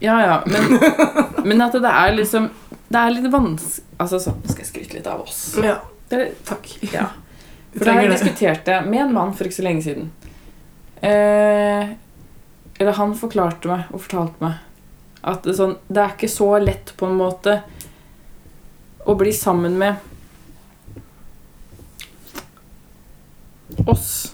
Ja, 0.00 0.18
ja, 0.24 0.38
men, 0.46 0.80
men 1.44 1.60
at 1.60 1.72
det 1.76 1.84
er 1.84 2.14
liksom 2.16 2.48
Det 2.88 2.96
er 2.96 3.10
litt 3.10 3.26
vanskelig 3.30 3.84
Altså 4.00 4.16
sånn, 4.18 4.38
nå 4.40 4.48
skal 4.54 4.64
jeg 4.64 4.70
skryte 4.70 4.94
litt 4.96 5.06
av 5.06 5.20
oss. 5.20 5.42
Ja, 5.62 5.76
Det 6.08 6.18
er, 6.18 6.30
takk. 6.48 6.70
ja. 6.94 7.10
For 7.76 7.84
da 7.84 7.92
har 7.92 8.02
jeg 8.02 8.10
diskutert 8.16 8.64
det. 8.64 8.78
med 8.88 9.00
en 9.00 9.12
mann 9.12 9.34
for 9.34 9.44
ikke 9.44 9.58
så 9.60 9.62
lenge 9.66 9.82
siden. 9.84 10.08
Eh, 11.02 11.88
eller 12.80 12.92
han 12.96 13.12
forklarte 13.14 13.68
meg 13.68 13.84
og 13.92 14.00
fortalte 14.00 14.40
meg 14.40 14.54
at 15.22 15.42
det, 15.44 15.54
sånn, 15.58 15.76
det 15.92 16.00
er 16.02 16.14
ikke 16.16 16.28
så 16.32 16.48
lett 16.64 16.94
på 16.96 17.06
en 17.06 17.18
måte 17.20 17.58
å 19.06 19.14
bli 19.18 19.32
sammen 19.32 19.78
med 19.78 19.96
oss. 23.86 24.32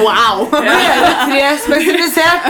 Wow! 0.00 0.46
Tre 1.26 1.58
spesifisert. 1.58 2.44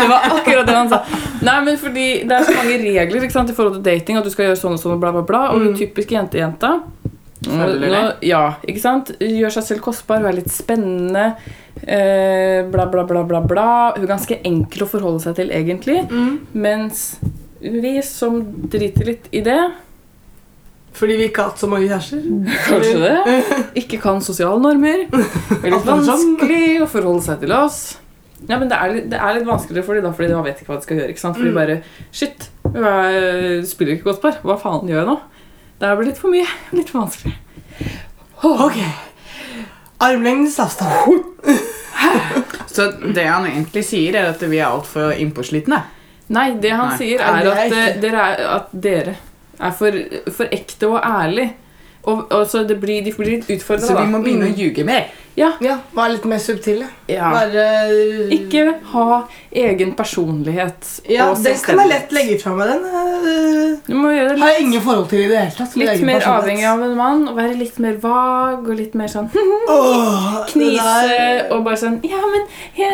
Det 0.00 0.08
var 0.08 0.20
akkurat 0.36 0.66
det 0.66 0.74
han 0.76 0.88
sa. 0.90 1.00
Nei, 1.42 1.56
men 1.64 1.78
fordi 1.80 2.06
Det 2.28 2.36
er 2.36 2.44
så 2.46 2.54
mange 2.56 2.76
regler 2.82 3.24
ikke 3.26 3.32
sant, 3.36 3.50
i 3.50 3.56
forhold 3.56 3.78
til 3.78 3.84
dating. 3.86 4.18
At 4.20 4.26
du 4.26 4.30
skal 4.32 4.50
gjøre 4.50 4.60
sånn 4.60 4.76
og 4.76 4.82
sånn 4.82 4.96
og 4.96 5.00
bla, 5.02 5.12
bla, 5.16 5.24
bla. 5.26 5.42
Og 5.54 5.60
Mm. 5.66 5.76
typiske 5.78 6.14
jentejenta 6.16 6.76
Følger 7.44 7.90
det? 7.92 8.02
Ja, 8.30 8.42
ikke 8.66 8.80
sant? 8.80 9.10
Gjør 9.20 9.52
seg 9.52 9.64
selv 9.68 9.82
kostbar, 9.84 10.22
hun 10.22 10.30
er 10.30 10.38
litt 10.38 10.50
spennende. 10.50 11.26
Eh, 11.84 12.62
bla, 12.72 12.86
bla, 12.88 13.04
bla, 13.04 13.22
bla, 13.28 13.40
bla. 13.44 13.66
Hun 13.96 14.06
er 14.06 14.10
ganske 14.14 14.38
enkel 14.48 14.86
å 14.86 14.88
forholde 14.88 15.20
seg 15.26 15.36
til, 15.36 15.50
egentlig. 15.52 15.98
Mm. 16.10 16.38
Mens 16.64 17.18
vi 17.60 17.96
som 18.06 18.40
driter 18.72 19.04
litt 19.12 19.28
i 19.36 19.42
det, 19.46 19.58
Fordi 20.96 21.16
vi 21.20 21.26
ikke 21.28 21.42
har 21.44 21.50
hatt 21.50 21.60
så 21.60 21.68
mange 21.68 21.90
kjærester. 21.90 22.22
kanskje 22.64 23.00
det, 23.02 23.60
ikke 23.82 23.98
kan 24.00 24.22
sosialnormer. 24.24 25.02
Det 25.12 25.58
er 25.60 25.74
litt 25.74 25.84
vanskelig 25.84 26.62
å 26.80 26.88
forholde 26.88 27.22
seg 27.26 27.42
til 27.42 27.52
oss. 27.52 27.98
Ja, 28.48 28.56
men 28.60 28.68
det 28.70 28.76
er, 28.80 28.92
litt, 28.94 29.06
det 29.12 29.18
er 29.20 29.34
litt 29.36 29.44
vanskeligere 29.48 29.84
for 29.84 30.00
dem 30.00 30.14
fordi 30.16 30.28
de 30.32 30.40
vet 30.46 30.58
ikke 30.62 30.72
hva 30.72 30.78
de 30.80 30.86
skal 30.86 30.98
gjøre. 31.02 31.12
ikke 31.12 31.20
sant? 31.20 31.36
Fordi 31.36 31.52
Mm. 31.52 31.58
bare 31.60 31.76
Shit, 32.12 32.48
hun 32.64 32.84
er, 32.84 33.60
spiller 33.68 33.92
ikke 33.98 34.08
godt 34.08 34.22
par. 34.24 34.38
Hva 34.44 34.56
faen 34.60 34.88
gjør 34.88 35.02
jeg 35.02 35.08
nå? 35.10 35.18
Det 35.76 35.88
her 35.90 35.98
blir 35.98 36.08
litt 36.10 36.20
for 36.20 36.32
mye. 36.32 36.46
Litt 36.76 36.92
for 36.92 37.04
vanskelig. 37.04 37.34
Ok. 38.46 38.78
Armlengdes 40.06 40.58
avstand. 40.60 41.24
Så 42.76 42.90
det 43.16 43.24
han 43.24 43.46
egentlig 43.48 43.84
sier, 43.88 44.16
er 44.16 44.32
at 44.34 44.42
vi 44.44 44.58
er 44.60 44.68
altfor 44.68 45.14
innpåslitne. 45.16 45.78
Nei, 46.36 46.48
det 46.60 46.72
han 46.74 46.90
Nei. 46.90 46.98
sier, 47.00 47.22
Nei, 47.22 47.28
er 47.40 47.46
det 47.46 47.52
er 47.52 47.60
at, 47.62 47.76
eh, 47.76 48.00
dere 48.02 48.24
er 48.26 48.42
at 48.56 48.72
dere 48.86 49.14
er 49.56 49.76
for, 49.78 50.00
for 50.36 50.52
ekte 50.52 50.90
og 50.90 50.98
ærlig. 51.00 51.46
Og, 52.06 52.26
og 52.30 52.46
så 52.46 52.62
det 52.68 52.78
blir, 52.80 53.02
de 53.04 53.12
blir 53.16 53.36
litt 53.36 53.48
utfordra, 53.50 53.86
Så 53.86 53.96
vi 53.98 54.10
må 54.12 54.20
begynne 54.22 54.46
å 54.50 54.54
ljuge 54.56 54.84
mer. 54.86 55.08
Ja, 55.36 55.50
Ja, 55.60 55.74
Være 55.92 56.14
litt 56.14 56.24
mer 56.24 56.38
subtile. 56.40 56.86
ja. 57.12 57.28
Være 57.34 57.64
Ikke 58.32 58.62
ha 58.92 59.18
egen 59.52 59.92
personlighet. 59.98 60.86
Ja, 61.10 61.26
og 61.30 61.42
den 61.44 61.58
kan 61.60 61.82
jeg 61.82 61.90
lett 61.90 62.14
legge 62.16 62.38
fra 62.40 62.54
meg. 62.56 62.70
Den 62.70 62.86
eh, 62.86 63.74
Du 63.86 63.94
må 63.98 64.14
gjøre 64.14 64.32
det 64.32 64.40
har 64.40 64.54
jeg 64.54 64.62
ingen 64.64 64.80
forhold 64.86 65.08
til 65.10 65.24
i 65.26 65.28
det 65.28 65.42
hele 65.42 65.56
tatt. 65.58 65.76
litt 65.76 65.90
egen 65.92 66.06
mer 66.08 66.24
avhengig 66.30 66.64
av 66.70 66.82
en 66.86 66.96
mann. 66.96 67.26
Og 67.28 67.36
være 67.36 67.58
litt 67.60 67.78
mer 67.84 67.98
vag 68.00 68.64
og 68.64 68.80
litt 68.80 68.94
mer 68.96 69.12
sånn 69.12 69.28
oh, 69.68 70.40
knise. 70.48 71.50
Og 71.52 71.64
bare 71.68 71.76
sånn 71.82 72.00
Ja, 72.06 72.22
men 72.32 72.48
ja, 72.80 72.90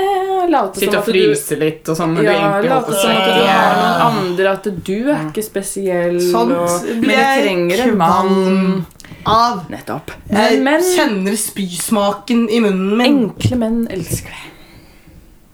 Late 0.50 0.80
Sitte 0.80 0.98
og 0.98 1.04
fryse 1.06 1.56
litt 1.60 1.88
og 1.92 1.96
sånn 1.98 2.16
ja, 2.24 2.60
late 2.64 2.94
som 2.98 3.10
at 3.12 3.28
du 3.28 3.42
har 3.46 3.76
noen 3.78 4.02
andre, 4.08 4.52
at 4.56 4.68
du 4.86 4.94
er 5.12 5.26
ikke 5.28 5.44
spesiell. 5.46 6.16
Sånt 6.20 6.54
og, 6.56 6.86
blir 6.86 7.00
men 7.06 7.14
jeg 7.18 7.42
trenger 7.44 7.82
en 7.86 7.96
mann. 8.00 8.86
av. 9.26 9.60
Nettopp. 9.70 10.14
Jeg 10.30 10.62
Men 10.64 10.82
kjenner 10.86 11.36
spysmaken 11.38 12.48
i 12.50 12.60
munnen 12.64 12.96
min. 12.98 13.20
enkle 13.28 13.58
menn 13.60 13.82
elsker 13.92 14.32
det. 14.34 14.48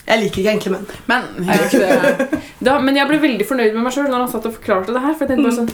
Jeg 0.09 0.23
liker 0.23 0.41
ikke 0.41 0.53
enkle 0.57 0.71
menn. 0.73 0.87
Men 1.11 1.27
Jeg 1.51 1.67
ikke 1.67 1.83
det. 1.85 2.29
Da, 2.69 2.79
men 2.81 2.97
jeg 2.97 3.07
ble 3.11 3.19
veldig 3.23 3.45
fornøyd 3.47 3.75
med 3.77 3.85
meg 3.85 3.93
sjøl 3.95 4.09
når 4.09 4.23
han 4.25 4.31
satt 4.33 4.47
og 4.49 4.55
forklarte 4.57 4.95
det 4.97 5.03
her. 5.05 5.13
For 5.15 5.27
jeg 5.27 5.35
tenkte 5.35 5.49
bare 5.51 5.59
sånn 5.59 5.69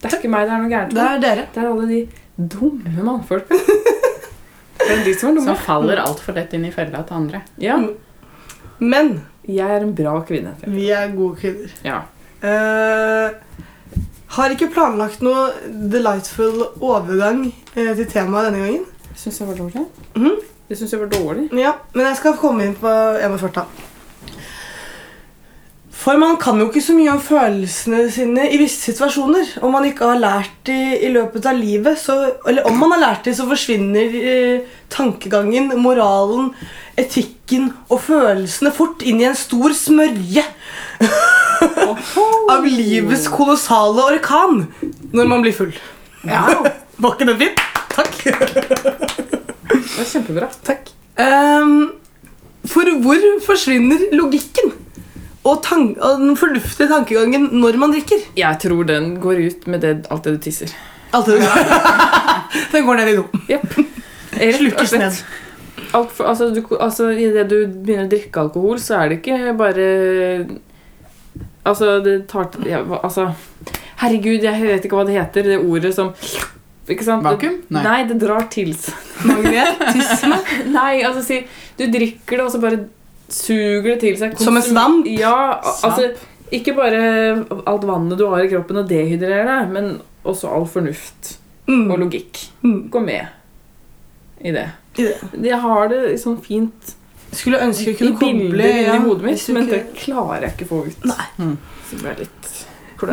Det 0.00 0.08
er 0.12 0.18
ikke 0.20 0.30
meg 0.32 0.46
det 0.46 0.54
er 0.54 0.60
noe 0.62 0.70
gærent 0.70 0.94
Det 0.94 1.06
er 1.08 1.24
dere. 1.24 1.48
Det 1.52 1.60
er 1.64 1.72
alle 1.72 1.88
de 1.90 2.02
dumme 2.54 3.02
mannfolkene. 3.08 3.88
De 5.04 5.12
som 5.14 5.36
som 5.44 5.58
faller 5.60 6.00
altfor 6.00 6.34
lett 6.38 6.54
inn 6.56 6.64
i 6.64 6.70
fella 6.72 7.02
til 7.06 7.18
andre. 7.18 7.42
Ja, 7.60 7.76
Men 8.80 9.20
jeg 9.48 9.70
er 9.70 9.84
en 9.84 9.94
bra 9.96 10.20
kvinne. 10.26 10.54
vi 10.66 10.88
er 10.90 11.12
gode 11.16 11.36
kvinner. 11.40 11.72
Ja. 11.84 12.00
Uh, 12.40 13.30
har 14.36 14.54
ikke 14.54 14.70
planlagt 14.72 15.20
noe 15.24 15.50
delightful 15.92 16.62
overgang 16.80 17.46
uh, 17.76 17.92
til 17.96 18.06
temaet 18.08 18.50
denne 18.50 18.64
gangen. 18.64 18.86
Det 19.10 19.18
syns 19.24 19.40
jeg 19.40 19.48
var 19.50 19.60
dårlig. 19.60 19.86
Mhm. 20.16 20.40
Det 20.70 20.78
syns 20.78 20.92
jeg 20.94 21.00
var 21.00 21.08
dårlig. 21.10 21.48
Ja, 21.58 21.72
Men 21.94 22.06
jeg 22.06 22.16
skal 22.20 22.36
komme 22.38 22.64
inn 22.64 22.76
på 22.78 22.88
en 22.88 23.32
av 23.32 23.38
svarta. 23.42 23.64
For 26.00 26.16
man 26.16 26.38
kan 26.40 26.56
jo 26.56 26.70
ikke 26.70 26.80
så 26.80 26.94
mye 26.96 27.12
om 27.12 27.20
følelsene 27.20 28.06
sine 28.12 28.46
i 28.48 28.58
visse 28.60 28.88
situasjoner. 28.88 29.58
Om 29.60 29.74
man 29.76 29.84
ikke 29.90 30.08
har 30.08 30.22
lært 30.22 30.54
det 30.64 30.96
i 31.04 31.10
løpet 31.12 31.44
av 31.50 31.58
livet, 31.60 32.00
så, 32.00 32.16
eller 32.48 32.64
om 32.70 32.78
man 32.80 32.94
har 32.94 33.02
lært 33.02 33.28
det, 33.28 33.34
så 33.36 33.44
forsvinner 33.50 34.16
eh, 34.16 34.70
tankegangen, 34.92 35.68
moralen, 35.82 36.54
etikken 37.00 37.68
og 37.90 38.00
følelsene 38.06 38.72
fort 38.72 39.04
inn 39.04 39.20
i 39.20 39.28
en 39.28 39.36
stor 39.36 39.76
smørje 39.76 40.44
av 42.54 42.64
livets 42.64 43.28
kolossale 43.32 44.08
orkan 44.14 44.64
når 45.12 45.28
man 45.28 45.44
blir 45.44 45.56
full. 45.56 45.76
Ja. 46.24 46.46
Var 47.00 47.16
ikke 47.16 47.28
den 47.28 47.40
fin? 47.40 47.64
Takk. 47.90 48.18
Det 48.24 49.96
var 49.96 50.08
kjempebra. 50.08 50.48
Takk. 50.64 50.92
Um, 51.20 51.92
for 52.68 52.88
hvor 53.04 53.24
forsvinner 53.44 54.08
logikken 54.16 54.72
og, 55.44 55.66
og 56.00 56.20
den 56.20 56.36
fornuftige 56.36 56.88
tankegangen 56.90 57.48
når 57.62 57.78
man 57.80 57.94
drikker? 57.94 58.24
Jeg 58.36 58.60
tror 58.60 58.84
den 58.88 59.14
går 59.22 59.44
ut 59.46 59.68
med 59.72 59.80
det, 59.80 59.94
alt 60.12 60.26
det 60.26 60.34
du 60.36 60.42
tisser. 60.44 60.72
Alt 61.16 61.30
det 61.30 61.40
du 61.40 61.46
Den 62.74 62.86
går 62.86 63.00
ned 63.00 63.08
i 63.08 63.16
do. 63.16 63.24
Yep. 63.48 63.78
Slukkes 64.58 64.92
ned. 64.92 65.22
Alt 65.96 66.12
for, 66.12 66.28
altså, 66.28 66.50
du, 66.54 66.60
altså, 66.76 67.08
Idet 67.16 67.48
du 67.50 67.64
begynner 67.66 68.06
å 68.06 68.12
drikke 68.12 68.44
alkohol, 68.44 68.78
så 68.82 69.00
er 69.00 69.10
det 69.10 69.20
ikke 69.20 69.54
bare 69.58 69.86
Altså, 71.64 71.98
det 72.04 72.14
tar 72.30 72.50
til 72.52 72.68
ja, 72.70 72.84
Altså 73.00 73.30
Herregud, 74.00 74.44
jeg 74.44 74.62
vet 74.62 74.86
ikke 74.86 74.96
hva 74.96 75.08
det 75.08 75.18
heter, 75.18 75.48
det 75.50 75.58
ordet 75.60 75.92
som 75.96 76.14
ikke 76.90 77.06
sant? 77.06 77.22
Vakuum? 77.22 77.60
Nei. 77.70 77.82
Nei. 77.84 77.98
det 78.08 78.16
drar 78.18 78.48
til 78.50 78.72
seg. 78.74 78.96
Magnetisme. 79.28 80.40
Nei, 80.72 81.02
altså 81.06 81.22
si 81.22 81.36
Du 81.78 81.84
drikker 81.86 82.40
det, 82.40 82.46
og 82.46 82.50
så 82.50 82.58
bare 82.62 82.80
suger 83.32 83.82
det 83.94 84.00
til 84.00 84.16
seg. 84.20 84.36
Som 84.38 84.56
en 84.56 84.62
svamp? 84.62 85.06
Ja, 85.06 85.60
al- 85.60 85.90
altså 85.90 86.10
Ikke 86.52 86.72
bare 86.74 87.44
alt 87.70 87.84
vannet 87.86 88.18
du 88.18 88.24
har 88.26 88.42
i 88.42 88.48
kroppen 88.50 88.80
og 88.82 88.88
dehydrerer 88.90 89.46
deg, 89.46 89.68
men 89.70 90.00
også 90.26 90.48
all 90.50 90.66
fornuft 90.66 91.36
og 91.68 91.74
Mm. 91.74 91.92
logikk. 92.00 92.40
Mm. 92.64 92.90
Gå 92.90 93.00
med 93.04 93.26
i 94.42 94.50
det. 94.50 94.64
I 94.98 95.02
det. 95.06 95.14
Jeg 95.46 95.60
har 95.62 95.88
det 95.88 96.18
sånn 96.18 96.40
fint 96.42 96.96
Skulle 97.32 97.60
ønske 97.62 97.92
jeg 97.92 97.98
kunne 98.00 98.18
koble 98.18 98.64
ja, 98.66 98.96
i 98.96 98.98
hodet 99.04 99.22
mitt, 99.22 99.48
men 99.54 99.68
det 99.70 99.84
klarer 99.94 100.42
jeg 100.48 100.56
ikke 100.56 100.66
å 100.66 100.70
få 100.72 100.80
ut. 100.88 101.04
Nei. 101.06 101.26
Mm. 101.38 101.56
Så 101.86 101.90
det 101.96 102.02
ble 102.02 102.16
litt 102.24 102.56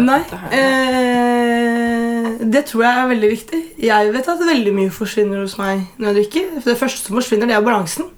Nei. 0.04 0.20
Eh, 0.52 2.38
det 2.52 2.66
tror 2.68 2.84
jeg 2.84 2.98
er 3.04 3.08
veldig 3.14 3.30
viktig. 3.32 3.60
Jeg 3.88 4.12
vet 4.14 4.28
at 4.34 4.42
veldig 4.50 4.74
mye 4.76 4.92
forsvinner 4.94 5.44
hos 5.46 5.58
meg 5.60 5.86
når 6.00 6.10
jeg 6.10 6.18
drikker. 6.18 6.50
For 6.62 6.70
det 6.74 6.80
første 6.82 7.06
som 7.06 7.16
forsvinner, 7.18 7.48
det 7.48 7.56
er 7.58 7.64
balansen. 7.66 8.10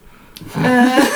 Eh, 0.65 1.09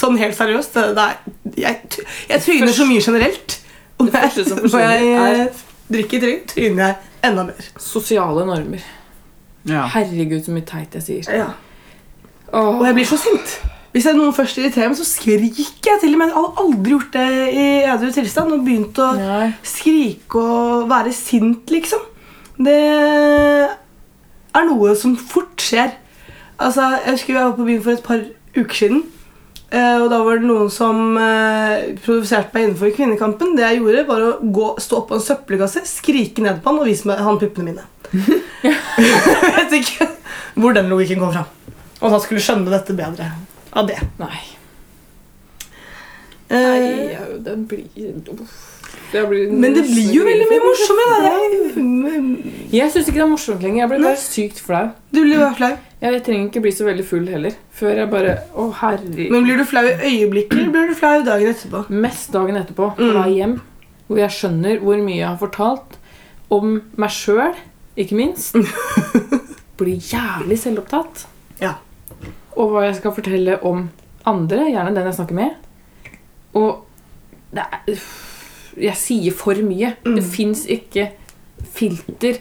sånn 0.00 0.18
helt 0.20 0.36
seriøst. 0.36 0.74
Det 0.76 0.84
det 0.96 1.04
er, 1.04 1.16
jeg, 1.58 2.04
jeg 2.28 2.44
tryner 2.44 2.74
så 2.76 2.86
mye 2.88 3.04
generelt. 3.04 3.56
Og 3.98 4.06
Det 4.06 4.14
første 4.14 4.44
som 4.46 4.60
når 4.62 4.84
jeg 4.84 5.14
eh, 5.14 5.62
drikker 5.92 6.22
drink, 6.22 6.44
tryner 6.52 6.84
jeg 6.84 7.30
enda 7.30 7.46
mer. 7.48 7.70
Sosiale 7.82 8.44
normer. 8.46 8.84
Ja. 9.68 9.86
Herregud, 9.92 10.44
så 10.46 10.54
mye 10.54 10.66
teit 10.68 10.94
jeg 11.00 11.06
sier. 11.08 11.32
Ja. 11.42 11.48
Og 12.56 12.84
jeg 12.86 12.94
blir 12.96 13.08
så 13.08 13.18
sint. 13.20 13.58
Hvis 13.92 14.04
jeg 14.06 14.16
noen 14.18 14.34
først 14.36 14.58
irriterer 14.60 14.90
meg, 14.92 14.98
så 15.00 15.04
skriker 15.08 15.90
jeg 15.94 16.00
til 16.02 16.14
og 16.14 16.20
med. 16.20 16.30
Jeg 16.30 16.36
har 16.36 16.62
aldri 16.62 16.92
gjort 16.92 17.14
det 17.16 17.26
i 17.56 17.66
edru 17.88 18.10
tilstand. 18.14 18.52
Og 18.54 18.64
begynt 18.66 19.00
å 19.02 19.08
Nei. 19.18 19.48
skrike 19.66 20.40
og 20.44 20.88
være 20.92 21.12
sint, 21.16 21.72
liksom. 21.72 22.04
Det 22.58 22.76
er 24.58 24.66
noe 24.68 24.94
som 24.98 25.16
fort 25.18 25.60
skjer. 25.62 25.96
Altså, 26.58 26.88
Jeg 27.04 27.14
husker 27.16 27.34
jeg 27.34 27.44
var 27.44 27.56
på 27.56 27.66
byen 27.68 27.82
for 27.84 27.92
et 27.96 28.04
par 28.04 28.24
uker 28.56 28.74
siden. 28.74 29.02
Uh, 29.68 30.00
Og 30.00 30.06
da 30.08 30.22
var 30.24 30.38
det 30.40 30.48
noen 30.48 30.70
som 30.72 31.18
uh, 31.20 31.92
provoserte 32.04 32.54
meg 32.54 32.68
innenfor 32.68 32.94
Kvinnekampen. 32.96 33.52
Det 33.58 33.66
jeg 33.66 33.82
gjorde, 33.82 34.06
var 34.08 34.24
å 34.24 34.30
gå, 34.40 34.68
stå 34.80 35.02
på 35.08 35.18
en 35.18 35.24
søppelkasse, 35.24 35.84
skrike 35.88 36.44
ned 36.44 36.62
på 36.62 36.72
han 36.72 36.80
og 36.80 36.88
vise 36.88 37.08
meg 37.10 37.20
han 37.24 37.40
puppene 37.40 37.74
mine. 37.74 37.84
jeg 38.64 39.52
vet 39.58 39.76
ikke 39.82 40.08
hvor 40.58 40.72
den 40.76 40.88
logikken 40.90 41.20
kom 41.20 41.34
fra. 41.34 41.44
Og 42.00 42.14
han 42.14 42.22
skulle 42.24 42.42
skjønne 42.42 42.72
dette 42.72 42.96
bedre 42.96 43.28
av 43.76 43.90
det. 43.90 43.98
Nei. 44.22 44.40
Eh, 46.48 46.56
Nei, 46.56 47.12
ja, 47.12 47.26
den 47.44 47.66
blir 47.68 47.84
Uff. 48.32 48.67
Det 49.12 49.22
men 49.50 49.72
det 49.72 49.82
blir 49.88 50.10
jo 50.12 50.24
veldig 50.26 50.46
mye 50.50 50.64
morsommere. 50.64 51.28
Jeg, 52.68 52.80
Jeg 52.82 52.90
syns 52.92 53.06
ikke 53.08 53.16
det 53.20 53.24
er 53.24 53.30
morsomt 53.30 53.62
lenger. 53.64 53.80
Jeg 53.80 53.88
blir 53.92 54.02
bare 54.04 54.20
sykt 54.20 54.58
flau. 54.60 54.90
Du 55.14 55.22
blir 55.24 55.38
bare 55.40 55.54
flau. 55.56 55.70
Jeg, 56.02 56.20
trenger 56.26 56.50
ikke 56.50 56.60
bli 56.66 56.72
så 56.76 56.84
veldig 56.86 57.06
full 57.08 57.24
heller. 57.32 57.54
Før 57.74 57.96
jeg 58.02 58.10
bare 58.12 58.34
Å, 58.54 58.66
herregud. 58.82 59.30
Men 59.32 59.46
blir 59.48 59.56
du 59.58 59.64
flau 59.66 59.82
i 59.88 59.94
øyeblikket, 60.10 60.58
eller 60.60 60.74
blir 60.76 60.92
du 60.92 60.98
flau 60.98 61.22
dagen 61.26 61.50
etterpå? 61.54 61.80
Mest 62.04 62.28
dagen 62.36 62.60
etterpå, 62.60 62.90
på 62.98 63.08
Mm. 63.08 63.16
vei 63.16 63.32
hjem, 63.38 63.56
hvor 64.06 64.20
jeg 64.20 64.30
skjønner 64.36 64.78
hvor 64.84 65.00
mye 65.02 65.16
jeg 65.18 65.26
har 65.28 65.40
fortalt 65.40 65.96
om 66.54 66.76
meg 66.96 67.10
sjøl, 67.10 67.56
ikke 67.98 68.14
minst. 68.20 68.54
Blir 69.80 69.96
jævlig 70.12 70.58
selvopptatt. 70.60 71.24
Ja. 71.64 71.74
Og 72.58 72.70
hva 72.76 72.84
jeg 72.86 72.96
skal 73.00 73.12
fortelle 73.16 73.58
om 73.66 73.88
andre, 74.28 74.68
gjerne 74.70 74.94
den 74.94 75.08
jeg 75.10 75.18
snakker 75.18 75.34
med. 75.34 75.50
Og 76.58 76.84
det 77.54 77.64
er 77.64 78.00
Jeg 78.82 78.96
sier 79.00 79.34
for 79.36 79.58
mye. 79.64 79.94
Mm. 80.06 80.14
Det 80.18 80.24
fins 80.26 80.64
ikke 80.70 81.10
filter 81.74 82.40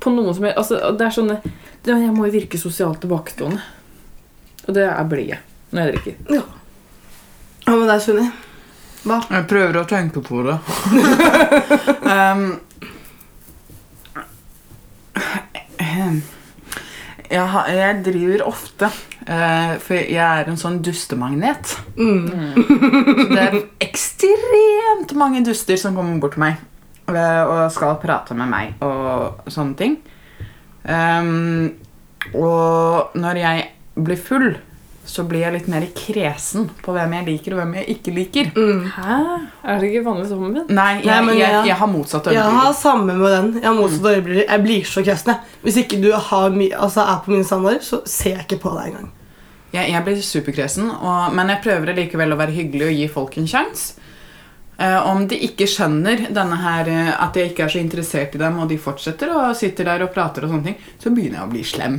på 0.00 0.12
noe 0.12 0.34
som 0.36 0.44
er 0.44 0.58
altså, 0.60 0.76
Det 0.92 1.06
er 1.06 1.14
sånne 1.14 1.36
det, 1.40 1.94
Jeg 1.94 2.12
må 2.12 2.26
jo 2.28 2.34
virke 2.34 2.58
sosialt 2.60 3.00
tilbakestående. 3.04 3.60
Og 4.66 4.76
det 4.76 4.86
er 4.88 5.04
blir 5.08 5.28
jeg 5.34 5.40
når 5.70 5.80
jeg 5.82 5.92
drikker. 5.94 6.14
Ja. 6.34 6.44
Hva 7.64 7.76
med 7.78 7.88
deg, 7.92 8.00
Sunni? 8.02 8.26
Hva? 9.06 9.18
Jeg 9.30 9.46
prøver 9.48 9.78
å 9.80 9.86
tenke 9.88 10.20
på 10.24 10.42
det. 10.44 10.56
um, 12.10 12.42
jeg, 17.30 17.46
jeg 17.76 18.02
driver 18.10 18.44
ofte 18.50 18.90
For 19.26 19.94
jeg 19.98 20.16
er 20.16 20.48
en 20.48 20.58
sånn 20.58 20.80
dustemagnet. 20.84 21.74
Mm. 21.98 22.56
Det 23.30 23.42
er 23.42 23.58
ekstremt 23.84 25.12
mange 25.18 25.42
duster 25.46 25.78
som 25.80 25.98
kommer 25.98 26.16
bort 26.22 26.38
til 26.38 26.44
meg 26.44 26.56
eh, 27.10 27.42
og 27.44 27.66
skal 27.74 27.98
prate 28.02 28.36
med 28.38 28.50
meg 28.50 28.82
og 28.86 29.50
sånne 29.52 29.76
ting. 29.78 29.98
Um, 30.84 31.76
og 32.32 33.16
når 33.18 33.42
jeg 33.42 33.66
blir 34.00 34.20
full, 34.20 34.48
så 35.04 35.24
blir 35.26 35.42
jeg 35.42 35.54
litt 35.54 35.68
mer 35.70 35.84
kresen 35.96 36.66
på 36.84 36.92
hvem 36.94 37.14
jeg 37.16 37.26
liker 37.26 37.54
og 37.54 37.62
hvem 37.62 37.76
jeg 37.80 37.94
ikke 37.94 38.12
liker. 38.14 38.50
Mm. 38.54 38.82
Hæ? 38.94 39.20
Er 39.64 39.80
det 39.80 39.88
ikke 39.90 40.02
vanligvis 40.06 40.34
omvendt? 40.36 40.74
Nei, 40.76 40.90
jeg, 41.00 41.06
Nei, 41.08 41.20
men 41.26 41.38
jeg, 41.40 41.62
jeg 41.70 41.78
har 41.80 41.90
motsatt 41.90 42.28
Jeg 42.34 42.58
har 42.58 42.74
samme 42.76 43.16
med 43.16 43.32
den. 43.34 43.48
Jeg 43.62 43.68
har 43.68 43.78
motsatt 43.78 44.10
øyeblikk. 44.12 44.42
Jeg 44.44 44.64
blir 44.66 44.90
så 44.90 45.04
kresen. 45.06 45.32
jeg. 45.32 45.56
Hvis 45.64 45.80
ikke 45.82 46.02
du 46.02 46.10
har 46.12 46.52
my 46.54 46.68
altså, 46.76 47.06
er 47.06 47.24
på 47.24 47.32
mine 47.34 47.48
standarder, 47.48 47.80
så 47.86 48.02
ser 48.04 48.36
jeg 48.36 48.46
ikke 48.46 48.60
på 48.66 48.74
deg 48.76 48.92
engang. 48.92 49.08
Jeg, 49.70 49.90
jeg 49.92 50.04
blir 50.06 50.22
superkresen, 50.26 50.90
og, 50.90 51.34
men 51.34 51.52
jeg 51.54 51.62
prøver 51.64 51.94
likevel 51.94 52.34
å 52.34 52.38
være 52.38 52.54
hyggelig 52.54 52.86
og 52.88 52.96
gi 53.00 53.10
folk 53.10 53.36
en 53.38 53.50
sjanse. 53.50 53.96
Uh, 54.80 54.96
om 55.10 55.26
de 55.28 55.36
ikke 55.44 55.66
skjønner 55.68 56.30
denne 56.32 56.56
her, 56.56 56.88
eh, 56.88 57.10
at 57.12 57.34
jeg 57.36 57.50
ikke 57.50 57.66
er 57.66 57.72
så 57.74 57.82
interessert 57.82 58.32
i 58.32 58.40
dem, 58.40 58.56
og 58.62 58.70
de 58.70 58.78
fortsetter 58.80 59.28
og 59.28 59.50
sitter 59.58 59.90
der 59.90 60.06
og 60.06 60.14
prater, 60.14 60.46
og 60.46 60.54
sånne 60.54 60.70
ting, 60.70 60.78
så 60.96 61.12
begynner 61.12 61.42
jeg 61.42 61.44
å 61.44 61.50
bli 61.52 61.64
slem. 61.68 61.98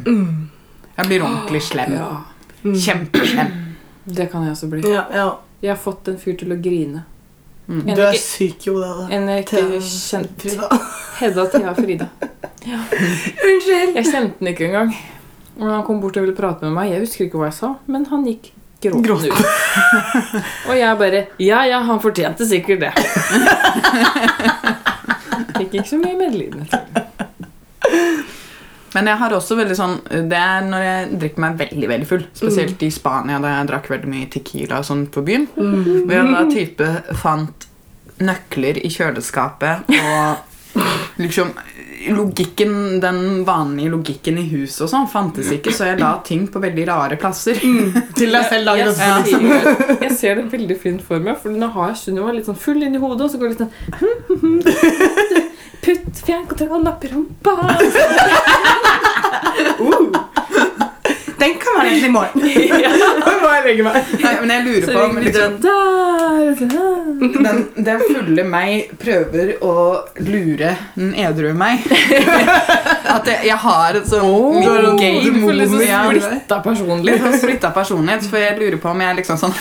Jeg 0.95 1.11
blir 1.11 1.27
ordentlig 1.27 1.61
slem. 1.67 1.93
Ja. 1.99 2.07
Kjempeslem. 2.63 3.51
Det 4.03 4.27
kan 4.31 4.43
jeg 4.45 4.51
også 4.55 4.69
bli. 4.71 4.81
Ja, 4.89 5.05
ja. 5.13 5.29
Jeg 5.61 5.75
har 5.75 5.81
fått 5.81 6.07
en 6.09 6.17
fyr 6.21 6.35
til 6.39 6.53
å 6.53 6.57
grine. 6.61 7.03
Mm. 7.67 7.83
Du 7.95 8.01
er 8.03 8.17
syk 8.19 8.65
i 8.67 8.71
hodet. 8.73 9.07
En 9.13 9.27
jeg 9.29 9.45
ikke. 9.45 9.61
Frida. 10.41 10.67
Hedda 11.21 11.45
Thea 11.53 11.73
Frida. 11.77 12.07
Unnskyld. 12.65 13.95
Jeg 13.95 14.05
kjente 14.09 14.39
den 14.39 14.49
ikke 14.51 14.65
engang. 14.69 14.95
Og 15.59 15.67
han 15.69 15.83
kom 15.85 16.01
bort 16.01 16.17
og 16.17 16.25
ville 16.25 16.35
prate 16.37 16.65
med 16.65 16.73
meg. 16.75 16.91
Jeg 16.95 17.05
husker 17.05 17.27
ikke 17.27 17.37
hva 17.41 17.47
jeg 17.51 17.57
sa, 17.59 17.69
men 17.91 18.07
han 18.09 18.25
gikk 18.25 18.51
gråtende 18.81 19.07
Gråt. 19.07 19.23
ut. 19.29 19.33
og 20.69 20.75
jeg 20.79 20.97
bare 20.97 21.19
Ja, 21.43 21.61
ja, 21.69 21.81
han 21.85 22.01
fortjente 22.01 22.47
sikkert 22.49 22.81
det. 22.81 22.93
Fikk 25.59 25.77
ikke 25.77 25.89
så 25.91 25.99
mye 26.01 26.17
medlidenhet. 26.17 26.73
Men 28.91 29.07
jeg 29.07 29.19
har 29.21 29.33
også 29.35 29.55
veldig 29.55 29.75
sånn 29.77 29.93
Det 30.27 30.35
er 30.37 30.65
når 30.67 30.85
jeg 30.85 31.19
drikker 31.21 31.43
meg 31.45 31.59
veldig 31.61 31.89
veldig 31.93 32.09
full. 32.09 32.23
Spesielt 32.35 32.83
i 32.83 32.91
Spania, 32.93 33.39
da 33.43 33.55
jeg 33.55 33.69
drakk 33.71 33.91
veldig 33.93 34.11
mye 34.11 34.29
Tequila 34.31 34.81
og 34.81 34.87
sånn 34.87 35.05
på 35.11 35.23
byen. 35.27 35.47
Mm. 35.55 35.83
Hvor 36.05 36.15
jeg 36.17 36.31
da 36.35 36.45
type 36.51 37.17
fant 37.21 37.67
nøkler 38.21 38.77
i 38.85 38.91
kjøleskapet 38.93 39.89
og 39.97 41.21
liksom 41.21 41.53
Logikken, 42.09 42.99
Den 42.99 43.45
vanlige 43.45 43.89
logikken 43.89 44.37
i 44.41 44.45
huset 44.49 44.87
og 44.87 44.89
sånn 44.89 45.07
fantes 45.11 45.51
ikke, 45.53 45.73
så 45.75 45.91
jeg 45.91 45.99
la 45.99 46.15
ting 46.25 46.47
på 46.49 46.61
veldig 46.63 46.85
rare 46.89 47.17
plasser. 47.21 47.59
Til 48.17 48.33
deg 48.33 48.47
selv 48.49 48.71
dagen 48.71 48.89
Jeg, 48.89 49.25
liksom. 49.27 49.45
jeg 50.01 50.15
ser 50.17 50.39
det 50.39 50.47
veldig 50.49 50.77
fint 50.81 51.03
for 51.05 51.21
meg, 51.21 51.37
for 51.43 51.53
nå 51.53 51.69
har 51.75 51.91
jeg 51.91 51.99
Sunniva 52.01 52.33
litt 52.33 52.49
sånn 52.49 52.57
full 52.57 52.81
inni 52.81 53.01
hodet, 53.01 53.27
og 53.27 53.29
så 53.29 53.41
går 53.41 53.51
det 53.51 53.53
litt 53.53 53.61
sånn 53.61 53.73
Putt 55.81 56.21
fjernkontrollen 56.25 56.87
opp 56.87 57.03
i 57.03 57.07
rumpa. 57.07 57.77
Den 61.41 61.55
kan 61.61 61.79
være 61.79 61.93
litt 61.95 62.05
i 62.05 62.11
morgen. 62.13 62.43
Nå 63.25 63.35
må 63.41 63.53
jeg 63.55 63.63
legge 63.69 63.85
meg. 63.87 64.11
Nei, 64.21 64.33
men 64.43 64.53
jeg 64.55 64.65
lurer 64.67 64.85
Så 64.85 64.95
på 64.95 65.05
om 65.07 65.21
liksom, 65.21 65.57
den 65.61 66.41
den, 67.21 67.59
den 67.75 68.01
fulle 68.01 68.43
meg 68.47 68.91
prøver 69.01 69.53
å 69.65 69.75
lure 70.25 70.75
den 70.95 71.13
edru 71.17 71.51
meg. 71.57 71.83
At 73.15 73.27
jeg, 73.27 73.39
jeg 73.49 73.57
har 73.63 73.97
et 73.99 74.07
sånn 74.07 74.61
litt 74.61 75.01
en 75.03 75.17
Du 75.25 75.71
sånn 75.73 76.21
splitta 76.23 76.61
personlig. 76.65 77.17
Sånn 77.21 77.37
splitta 77.41 77.71
personlighet, 77.75 78.27
for 78.31 78.41
jeg 78.41 78.57
lurer 78.59 78.79
på 78.81 78.91
om 78.93 79.03
jeg 79.05 79.19
liksom 79.21 79.41
sånn 79.41 79.57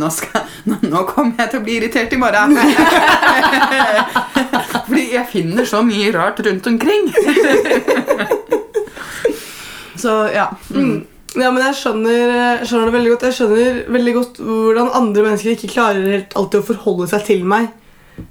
Nå, 0.00 0.10
skal, 0.14 0.46
nå, 0.68 0.80
nå 0.86 1.04
kommer 1.08 1.44
jeg 1.44 1.52
til 1.52 1.60
å 1.60 1.64
bli 1.66 1.78
irritert 1.80 2.12
i 2.12 2.20
morgen. 2.20 2.56
Fordi 4.86 5.06
jeg 5.14 5.26
finner 5.32 5.68
så 5.68 5.82
mye 5.86 6.12
rart 6.14 6.40
rundt 6.46 6.68
omkring. 6.70 7.10
Så 10.00 10.14
ja. 10.34 10.50
Mm. 10.70 11.04
Ja, 11.36 11.50
men 11.52 11.60
jeg 11.60 11.76
skjønner, 11.76 12.30
jeg 12.32 12.68
skjønner 12.68 12.88
det 12.88 12.94
veldig 12.94 13.10
godt. 13.12 13.26
Jeg 13.28 13.36
skjønner 13.36 13.80
veldig 13.96 14.14
godt 14.16 14.38
hvordan 14.40 14.94
andre 15.00 15.24
mennesker 15.26 15.52
ikke 15.52 15.72
klarer 15.74 16.06
helt 16.14 16.38
alltid 16.38 16.62
å 16.62 16.68
forholde 16.70 17.08
seg 17.10 17.26
til 17.26 17.42
meg 17.48 17.66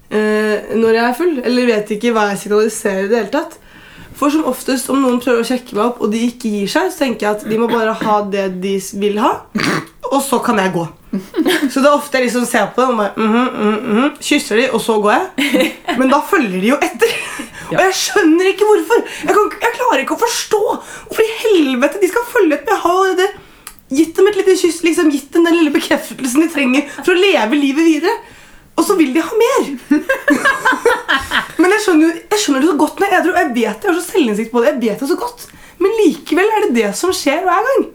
eh, 0.10 0.74
når 0.74 0.98
jeg 0.98 1.04
er 1.04 1.20
full. 1.20 1.36
Eller 1.46 1.70
vet 1.70 1.94
ikke 1.98 2.16
hva 2.16 2.32
jeg 2.32 2.42
signaliserer 2.46 3.06
i 3.06 3.12
det 3.12 3.20
hele 3.20 3.34
tatt. 3.36 3.60
For 4.16 4.32
som 4.32 4.48
oftest, 4.48 4.90
om 4.90 5.02
noen 5.04 5.20
prøver 5.20 5.44
å 5.44 5.48
sjekke 5.48 5.76
meg 5.76 5.90
opp, 5.90 6.00
og 6.02 6.14
de 6.14 6.22
ikke 6.30 6.50
gir 6.54 6.72
seg, 6.72 6.88
så 6.88 7.04
tenker 7.04 7.28
jeg 7.28 7.36
at 7.36 7.46
de 7.52 7.60
må 7.60 7.68
bare 7.68 7.94
ha 8.00 8.22
det 8.32 8.48
de 8.64 8.78
vil 9.02 9.20
ha, 9.20 9.34
og 10.16 10.24
så 10.24 10.40
kan 10.44 10.60
jeg 10.62 10.74
gå. 10.76 10.86
Så 11.72 11.82
det 11.82 11.88
er 11.88 11.94
ofte 11.94 12.18
jeg 12.18 12.28
liksom 12.28 12.46
ser 12.48 12.68
på 12.76 12.82
dem 12.82 12.94
og 12.94 12.98
bare 12.98 13.14
mm 13.16 13.34
-hmm, 13.34 13.50
mm 13.56 13.98
-hmm, 13.98 14.10
kysser 14.22 14.56
de, 14.56 14.72
og 14.72 14.82
så 14.82 15.00
går 15.02 15.12
jeg. 15.12 15.74
Men 15.98 16.10
da 16.10 16.20
følger 16.30 16.62
de 16.62 16.68
jo 16.68 16.76
etter. 16.76 17.12
Og 17.70 17.82
jeg 17.82 17.94
skjønner 17.94 18.46
ikke 18.46 18.66
hvorfor. 18.66 19.00
Jeg, 19.26 19.34
kan, 19.36 19.52
jeg 19.62 19.72
klarer 19.74 20.00
ikke 20.00 20.14
å 20.14 20.26
forstå 20.28 20.62
hvorfor 21.08 21.24
i 21.24 21.38
helvete 21.44 22.02
de 22.02 22.08
skal 22.08 22.22
følge 22.30 22.54
etter. 22.54 22.72
Jeg 22.74 22.82
har 22.84 23.16
det. 23.22 23.30
gitt 23.90 24.18
dem 24.18 24.28
et 24.28 24.36
lite 24.36 24.58
kyss, 24.62 24.84
liksom 24.84 25.12
gitt 25.12 25.34
dem 25.34 25.46
den 25.46 25.56
lille 25.56 25.74
bekreftelsen 25.74 26.42
de 26.42 26.50
trenger 26.54 26.82
for 27.04 27.12
å 27.14 27.22
leve 27.22 27.56
livet 27.56 27.86
videre. 27.86 28.14
Og 28.78 28.86
så 28.86 28.96
vil 28.96 29.14
de 29.14 29.22
ha 29.22 29.34
mer. 29.40 29.62
Men 31.62 31.72
jeg 31.72 31.82
skjønner, 31.86 32.16
jeg 32.32 32.40
skjønner 32.40 32.62
det 32.62 32.70
så 32.70 32.78
godt 32.78 33.00
når 33.00 33.08
jeg 33.08 33.16
er 33.16 33.22
edru. 33.22 33.38
Jeg 33.38 33.50
vet 33.56 33.84
jeg 33.84 33.92
har 33.92 34.00
så 34.00 34.12
selvinnsikt 34.12 34.52
på 34.52 34.62
det. 34.62 34.74
Jeg 34.74 34.82
vet 34.82 35.00
det 35.00 35.10
så 35.10 35.16
godt. 35.16 35.48
Men 35.80 35.96
likevel 36.02 36.52
er 36.56 36.66
det 36.66 36.76
det 36.76 36.90
som 37.00 37.14
skjer 37.16 37.46
hver 37.48 37.70
gang. 37.70 37.86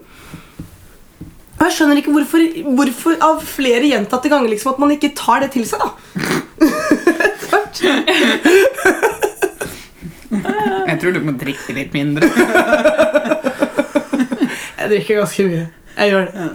Og 1.61 1.67
jeg 1.67 1.75
skjønner 1.75 1.99
ikke 2.01 2.13
hvorfor, 2.15 2.41
hvorfor 2.73 3.19
av 3.21 3.43
flere 3.45 3.85
gjentatte 3.85 4.25
ganger 4.33 4.49
liksom, 4.49 4.73
at 4.73 4.81
man 4.81 4.89
ikke 4.95 5.11
tar 5.13 5.43
det 5.43 5.51
til 5.53 5.61
seg. 5.69 5.77
da 5.77 5.93
Jeg 10.89 10.97
tror 11.03 11.13
du 11.13 11.21
må 11.21 11.37
drikke 11.37 11.69
litt 11.77 11.93
mindre. 11.93 12.25
Jeg 14.81 14.89
drikker 14.89 15.21
ganske 15.21 15.45
mye. 15.51 15.69
Jeg 15.99 16.09
gjør 16.15 16.25
det. 16.31 16.47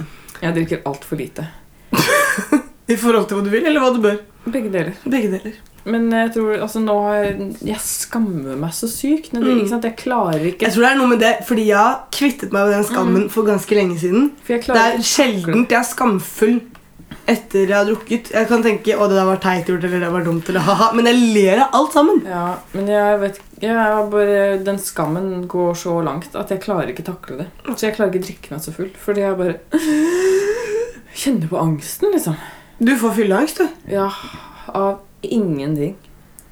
Jeg 0.42 0.50
drikker 0.58 0.82
altfor 0.90 1.14
lite. 1.22 1.46
I 2.92 2.98
forhold 2.98 3.30
til 3.30 3.38
hva 3.38 3.46
du 3.46 3.50
vil, 3.54 3.62
eller 3.62 3.78
hva 3.86 3.94
du 3.94 4.02
bør. 4.02 4.18
Begge 4.50 4.74
deler. 4.74 4.98
Begge 5.06 5.30
deler. 5.36 5.54
Men 5.86 6.08
jeg 6.10 6.32
tror, 6.34 6.52
altså 6.66 6.80
nå 6.82 6.94
har 7.04 7.18
jeg, 7.62 7.78
skammer 7.82 8.56
meg 8.58 8.72
så 8.74 8.88
sykt. 8.90 9.30
Det, 9.32 9.42
Mm. 9.46 9.66
Jeg 9.70 9.96
klarer 10.00 10.42
ikke 10.50 10.66
Jeg 10.66 10.74
tror 10.74 10.82
det 10.82 10.90
er 10.90 10.98
noe 10.98 11.10
med 11.12 11.20
det, 11.22 11.34
fordi 11.46 11.66
jeg 11.68 11.78
har 11.78 12.00
kvittet 12.10 12.52
meg 12.52 12.66
med 12.66 12.74
den 12.74 12.88
skammen 12.88 13.28
for 13.30 13.46
ganske 13.46 13.74
lenge 13.78 13.98
siden. 14.02 14.32
Det 14.46 14.66
er 14.74 14.98
sjeldent 15.04 15.70
jeg 15.70 15.78
er 15.78 15.86
skamfull 15.86 16.58
etter 17.26 17.66
jeg 17.66 17.74
har 17.74 17.86
drukket. 17.86 18.30
Jeg 18.34 18.46
kan 18.50 18.62
tenke 18.62 18.94
å 18.98 19.06
det 19.10 19.16
der 19.18 19.26
var 19.26 19.38
teit 19.42 19.66
gjort, 19.70 19.82
eller 19.86 20.02
det 20.02 20.10
var 20.14 20.24
dumt, 20.26 20.48
eller 20.50 20.62
ha-ha. 20.66 20.90
Men 20.94 21.06
jeg 21.10 21.22
ler 21.34 21.62
av 21.64 21.74
alt 21.78 21.94
sammen. 21.94 22.20
Ja, 22.26 22.44
men 22.74 22.90
jeg 22.90 23.20
vet 23.22 23.40
jeg 23.62 24.10
bare, 24.12 24.58
Den 24.66 24.78
skammen 24.82 25.46
går 25.48 25.74
så 25.80 25.96
langt 26.04 26.34
at 26.36 26.50
jeg 26.52 26.60
klarer 26.66 26.90
ikke 26.92 27.06
takle 27.06 27.38
det. 27.40 27.46
Så 27.72 27.86
jeg 27.88 27.96
klarer 27.96 28.12
ikke 28.12 28.26
drikke 28.26 28.52
meg 28.52 28.62
så 28.66 28.74
full. 28.74 28.90
Fordi 29.00 29.22
jeg 29.24 29.38
bare 29.38 29.58
kjenner 31.22 31.48
på 31.50 31.58
angsten, 31.62 32.12
liksom. 32.12 32.36
Du 32.78 32.92
får 33.00 33.14
fylleangst, 33.16 33.62
du. 33.62 33.92
Ja, 33.96 34.10
av 34.74 34.98
ingenting. 35.22 35.96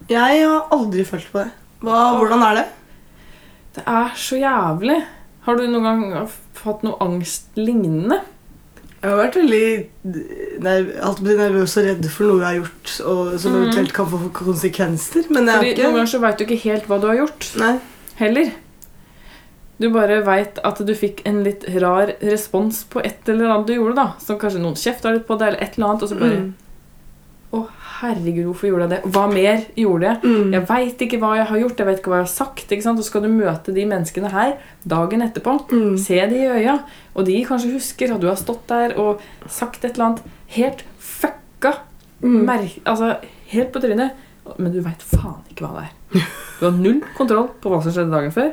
Jeg 0.08 0.44
har 0.46 0.68
aldri 0.72 1.04
følt 1.04 1.28
på 1.32 1.38
det. 1.44 1.50
Hva, 1.84 2.16
hvordan 2.18 2.42
er 2.42 2.54
det? 2.54 2.64
Det 3.76 3.84
er 3.86 4.12
så 4.16 4.36
jævlig. 4.38 4.98
Har 5.44 5.56
du 5.56 5.66
noen 5.68 5.84
gang 5.84 6.28
hatt 6.64 6.82
noe 6.86 6.96
angst 7.04 7.56
lignende? 7.56 8.20
Jeg 9.04 9.10
har 9.12 9.18
vært 9.20 9.34
veldig 9.36 10.60
nerv 10.64 11.18
nervøs 11.28 11.74
og 11.76 11.84
redd 11.84 12.06
for 12.08 12.24
noe 12.30 12.40
jeg 12.40 12.46
har 12.46 12.60
gjort, 12.62 12.92
og 13.04 13.38
som 13.40 13.52
Mhm. 13.52 13.62
eventuelt 13.62 13.92
kan 13.92 14.06
få 14.06 14.30
konsekvenser. 14.32 15.30
Men 15.30 15.46
jeg 15.46 15.56
Fordi 15.56 15.70
ikke 15.74 15.82
Noen 15.82 15.94
ganger 15.94 16.06
så 16.14 16.20
veit 16.20 16.38
du 16.38 16.44
ikke 16.46 16.62
helt 16.62 16.86
hva 16.88 17.00
du 17.00 17.06
har 17.08 17.16
gjort. 17.16 17.56
Nei. 17.58 17.80
Heller. 18.16 18.52
Du 19.80 19.90
bare 19.90 20.22
veit 20.24 20.58
at 20.64 20.78
du 20.86 20.94
fikk 20.94 21.20
en 21.26 21.42
litt 21.44 21.64
rar 21.82 22.12
respons 22.22 22.84
på 22.88 23.04
et 23.04 23.28
eller 23.28 23.50
annet 23.50 23.66
du 23.66 23.74
gjorde. 23.74 23.94
da 23.96 24.12
Som 24.18 24.38
kanskje 24.38 24.60
noen 24.60 24.74
kjefta 24.74 25.12
litt 25.12 25.26
på 25.26 25.36
deg, 25.38 25.48
eller 25.48 25.62
et 25.62 25.76
eller 25.76 25.88
annet. 25.88 26.02
Og 26.02 26.08
så 26.08 26.18
bare 26.18 26.36
Mm. 26.40 26.54
Herregud, 28.04 28.44
hvorfor 28.50 28.68
gjorde 28.68 28.86
jeg 28.88 28.90
det? 28.94 29.12
Hva 29.14 29.24
mer 29.32 29.62
gjorde 29.80 30.06
jeg? 30.08 30.18
Mm. 30.24 30.52
Jeg 30.52 30.66
veit 30.68 31.04
ikke 31.06 31.18
hva 31.22 31.30
jeg 31.38 31.46
har 31.50 31.58
gjort, 31.62 31.78
jeg 31.80 31.86
vet 31.88 31.98
ikke 32.02 32.10
hva 32.12 32.18
jeg 32.20 32.26
har 32.26 32.32
sagt. 32.34 32.66
ikke 32.72 32.82
sant? 32.84 32.98
Og 33.00 33.04
så 33.04 33.10
skal 33.10 33.22
du 33.24 33.28
møte 33.32 33.74
de 33.74 33.84
menneskene 33.88 34.30
her 34.32 34.56
dagen 34.86 35.22
etterpå. 35.24 35.54
Mm. 35.72 35.96
Se 35.98 36.18
de 36.30 36.36
i 36.42 36.48
øya. 36.60 36.78
Og 37.14 37.26
de 37.26 37.38
kanskje 37.48 37.72
husker 37.72 38.14
at 38.14 38.20
du 38.20 38.26
har 38.28 38.36
stått 38.40 38.66
der 38.68 38.96
og 39.00 39.20
sagt 39.48 39.84
et 39.84 39.94
eller 39.94 40.04
annet 40.10 40.22
helt 40.58 40.84
fucka. 40.98 41.72
Mm. 42.22 42.48
Altså, 42.84 43.16
helt 43.54 43.72
på 43.72 43.80
trynet. 43.80 44.10
Men 44.58 44.72
du 44.74 44.80
veit 44.84 45.00
faen 45.02 45.40
ikke 45.50 45.64
hva 45.64 45.80
det 45.80 45.86
er. 45.88 46.26
Du 46.60 46.68
har 46.68 46.76
null 46.78 47.00
kontroll 47.16 47.48
på 47.60 47.70
hva 47.72 47.80
som 47.82 47.90
skjedde 47.92 48.12
dagen 48.14 48.30
før. 48.32 48.52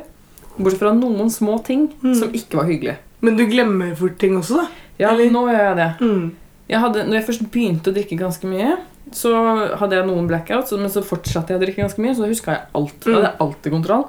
Bortsett 0.58 0.80
fra 0.82 0.90
noen 0.96 1.30
små 1.30 1.58
ting 1.64 1.84
Mm. 2.02 2.14
som 2.18 2.32
ikke 2.34 2.58
var 2.58 2.66
hyggelig. 2.68 2.96
Men 3.22 3.36
du 3.38 3.44
glemmer 3.46 3.94
fort 3.96 4.16
ting 4.18 4.34
også, 4.36 4.56
da. 4.58 4.66
Ja, 4.98 5.12
Eller- 5.12 5.30
nå 5.30 5.44
gjør 5.48 5.62
jeg 5.68 5.76
det. 5.76 5.90
Mm. 6.00 6.32
Jeg 6.68 6.80
hadde, 6.80 7.04
når 7.06 7.14
jeg 7.14 7.26
først 7.26 7.44
begynte 7.52 7.90
å 7.90 7.94
drikke 7.94 8.18
ganske 8.18 8.46
mye, 8.50 8.76
så 9.16 9.32
hadde 9.80 9.96
jeg 9.98 10.08
noen 10.08 10.28
blackouts, 10.30 10.74
men 10.78 10.90
så 10.92 11.02
fortsatte 11.06 11.52
jeg 11.54 11.60
å 11.60 11.62
drikke 11.62 11.84
ganske 11.84 12.02
mye, 12.02 12.14
så 12.16 12.24
da 12.24 12.30
huska 12.32 12.56
jeg 12.56 12.66
alt. 12.80 12.98
Da 13.04 13.14
hadde 13.16 13.28
jeg 13.30 13.40
alltid 13.46 13.74
kontroll. 13.76 14.04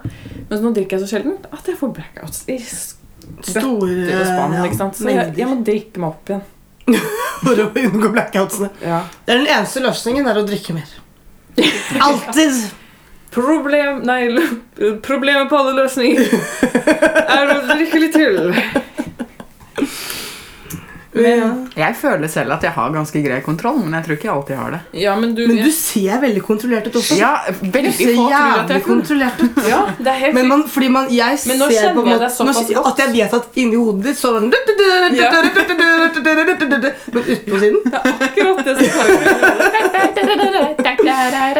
Men 0.49 0.63
nå 0.65 0.73
drikker 0.75 0.97
jeg 0.97 1.05
så 1.05 1.15
sjelden 1.15 1.37
at 1.51 1.71
jeg 1.71 1.79
får 1.79 1.95
blackouts. 1.99 2.43
I 2.51 2.59
Store 3.47 3.93
og 4.19 4.25
spann, 4.27 4.53
ja, 4.57 4.65
ikke 4.67 4.79
sant? 4.79 4.97
Så 4.99 5.07
jeg, 5.07 5.31
jeg 5.39 5.47
må 5.47 5.61
drikke 5.63 6.01
meg 6.03 6.09
opp 6.11 6.31
igjen. 6.33 6.43
For 7.43 7.59
å 7.63 7.69
unngå 7.71 8.11
blackoutsene. 8.11 8.69
Ja. 8.83 9.03
Det 9.23 9.35
er 9.35 9.43
Den 9.43 9.51
eneste 9.57 9.83
løsningen 9.83 10.27
er 10.27 10.39
å 10.41 10.45
drikke 10.47 10.75
mer. 10.75 10.95
Alltid. 12.07 12.63
Problem, 13.33 14.03
nei, 14.05 14.27
problemet 15.01 15.47
på 15.49 15.57
alle 15.57 15.71
løsninger 15.79 16.27
er 17.39 17.49
å 17.49 17.55
drikke 17.71 18.01
litt 18.03 18.13
til. 18.13 18.51
Ja. 21.13 21.49
Jeg 21.77 21.95
føler 21.99 22.27
selv 22.31 22.51
at 22.55 22.63
jeg 22.65 22.71
har 22.73 22.89
ganske 22.93 23.21
grei 23.21 23.39
kontroll, 23.45 23.77
men 23.83 23.93
jeg 23.93 24.05
tror 24.07 24.15
ikke 24.17 24.27
jeg 24.27 24.33
alltid 24.33 24.55
har 24.57 24.71
det. 24.71 24.79
Ja, 25.03 25.15
men 25.19 25.35
du, 25.35 25.43
Men 25.47 25.57
du 25.61 25.69
ser 25.71 26.17
veldig 26.23 26.41
kontrollert 26.41 26.87
ut 26.87 26.95
også. 26.97 27.17
Ja, 27.19 27.33
Du 27.53 27.91
ser 27.93 28.13
jævlig 28.17 28.75
er 28.75 28.79
kontrollert 28.87 29.43
ut. 29.43 29.59
Ja, 29.69 29.81
det 29.99 30.07
er 30.07 30.17
helt 30.23 30.33
Men 30.33 30.47
man, 30.47 30.63
fordi 30.67 30.89
man, 30.89 31.05
jeg 31.13 31.37
Men 31.47 31.57
nå 31.61 31.67
ser 31.69 31.77
kjenner 31.77 31.93
på 31.93 32.01
en 32.01 32.07
jeg 32.07 32.17
måte 32.17 32.25
deg 32.25 32.31
såpass 32.37 32.57
nå- 32.63 32.73
godt. 32.73 32.87
At 32.93 32.97
jeg 33.03 33.09
vet 33.13 33.33
at 33.37 33.45
inni 33.61 33.75
hodet 33.77 34.03
ditt 34.09 34.17
så 34.17 34.31
Men 34.39 34.49
det 34.49 34.59
Men 37.13 37.23
utenpå 37.23 37.59
siden 37.59 37.79
akkurat 37.93 38.65
det 38.65 38.75
som 38.77 38.85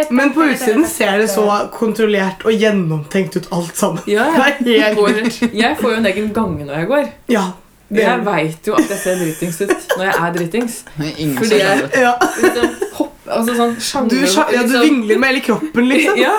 Men 0.10 0.34
på 0.34 0.42
utsiden 0.50 0.86
ser 0.88 1.18
det 1.22 1.30
så 1.30 1.46
kontrollert 1.74 2.46
og 2.46 2.52
gjennomtenkt 2.58 3.38
ut 3.38 3.48
alt 3.52 3.76
sammen. 3.78 4.02
Ja, 4.10 4.26
jeg, 4.38 4.56
Det 4.66 4.80
er 4.82 4.96
Går, 4.98 5.10
jeg 5.54 5.78
får 5.80 5.90
jo 5.92 5.98
en 5.98 6.06
egen 6.10 6.34
gange 6.34 6.66
når 6.66 6.74
jeg 6.82 6.88
går. 6.88 7.06
Ja. 7.34 7.46
Det 7.94 8.04
Jeg 8.04 8.22
veit 8.26 8.68
jo 8.68 8.74
at 8.80 8.90
jeg 8.90 9.00
ser 9.04 9.16
dritings 9.22 9.62
ut 9.62 9.74
når 9.98 10.04
jeg 10.08 10.16
er 10.28 10.32
dritings. 10.38 10.78
Ingen 11.18 11.38
Fordi 11.38 11.60
jeg- 11.60 11.90
ja. 12.02 12.14
Liksom, 12.44 12.70
hopp, 13.00 13.12
altså 13.28 13.56
sånn 13.58 14.08
Du, 14.10 14.16
sjanger 14.28 14.54
ja, 14.54 14.62
du 14.64 14.68
liksom. 14.68 14.88
vingler 14.88 15.20
med 15.24 15.30
hele 15.34 15.44
kroppen, 15.50 15.88
liksom. 15.92 16.18
Ja. 16.26 16.34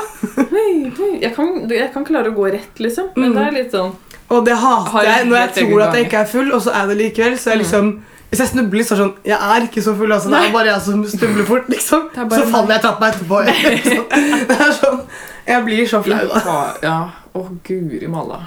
Jeg, 1.21 1.33
kan, 1.37 1.53
jeg 1.71 1.93
kan 1.95 2.05
klare 2.09 2.31
å 2.33 2.35
gå 2.37 2.49
rett, 2.53 2.81
liksom. 2.83 3.13
Men 3.17 3.31
Mm. 3.33 3.37
det 3.39 3.47
er 3.47 3.55
litt 3.63 3.73
sånn 3.73 3.93
Og 4.31 4.45
det 4.47 4.57
hater 4.57 5.05
jeg 5.05 5.27
når 5.29 5.37
jeg 5.43 5.53
tror 5.61 5.83
at 5.89 5.95
jeg 5.95 6.05
ikke 6.09 6.21
er 6.25 6.29
full, 6.35 6.53
og 6.57 6.63
så 6.65 6.71
er 6.75 6.87
det 6.91 6.97
likevel. 7.01 7.39
Så 7.39 7.51
jeg 7.55 7.59
liksom 7.65 7.95
Hvis 8.31 8.41
jeg 8.41 8.49
snubler, 8.51 8.83
så 8.83 8.95
er 8.95 8.97
det 8.99 9.05
sånn 9.05 9.15
Jeg 9.31 9.39
er 9.57 9.67
ikke 9.69 9.83
så 9.85 9.93
full, 9.99 10.13
altså. 10.13 10.31
Det 10.33 10.39
er 10.49 10.53
bare 10.53 10.71
jeg 10.73 10.81
som 10.83 11.05
snubler 11.07 11.45
fort, 11.47 11.69
liksom. 11.69 12.09
Så 12.15 12.47
faller 12.51 12.73
jeg 12.75 12.83
trappa 12.83 13.11
etterpå. 13.13 13.43
Liksom. 13.47 14.07
Det 14.49 14.57
er 14.59 14.73
sånn 14.81 15.03
Jeg 15.47 15.65
blir 15.69 15.87
så 15.87 16.01
flau, 16.03 16.25
da. 16.33 16.41
Ja, 16.49 16.63
ja. 16.83 16.97
Å, 17.35 17.43
guri 17.67 18.07
malla. 18.09 18.41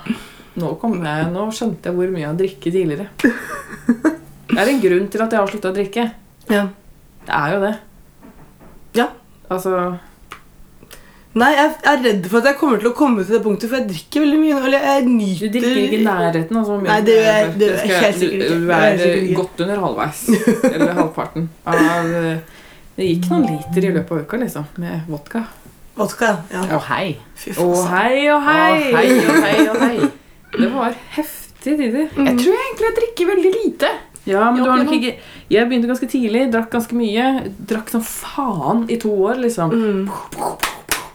Nå, 0.57 0.71
kom 0.81 0.95
jeg, 1.05 1.27
nå 1.33 1.45
skjønte 1.53 1.91
jeg 1.91 1.97
hvor 1.97 2.09
mye 2.13 2.23
jeg 2.23 2.29
har 2.31 2.37
drikket 2.39 2.73
tidligere. 2.73 3.07
Det 4.47 4.57
er 4.63 4.71
en 4.71 4.81
grunn 4.81 5.07
til 5.13 5.21
at 5.21 5.33
jeg 5.35 5.39
har 5.43 5.51
slutta 5.51 5.69
å 5.69 5.75
drikke. 5.75 6.05
Ja. 6.49 6.63
Det 7.27 7.33
er 7.37 7.53
jo 7.53 7.59
det. 7.67 7.73
Ja. 8.97 9.07
Altså 9.53 9.73
Nei, 11.37 11.51
jeg 11.53 11.73
er 11.85 11.99
redd 12.01 12.23
for 12.31 12.39
at 12.41 12.47
jeg 12.49 12.57
kommer 12.57 12.79
til 12.81 12.89
å 12.89 12.95
komme 12.97 13.21
til 13.21 13.35
det 13.35 13.43
punktet, 13.43 13.69
for 13.69 13.77
jeg 13.77 13.89
drikker 13.91 14.23
veldig 14.23 14.37
mye. 14.41 14.55
Eller 14.65 14.85
jeg 14.87 15.03
Du 15.05 15.45
drikker 15.53 15.81
ikke 15.83 15.99
i 15.99 16.05
nærheten 16.07 16.57
av 16.57 16.65
så 16.65 16.77
mye. 16.79 16.87
Nei, 16.89 17.01
det 17.05 17.17
gjør 17.19 17.27
jeg- 17.35 17.51
det 17.59 17.67
jeg 17.67 18.01
helt 18.01 18.17
sikkert 18.17 18.41
ikke. 18.47 18.57
Du, 18.57 18.71
er 18.73 19.35
godt 19.37 19.61
under 19.67 19.83
halvveis. 19.83 20.21
Eller 20.71 20.93
halvparten. 20.97 21.49
Av, 21.67 22.09
det 22.97 23.09
gikk 23.11 23.29
noen 23.29 23.45
liter 23.51 23.85
i 23.85 23.93
løpet 23.99 24.11
av 24.11 24.23
uka, 24.25 24.37
liksom, 24.41 24.65
med 24.81 25.05
vodka. 25.07 25.43
vodka. 25.99 26.31
Ja. 26.49 26.63
Å, 26.73 26.81
hei. 26.89 27.17
Fy 27.35 27.51
Å 27.53 27.69
hei, 27.93 28.25
å 28.33 28.39
Å, 28.41 28.41
Og 28.41 28.97
hei, 28.97 29.11
å, 29.21 29.37
hei, 29.45 29.67
å, 29.67 29.77
hei. 29.85 30.09
Det 30.57 30.69
var 30.73 30.95
heftige 31.15 31.77
tider. 31.77 32.07
Mm. 32.15 32.27
Jeg 32.29 32.37
tror 32.41 32.53
jeg 32.57 32.67
egentlig 32.67 32.87
jeg 32.87 32.97
drikker 32.99 33.31
veldig 33.31 33.53
lite. 33.57 33.91
Ja, 34.27 34.51
men 34.51 34.59
du 34.59 34.69
har 34.69 34.81
nok 34.83 34.91
ikke 34.97 35.13
Jeg 35.47 35.69
begynte 35.69 35.87
ganske 35.87 36.09
tidlig, 36.11 36.47
drakk 36.51 36.71
ganske 36.73 36.95
mye. 36.99 37.27
Drakk 37.69 37.91
som 37.93 38.03
faen 38.03 38.85
i 38.91 38.97
to 38.99 39.13
år, 39.13 39.39
liksom. 39.45 39.71
Mm. 39.71 40.09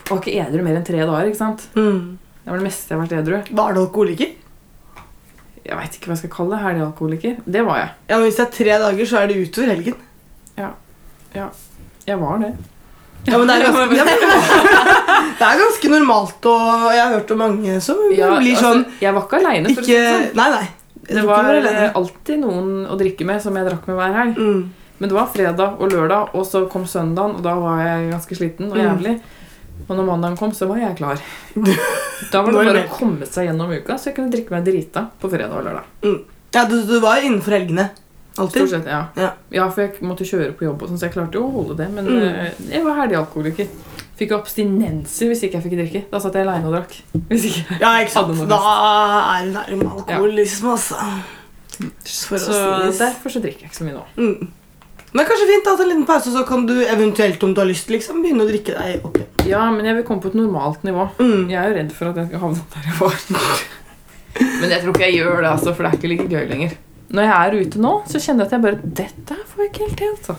Var 0.08 0.20
ikke 0.20 0.36
edru 0.40 0.62
mer 0.64 0.78
enn 0.78 0.86
tre 0.86 1.02
dager, 1.02 1.28
ikke 1.28 1.40
sant? 1.40 1.66
Mm. 1.76 2.16
Det 2.42 2.50
var 2.50 2.62
det 2.62 2.66
meste 2.66 2.90
jeg 2.90 2.98
har 2.98 3.04
vært 3.04 3.18
edru. 3.20 3.36
Var 3.60 3.76
du 3.76 3.82
alkoholiker? 3.82 4.32
Jeg 5.62 5.78
veit 5.78 5.94
ikke 5.94 6.08
hva 6.10 6.16
jeg 6.16 6.22
skal 6.24 6.32
kalle 6.32 6.56
det. 6.56 6.62
Helgealkoholiker. 6.64 7.36
Det 7.44 7.66
var 7.68 7.82
jeg. 7.82 7.90
Ja, 8.08 8.16
men 8.16 8.24
Hvis 8.26 8.40
det 8.40 8.46
er 8.46 8.56
tre 8.56 8.78
dager, 8.82 9.10
så 9.12 9.20
er 9.20 9.30
det 9.30 9.42
utover 9.44 9.74
helgen. 9.76 10.00
Jeg 12.06 12.18
var 12.18 12.40
det. 12.42 12.52
Ja, 13.26 13.38
men 13.38 13.46
Det 13.46 13.54
er 13.54 13.64
ganske, 13.68 13.96
ja, 14.00 14.04
men, 14.04 14.22
det 15.38 15.46
er 15.48 15.58
ganske 15.62 15.90
normalt, 15.92 16.46
og 16.50 16.86
jeg 16.92 17.02
har 17.04 17.12
hørt 17.16 17.30
om 17.34 17.38
mange 17.44 17.80
som 17.84 18.00
Ja, 18.16 18.30
blir 18.38 18.56
sånn 18.58 18.82
altså, 18.84 19.00
jeg 19.04 19.14
var 19.14 19.26
ikke 19.28 19.38
aleine. 19.42 19.68
ikke, 19.70 19.82
å 19.82 19.86
si 19.86 19.92
Det 19.96 20.38
sånn. 20.38 21.18
ikke 21.18 21.26
var 21.28 21.50
eh, 21.70 21.90
alltid 21.98 22.40
noen 22.42 22.72
å 22.90 22.96
drikke 22.98 23.26
med 23.28 23.42
som 23.44 23.56
jeg 23.58 23.66
drakk 23.68 23.86
med 23.90 23.96
hver 24.00 24.16
helg. 24.20 24.38
mm. 24.38 24.62
Men 25.02 25.10
det 25.10 25.16
var 25.16 25.30
fredag 25.34 25.80
og 25.82 25.88
lørdag, 25.90 26.28
og 26.38 26.44
så 26.46 26.60
kom 26.70 26.84
søndagen, 26.86 27.32
og 27.34 27.42
da 27.42 27.56
var 27.58 27.80
jeg 27.82 28.10
ganske 28.12 28.36
sliten 28.38 28.68
og 28.70 28.76
Mm. 28.76 28.82
jævlig. 28.86 29.14
Og 29.88 29.96
når 29.98 30.04
mandagen 30.06 30.36
kom, 30.38 30.52
så 30.54 30.68
var 30.70 30.78
jeg 30.78 30.94
klar. 30.96 31.18
Da 32.30 32.42
var 32.42 32.52
det 32.52 32.66
bare 32.68 32.84
å 32.86 32.92
komme 32.98 33.26
seg 33.26 33.48
gjennom 33.48 33.72
uka, 33.74 33.96
så 33.98 34.10
jeg 34.10 34.14
kunne 34.20 34.30
drikke 34.30 34.54
meg 34.54 34.64
drita 34.68 35.08
på 35.20 35.30
fredag 35.32 35.56
og 35.58 35.64
lørdag. 35.66 36.20
Ja, 36.54 36.64
du, 36.70 36.76
du 36.86 37.00
var 37.02 37.18
innenfor 37.18 37.50
helgene. 37.56 37.88
Stort 38.32 38.68
sett, 38.70 38.86
ja. 38.88 39.00
Ja. 39.16 39.32
ja. 39.52 39.66
for 39.70 39.82
jeg 39.84 40.00
måtte 40.08 40.24
kjøre 40.24 40.52
på 40.56 40.64
jobb, 40.64 40.82
og 40.82 40.88
sånn, 40.88 40.98
så 40.98 41.06
jeg 41.08 41.12
klarte 41.16 41.36
jo 41.36 41.44
å 41.46 41.52
holde 41.52 41.76
det. 41.76 41.88
Men 41.92 42.06
Mm. 42.06 42.22
eh, 42.22 42.52
jeg 42.72 42.84
var 42.84 42.94
helgealkoholiker. 43.02 43.68
Fikk 44.16 44.32
abstinenser 44.36 45.28
hvis 45.28 45.42
ikke 45.44 45.58
jeg 45.60 45.64
fikk 45.66 45.76
drikke. 45.80 46.02
Da 46.10 46.18
satt 46.22 46.34
jeg 46.38 46.46
aleine 46.46 46.66
og 46.70 46.74
drakk. 46.76 46.96
Hvis 47.28 47.44
ikke. 47.50 47.78
Ja, 47.80 47.92
ikke 48.00 48.14
sant. 48.14 48.48
Da 48.48 48.58
er 48.62 49.44
det 49.44 49.52
nærme 49.56 49.92
alkoholisme, 49.98 50.72
altså. 50.76 50.96
For 52.28 52.36
å 52.36 52.38
Så 52.38 52.58
det. 52.86 52.98
derfor 52.98 53.32
så 53.32 53.40
drikker 53.42 53.66
jeg 53.66 53.70
ikke 53.72 53.80
så 53.82 53.84
mye 53.88 53.96
nå. 53.96 54.04
Mm. 54.16 54.48
Men 55.12 55.26
kanskje 55.28 55.46
fint 55.50 55.66
å 55.68 55.76
ta 55.76 55.82
en 55.84 55.88
liten 55.90 56.06
pause, 56.08 56.30
så 56.32 56.46
kan 56.48 56.64
du 56.64 56.72
eventuelt, 56.86 57.42
om 57.44 57.52
du 57.52 57.60
har 57.60 57.68
lyst, 57.68 57.90
liksom, 57.92 58.22
begynne 58.24 58.44
å 58.46 58.48
drikke 58.48 58.72
deg 58.78 59.04
opp 59.04 59.16
igjen. 59.18 59.28
Ja, 59.50 59.70
men 59.70 59.84
jeg 59.84 59.96
vil 59.98 60.04
komme 60.08 60.22
på 60.24 60.28
et 60.32 60.38
normalt 60.38 60.82
nivå. 60.88 61.10
Mm. 61.18 61.50
Jeg 61.50 61.58
er 61.60 61.68
jo 61.68 61.74
redd 61.82 61.92
for 61.92 62.08
at 62.08 62.16
jeg 62.16 62.28
skal 62.30 62.40
havne 62.46 62.64
der 62.72 62.88
jeg 62.88 62.96
var. 63.00 63.18
Men 64.62 64.70
jeg 64.70 64.80
tror 64.80 64.94
ikke 64.94 65.04
jeg 65.10 65.18
gjør 65.20 65.42
det, 65.42 65.50
altså, 65.50 65.74
for 65.76 65.82
det 65.84 65.90
er 65.92 65.96
ikke 65.98 66.08
like 66.08 66.28
gøy 66.32 66.46
lenger. 66.48 66.70
Når 67.12 67.26
jeg 67.28 67.32
er 67.36 67.56
ute 67.60 67.82
nå, 67.82 67.92
så 68.08 68.20
kjenner 68.22 68.46
jeg 68.46 68.48
at 68.48 68.56
jeg 68.56 68.64
bare 68.64 68.92
Dette 69.02 69.36
får 69.50 69.62
jeg 69.64 69.70
ikke 69.72 69.86
helt 69.86 69.98
til, 70.00 70.12
altså. 70.16 70.34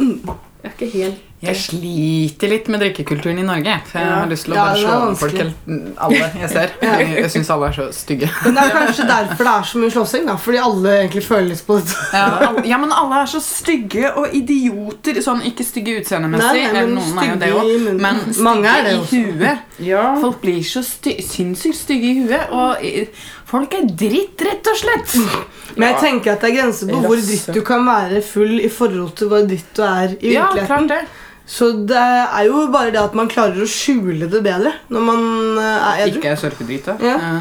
Mm. 0.00 0.36
Jeg 0.66 0.72
er 0.72 0.76
ikke 0.76 0.92
helt 0.98 1.22
Jeg 1.46 1.56
sliter 1.60 2.48
litt 2.48 2.68
med 2.72 2.80
drikkekulturen 2.80 3.38
i 3.38 3.42
Norge. 3.44 3.74
For 3.90 3.98
jeg 4.00 4.08
Ja. 4.08 4.14
har 4.22 4.26
lyst 4.30 4.44
til 4.46 4.54
å 4.54 4.56
Ja, 4.56 4.64
bare 4.64 4.78
slå 4.80 4.94
over 4.96 5.14
folk. 5.14 5.34
Alle 5.98 6.30
jeg 6.40 6.48
ser. 6.50 6.70
Jeg, 6.82 7.10
jeg 7.20 7.30
syns 7.30 7.50
alle 7.52 7.66
er 7.68 7.72
så 7.76 7.84
stygge. 7.92 8.30
Men 8.44 8.54
det 8.56 8.62
er 8.64 8.70
kanskje 8.72 9.06
derfor 9.06 9.44
det 9.44 9.52
er 9.52 9.68
så 9.70 9.78
mye 9.82 9.90
slåssing. 9.94 10.26
da 10.26 10.36
Fordi 10.36 10.58
alle 10.64 10.94
egentlig 11.02 11.24
føler 11.28 11.48
litt 11.52 11.62
på 11.66 11.76
det. 11.78 11.94
Ja, 12.16 12.52
ja, 12.64 12.78
men 12.78 12.90
alle 12.96 13.20
er 13.22 13.26
så 13.30 13.40
stygge 13.44 14.14
og 14.16 14.32
idioter. 14.34 15.20
Sånn, 15.22 15.44
ikke 15.44 15.64
stygge 15.68 16.00
utseendemessig, 16.00 16.64
Nei, 16.64 16.72
nei, 16.72 16.82
men 16.86 16.94
noen 16.96 17.18
er 17.20 17.28
jo 17.28 17.36
det 17.36 17.52
stygge 17.52 17.60
òg, 17.60 17.70
i 17.70 17.78
munnen. 17.84 18.00
men 18.00 18.16
er 18.16 18.32
stygge 18.32 18.82
det 18.88 18.96
i 18.96 19.22
huet. 19.36 19.58
Ja. 19.92 20.04
Folk 20.24 20.40
blir 20.40 20.62
så 20.64 20.82
sty 20.82 21.18
sinnssykt 21.20 21.76
stygge 21.84 22.10
i 22.14 22.18
huet, 22.24 22.50
og 22.50 22.80
folk 23.46 23.74
er 23.76 23.84
dritt, 23.92 24.40
rett 24.42 24.66
og 24.72 24.76
slett. 24.80 25.14
Men 25.76 25.92
jeg 25.92 26.00
tenker 26.00 26.32
at 26.32 26.40
det 26.40 26.50
er 26.50 26.56
grenser 26.62 26.88
på 26.88 27.02
hvor 27.04 27.20
dritt 27.20 27.52
du 27.52 27.60
kan 27.66 27.84
være 27.86 28.22
full 28.24 28.56
i 28.64 28.68
forhold 28.72 29.12
til 29.18 29.28
hvor 29.28 29.44
dritt 29.46 29.74
du 29.76 29.82
er 29.84 30.14
i 30.22 30.32
Ja, 30.32 30.48
virkeligheten. 30.56 30.88
Ja. 30.90 31.24
Så 31.46 31.68
det 31.86 31.96
er 32.02 32.44
jo 32.48 32.64
bare 32.74 32.90
det 32.90 32.98
at 32.98 33.14
man 33.14 33.28
klarer 33.30 33.60
å 33.62 33.68
skjule 33.70 34.26
det 34.30 34.40
bedre 34.42 34.72
når 34.90 35.04
man 35.06 35.26
eh, 35.62 35.90
er 35.92 36.00
edru. 36.08 36.18
Ikke 36.18 36.32
surfedrita. 36.40 36.96
Ja. 37.00 37.18
Ja. 37.22 37.34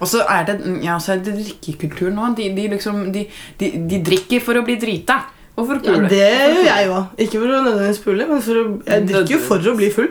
Og 0.00 0.06
så 0.10 0.20
er 0.28 0.44
det, 0.44 0.56
ja, 0.84 0.98
så 1.00 1.14
er 1.14 1.22
det 1.24 1.32
drikkekultur 1.38 2.10
nå. 2.12 2.34
De, 2.36 2.50
de, 2.56 2.66
liksom, 2.74 3.06
de, 3.14 3.22
de, 3.60 3.70
de 3.88 4.00
drikker 4.04 4.42
for 4.44 4.60
å 4.60 4.64
bli 4.66 4.76
drita. 4.76 5.22
for 5.56 5.76
å 5.76 5.80
pule? 5.84 6.02
Ja, 6.04 6.08
det 6.08 6.56
gjør 6.56 6.66
jeg 6.68 6.90
òg. 6.92 7.14
Ikke 7.24 7.40
for 7.40 7.48
å 7.48 7.62
nødvendigvis 7.64 8.02
pule, 8.04 8.26
men 8.28 8.42
for 8.44 8.60
å, 8.60 8.64
jeg 8.86 9.06
drikker 9.08 9.34
jo 9.34 9.38
for 9.48 9.70
å 9.72 9.74
bli 9.80 9.88
full. 9.94 10.10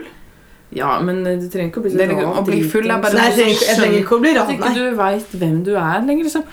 Ja, 0.74 0.90
men 1.02 1.22
eh, 1.26 1.38
du 1.40 1.46
trenger 1.50 1.70
ikke 1.72 1.80
å 1.80 1.86
bli 1.86 1.90
så 1.94 2.02
er 2.02 2.12
rar 2.14 2.36
å 2.38 2.42
bli 2.46 2.60
full 2.70 2.86
er 2.90 3.00
bare- 3.02 3.14
Nei, 3.18 3.28
jeg 3.30 3.38
trenger, 3.38 3.62
jeg 3.66 3.78
trenger 3.80 3.98
ikke 4.04 4.14
å 4.18 4.20
bli 4.22 4.30
At 4.34 4.36
ran. 4.42 4.58
ikke 4.58 4.74
du 4.76 4.96
veit 5.00 5.32
hvem 5.40 5.56
du 5.66 5.72
er 5.76 6.04
lenger, 6.06 6.28
liksom. 6.28 6.44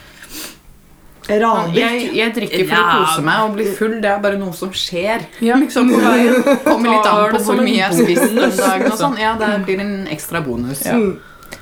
Raner. 1.27 1.73
Jeg, 1.75 2.03
jeg 2.15 2.33
drikker 2.35 2.67
for 2.69 2.79
å 2.79 2.99
kose 3.01 3.23
meg, 3.25 3.41
og 3.43 3.55
bli 3.57 3.65
full 3.77 3.97
det 4.03 4.11
er 4.13 4.21
bare 4.23 4.37
noe 4.39 4.53
som 4.55 4.71
skjer. 4.75 5.25
Ja. 5.43 5.57
Liksom 5.59 5.89
på 5.91 5.99
veien. 6.03 6.37
Kommer 6.63 6.93
litt 6.93 7.09
an 7.11 7.33
på 7.35 7.41
hvor 7.43 7.59
mye 7.63 7.81
jeg 7.81 7.97
spiser 7.97 8.31
den 8.37 8.55
dagen. 8.55 8.91
og 8.91 9.01
sånn. 9.01 9.17
Ja, 9.19 9.33
det 9.41 9.51
blir 9.67 9.81
en 9.83 9.97
ekstra 10.13 10.41
bonus. 10.45 10.85
Ja. 10.87 10.95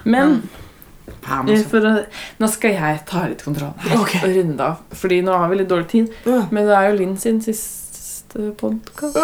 Men 0.05 0.37
altså. 1.25 1.63
for 1.71 1.87
å, 1.89 1.93
nå 2.41 2.49
skal 2.53 2.75
jeg 2.77 3.01
ta 3.09 3.25
litt 3.29 3.41
kontroll 3.45 3.73
Ok. 3.97 4.15
og 4.21 4.29
runde 4.37 4.69
av. 4.69 4.83
Fordi 5.01 5.21
nå 5.25 5.39
har 5.41 5.49
vi 5.51 5.61
litt 5.63 5.71
dårlig 5.71 5.89
tid. 5.95 6.13
Men 6.25 6.61
det 6.69 6.77
er 6.77 6.89
jo 6.91 6.99
Linn 7.01 7.17
sin 7.21 7.41
siste 7.45 8.51
podkast. 8.59 9.17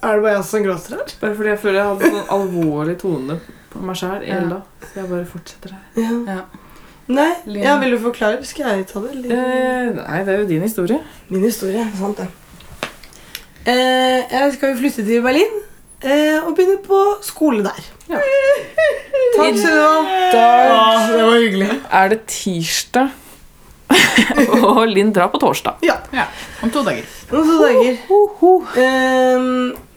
Er 0.00 0.16
det 0.16 0.22
bare 0.22 0.34
jeg 0.38 0.46
som 0.48 0.64
gråter 0.64 0.96
her? 0.98 1.14
Bare 1.20 1.36
fordi 1.36 1.52
jeg 1.54 1.60
føler 1.62 1.80
jeg 1.80 1.90
hadde 1.90 2.10
sånn 2.14 2.34
alvorlig 2.38 2.96
tone 3.02 3.40
på 3.70 3.82
meg 3.86 3.98
sjæl 3.98 4.24
i. 4.26 4.40
Så 4.86 5.02
jeg 5.02 5.10
bare 5.10 5.26
fortsetter 5.28 5.76
her. 5.76 6.10
Ja. 6.28 6.42
Ja. 7.10 7.14
Nei, 7.46 7.62
ja, 7.64 7.72
vil 7.80 7.90
du 7.96 7.98
forklare? 8.04 8.44
Skal 8.46 8.68
jeg 8.70 8.86
ta 8.86 9.00
det? 9.02 9.10
eller? 9.16 9.32
Eh, 9.34 9.88
nei, 9.96 10.20
det 10.26 10.34
er 10.34 10.38
jo 10.44 10.46
din 10.50 10.62
historie. 10.62 11.00
Min 11.28 11.42
historie. 11.42 11.82
Sant 11.98 12.20
det. 12.22 12.28
Eh, 13.66 14.20
jeg 14.30 14.52
skal 14.54 14.70
jo 14.72 14.78
flytte 14.80 15.02
til 15.04 15.20
Berlin 15.24 15.56
eh, 16.02 16.38
og 16.46 16.54
begynne 16.56 16.78
på 16.84 17.00
skole 17.26 17.64
der. 17.66 17.88
Ja. 18.10 18.20
Takk 19.36 19.58
skal 19.58 19.74
du 19.74 19.82
ha. 19.82 19.96
Ah, 20.38 21.10
det 21.10 21.24
var 21.26 21.36
hyggelig. 21.36 21.68
er 22.00 22.08
det 22.14 22.20
tirsdag, 22.30 23.10
og 24.70 24.80
Linn 24.88 25.10
drar 25.14 25.28
på 25.32 25.40
torsdag. 25.42 25.82
Ja, 25.86 25.98
Om 26.62 26.70
to 26.70 26.82
dager. 26.86 27.04
Om 27.30 27.46
to 27.50 27.58
dager. 27.64 27.98
Eh, 28.80 29.46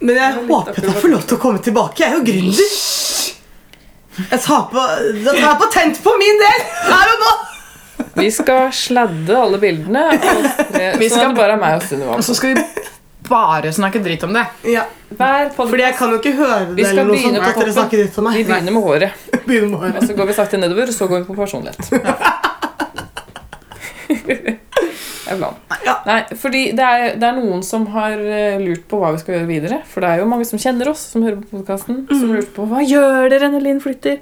men 0.04 0.16
jeg 0.18 0.46
håper 0.50 0.82
jeg 0.82 0.98
får 1.06 1.14
lov 1.14 1.28
til 1.30 1.38
å 1.38 1.42
komme 1.46 1.62
tilbake. 1.64 2.02
Jeg 2.04 2.12
er 2.12 2.18
jo 2.20 2.26
gründer. 2.28 3.13
Jeg 4.30 4.40
tar 4.44 4.68
på, 4.70 4.82
jeg 5.24 5.42
tar 5.42 5.56
patent 5.62 6.00
på 6.04 6.12
min 6.20 6.42
del 6.44 6.66
her 6.90 7.14
og 7.16 7.24
nå. 7.24 7.32
Vi 8.20 8.28
skal 8.34 8.68
sladde 8.76 9.34
alle 9.40 9.58
bildene. 9.62 10.04
Vi 11.02 11.10
sånn 11.10 11.18
skal- 11.18 11.32
det 11.34 11.38
bare 11.40 11.56
meg 11.58 11.80
og 11.80 11.86
Sunniva. 11.88 12.18
Og 12.20 12.26
så 12.28 12.36
skal 12.38 12.54
vi 12.54 12.66
bare 13.30 13.72
snakke 13.74 14.02
dritt 14.04 14.24
om 14.28 14.34
det. 14.36 14.44
Ja, 14.70 14.84
Hver 15.14 15.50
fordi 15.56 15.84
jeg 15.86 15.96
kan 15.98 16.10
jo 16.12 16.18
ikke 16.20 16.34
høre 16.38 16.60
Vi 16.74 16.82
det 16.82 16.88
skal 16.90 17.00
eller 17.00 17.08
noe 17.08 17.16
begynne 17.16 17.40
sånt 17.42 17.56
på 17.56 17.64
dere 17.64 17.88
dritt 17.94 18.18
om 18.20 18.30
Vi 18.34 18.44
begynner 18.50 18.74
med 18.76 18.84
håret, 18.84 19.12
begynner 19.48 19.78
med 19.80 19.98
og 20.02 20.08
så 20.10 20.18
går 20.18 20.30
vi 20.30 20.36
sakte 20.38 20.60
nedover, 20.62 20.90
og 20.90 20.98
så 20.98 21.08
går 21.10 21.24
vi 21.24 21.28
på 21.30 21.38
personlighet. 21.38 21.80
Jeg 24.10 24.60
er. 25.30 25.44
Ja. 25.86 25.96
Nei, 26.06 26.18
fordi 26.36 26.64
det 26.76 26.84
er, 26.84 27.16
det 27.20 27.28
er 27.30 27.38
noen 27.40 27.64
som 27.64 27.86
har 27.94 28.12
eh, 28.20 28.58
lurt 28.62 28.84
på 28.92 29.00
hva 29.02 29.12
vi 29.16 29.22
skal 29.24 29.36
gjøre 29.38 29.48
videre. 29.50 29.82
For 29.90 30.02
det 30.04 30.10
er 30.10 30.24
jo 30.24 30.30
mange 30.32 30.46
som 30.50 30.60
kjenner 30.60 30.90
oss, 30.92 31.06
som 31.14 31.24
hører 31.24 31.40
på 31.42 31.58
podkasten, 31.60 32.04
som 32.10 32.24
Mm. 32.28 32.34
lurer 32.36 32.50
på 32.56 32.66
hva 32.72 32.82
gjør 32.84 33.30
dere 33.32 33.50
når 33.54 33.62
Linn 33.68 33.80
flytter. 33.84 34.20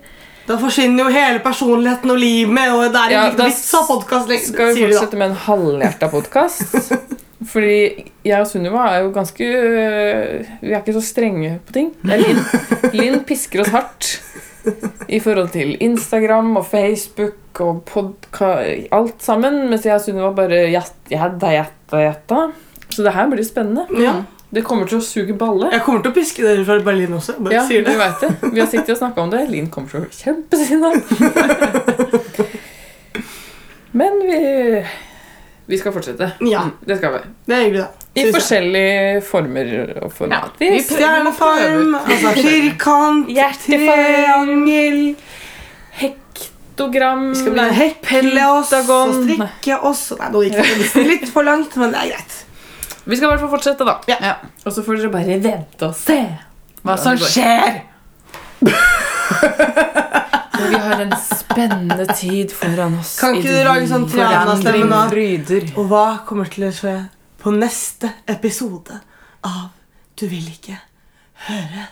Da 0.47 0.57
forsvinner 0.57 1.05
jo 1.05 1.13
hele 1.13 1.39
personligheten 1.39 2.09
og 2.11 2.17
livet, 2.17 2.71
og 2.73 2.87
det 2.91 3.01
er 3.07 3.11
Ja, 3.13 3.25
vits 3.37 3.73
av 3.77 3.87
podkast. 3.87 4.31
Skal 4.47 4.73
vi 4.75 4.87
fortsette 4.89 5.17
med 5.17 5.29
en 5.31 5.35
halvhjerta 5.47 6.09
podkast? 6.11 6.75
Fordi 7.51 8.05
jeg 8.25 8.37
og 8.41 8.45
Sunniva 8.45 8.83
er 8.93 8.99
jo 9.01 9.11
ganske 9.15 9.41
øh, 9.41 10.45
Vi 10.61 10.73
er 10.75 10.81
ikke 10.83 10.93
så 10.93 11.01
strenge 11.01 11.55
på 11.65 11.73
ting. 11.73 11.87
Linn, 12.05 12.41
Linn 12.93 13.19
pisker 13.25 13.63
oss 13.63 13.71
hardt 13.73 14.11
i 15.07 15.19
forhold 15.23 15.49
til 15.55 15.69
Instagram 15.81 16.51
og 16.59 16.65
Facebook 16.69 17.59
og 17.63 17.79
podkast 17.89 18.91
Alt 18.95 19.21
sammen. 19.23 19.53
Mens 19.71 19.85
jeg 19.85 19.95
og 19.95 20.01
Sunniva 20.03 20.29
bare 20.37 20.57
jadda, 20.71 21.49
jadda, 21.55 21.97
jadda. 22.05 22.39
Så 22.91 23.03
det 23.05 23.13
her 23.15 23.27
blir 23.31 23.43
spennende. 23.47 23.83
Ja. 24.01 24.13
Det 24.51 24.65
kommer 24.67 24.85
til 24.89 24.97
å 24.99 25.03
suge 25.05 25.31
balle. 25.39 25.69
Jeg 25.71 25.81
kommer 25.85 26.01
til 26.03 26.11
å 26.11 26.15
piske 26.15 26.43
dere 26.43 26.65
fra 26.67 26.75
Berlin 26.83 27.13
også. 27.15 27.37
Bare 27.39 27.53
Ja, 27.55 27.61
sier 27.69 27.85
du 27.87 27.93
vet 27.95 28.19
det. 28.25 28.31
Vi 28.51 28.59
har 28.59 28.67
sittet 28.67 28.91
og 28.97 28.99
snakka 28.99 29.21
om 29.23 29.31
det. 29.31 29.45
Linn 29.47 29.69
kommer 29.71 29.87
til 29.87 29.99
å 30.01 30.03
bli 30.03 30.11
kjempesinna. 30.19 30.91
Men 34.01 34.13
vi 34.27 34.41
Vi 35.67 35.77
skal 35.77 35.93
fortsette. 35.95 36.31
Ja, 36.49 36.63
Det 36.85 36.97
skal 36.97 37.13
vi. 37.13 37.19
det 37.47 37.55
er 37.55 37.61
hyggelig, 37.65 37.81
da. 37.81 37.87
I 38.21 38.31
forskjellige 38.33 39.21
former 39.23 39.69
og 40.03 40.11
format. 40.13 40.51
vi 40.59 40.69
Vi- 40.73 40.81
Stjerneform, 40.83 41.95
altså 41.95 42.33
firkant, 42.35 43.27
triangel 43.65 45.15
Hektogram 46.01 47.29
Vi 47.29 47.35
skal 47.39 47.53
begynne 47.55 47.87
å 47.87 47.95
pelle 48.03 48.47
oss 48.57 48.73
og 48.73 49.13
strikke 49.21 49.79
oss. 49.87 50.11
Nei, 50.19 50.29
nå 50.33 50.43
gikk 50.43 50.57
det 50.95 51.05
litt 51.07 51.29
for 51.31 51.43
langt, 51.47 51.75
men 51.77 51.91
det 51.93 51.99
er 52.03 52.07
greit. 52.15 52.33
Vi 53.05 53.15
skal 53.17 53.27
i 53.27 53.31
hvert 53.31 53.39
fall 53.45 53.53
fortsette, 53.55 53.85
da. 53.87 53.95
Ja. 54.11 54.35
Og 54.65 54.73
så 54.75 54.83
får 54.85 54.97
dere 55.01 55.09
bare 55.13 55.39
vente 55.41 55.87
og 55.87 55.95
se. 55.95 56.19
Hva 56.83 56.97
Ja, 56.97 57.01
som 57.01 57.17
skjer. 57.17 57.81
Vi 60.69 60.75
har 60.75 61.01
en 61.01 61.13
spennende 61.17 62.05
tid 62.13 62.51
foran 62.51 62.99
oss. 62.99 63.15
Kan 63.19 63.35
ikke 63.35 63.55
du 63.55 63.63
lage 63.65 63.87
sånn 63.89 64.05
Triana-stemme 64.09 64.85
nå? 64.89 64.99
Og 65.79 65.89
hva 65.89 66.05
kommer 66.27 66.51
til 66.51 66.67
å 66.67 66.71
skje 66.75 66.95
på 67.41 67.53
neste 67.55 68.11
episode 68.29 68.99
av 69.47 69.71
Du 70.19 70.27
vil 70.29 70.45
ikke 70.51 70.77
høre? 71.47 71.87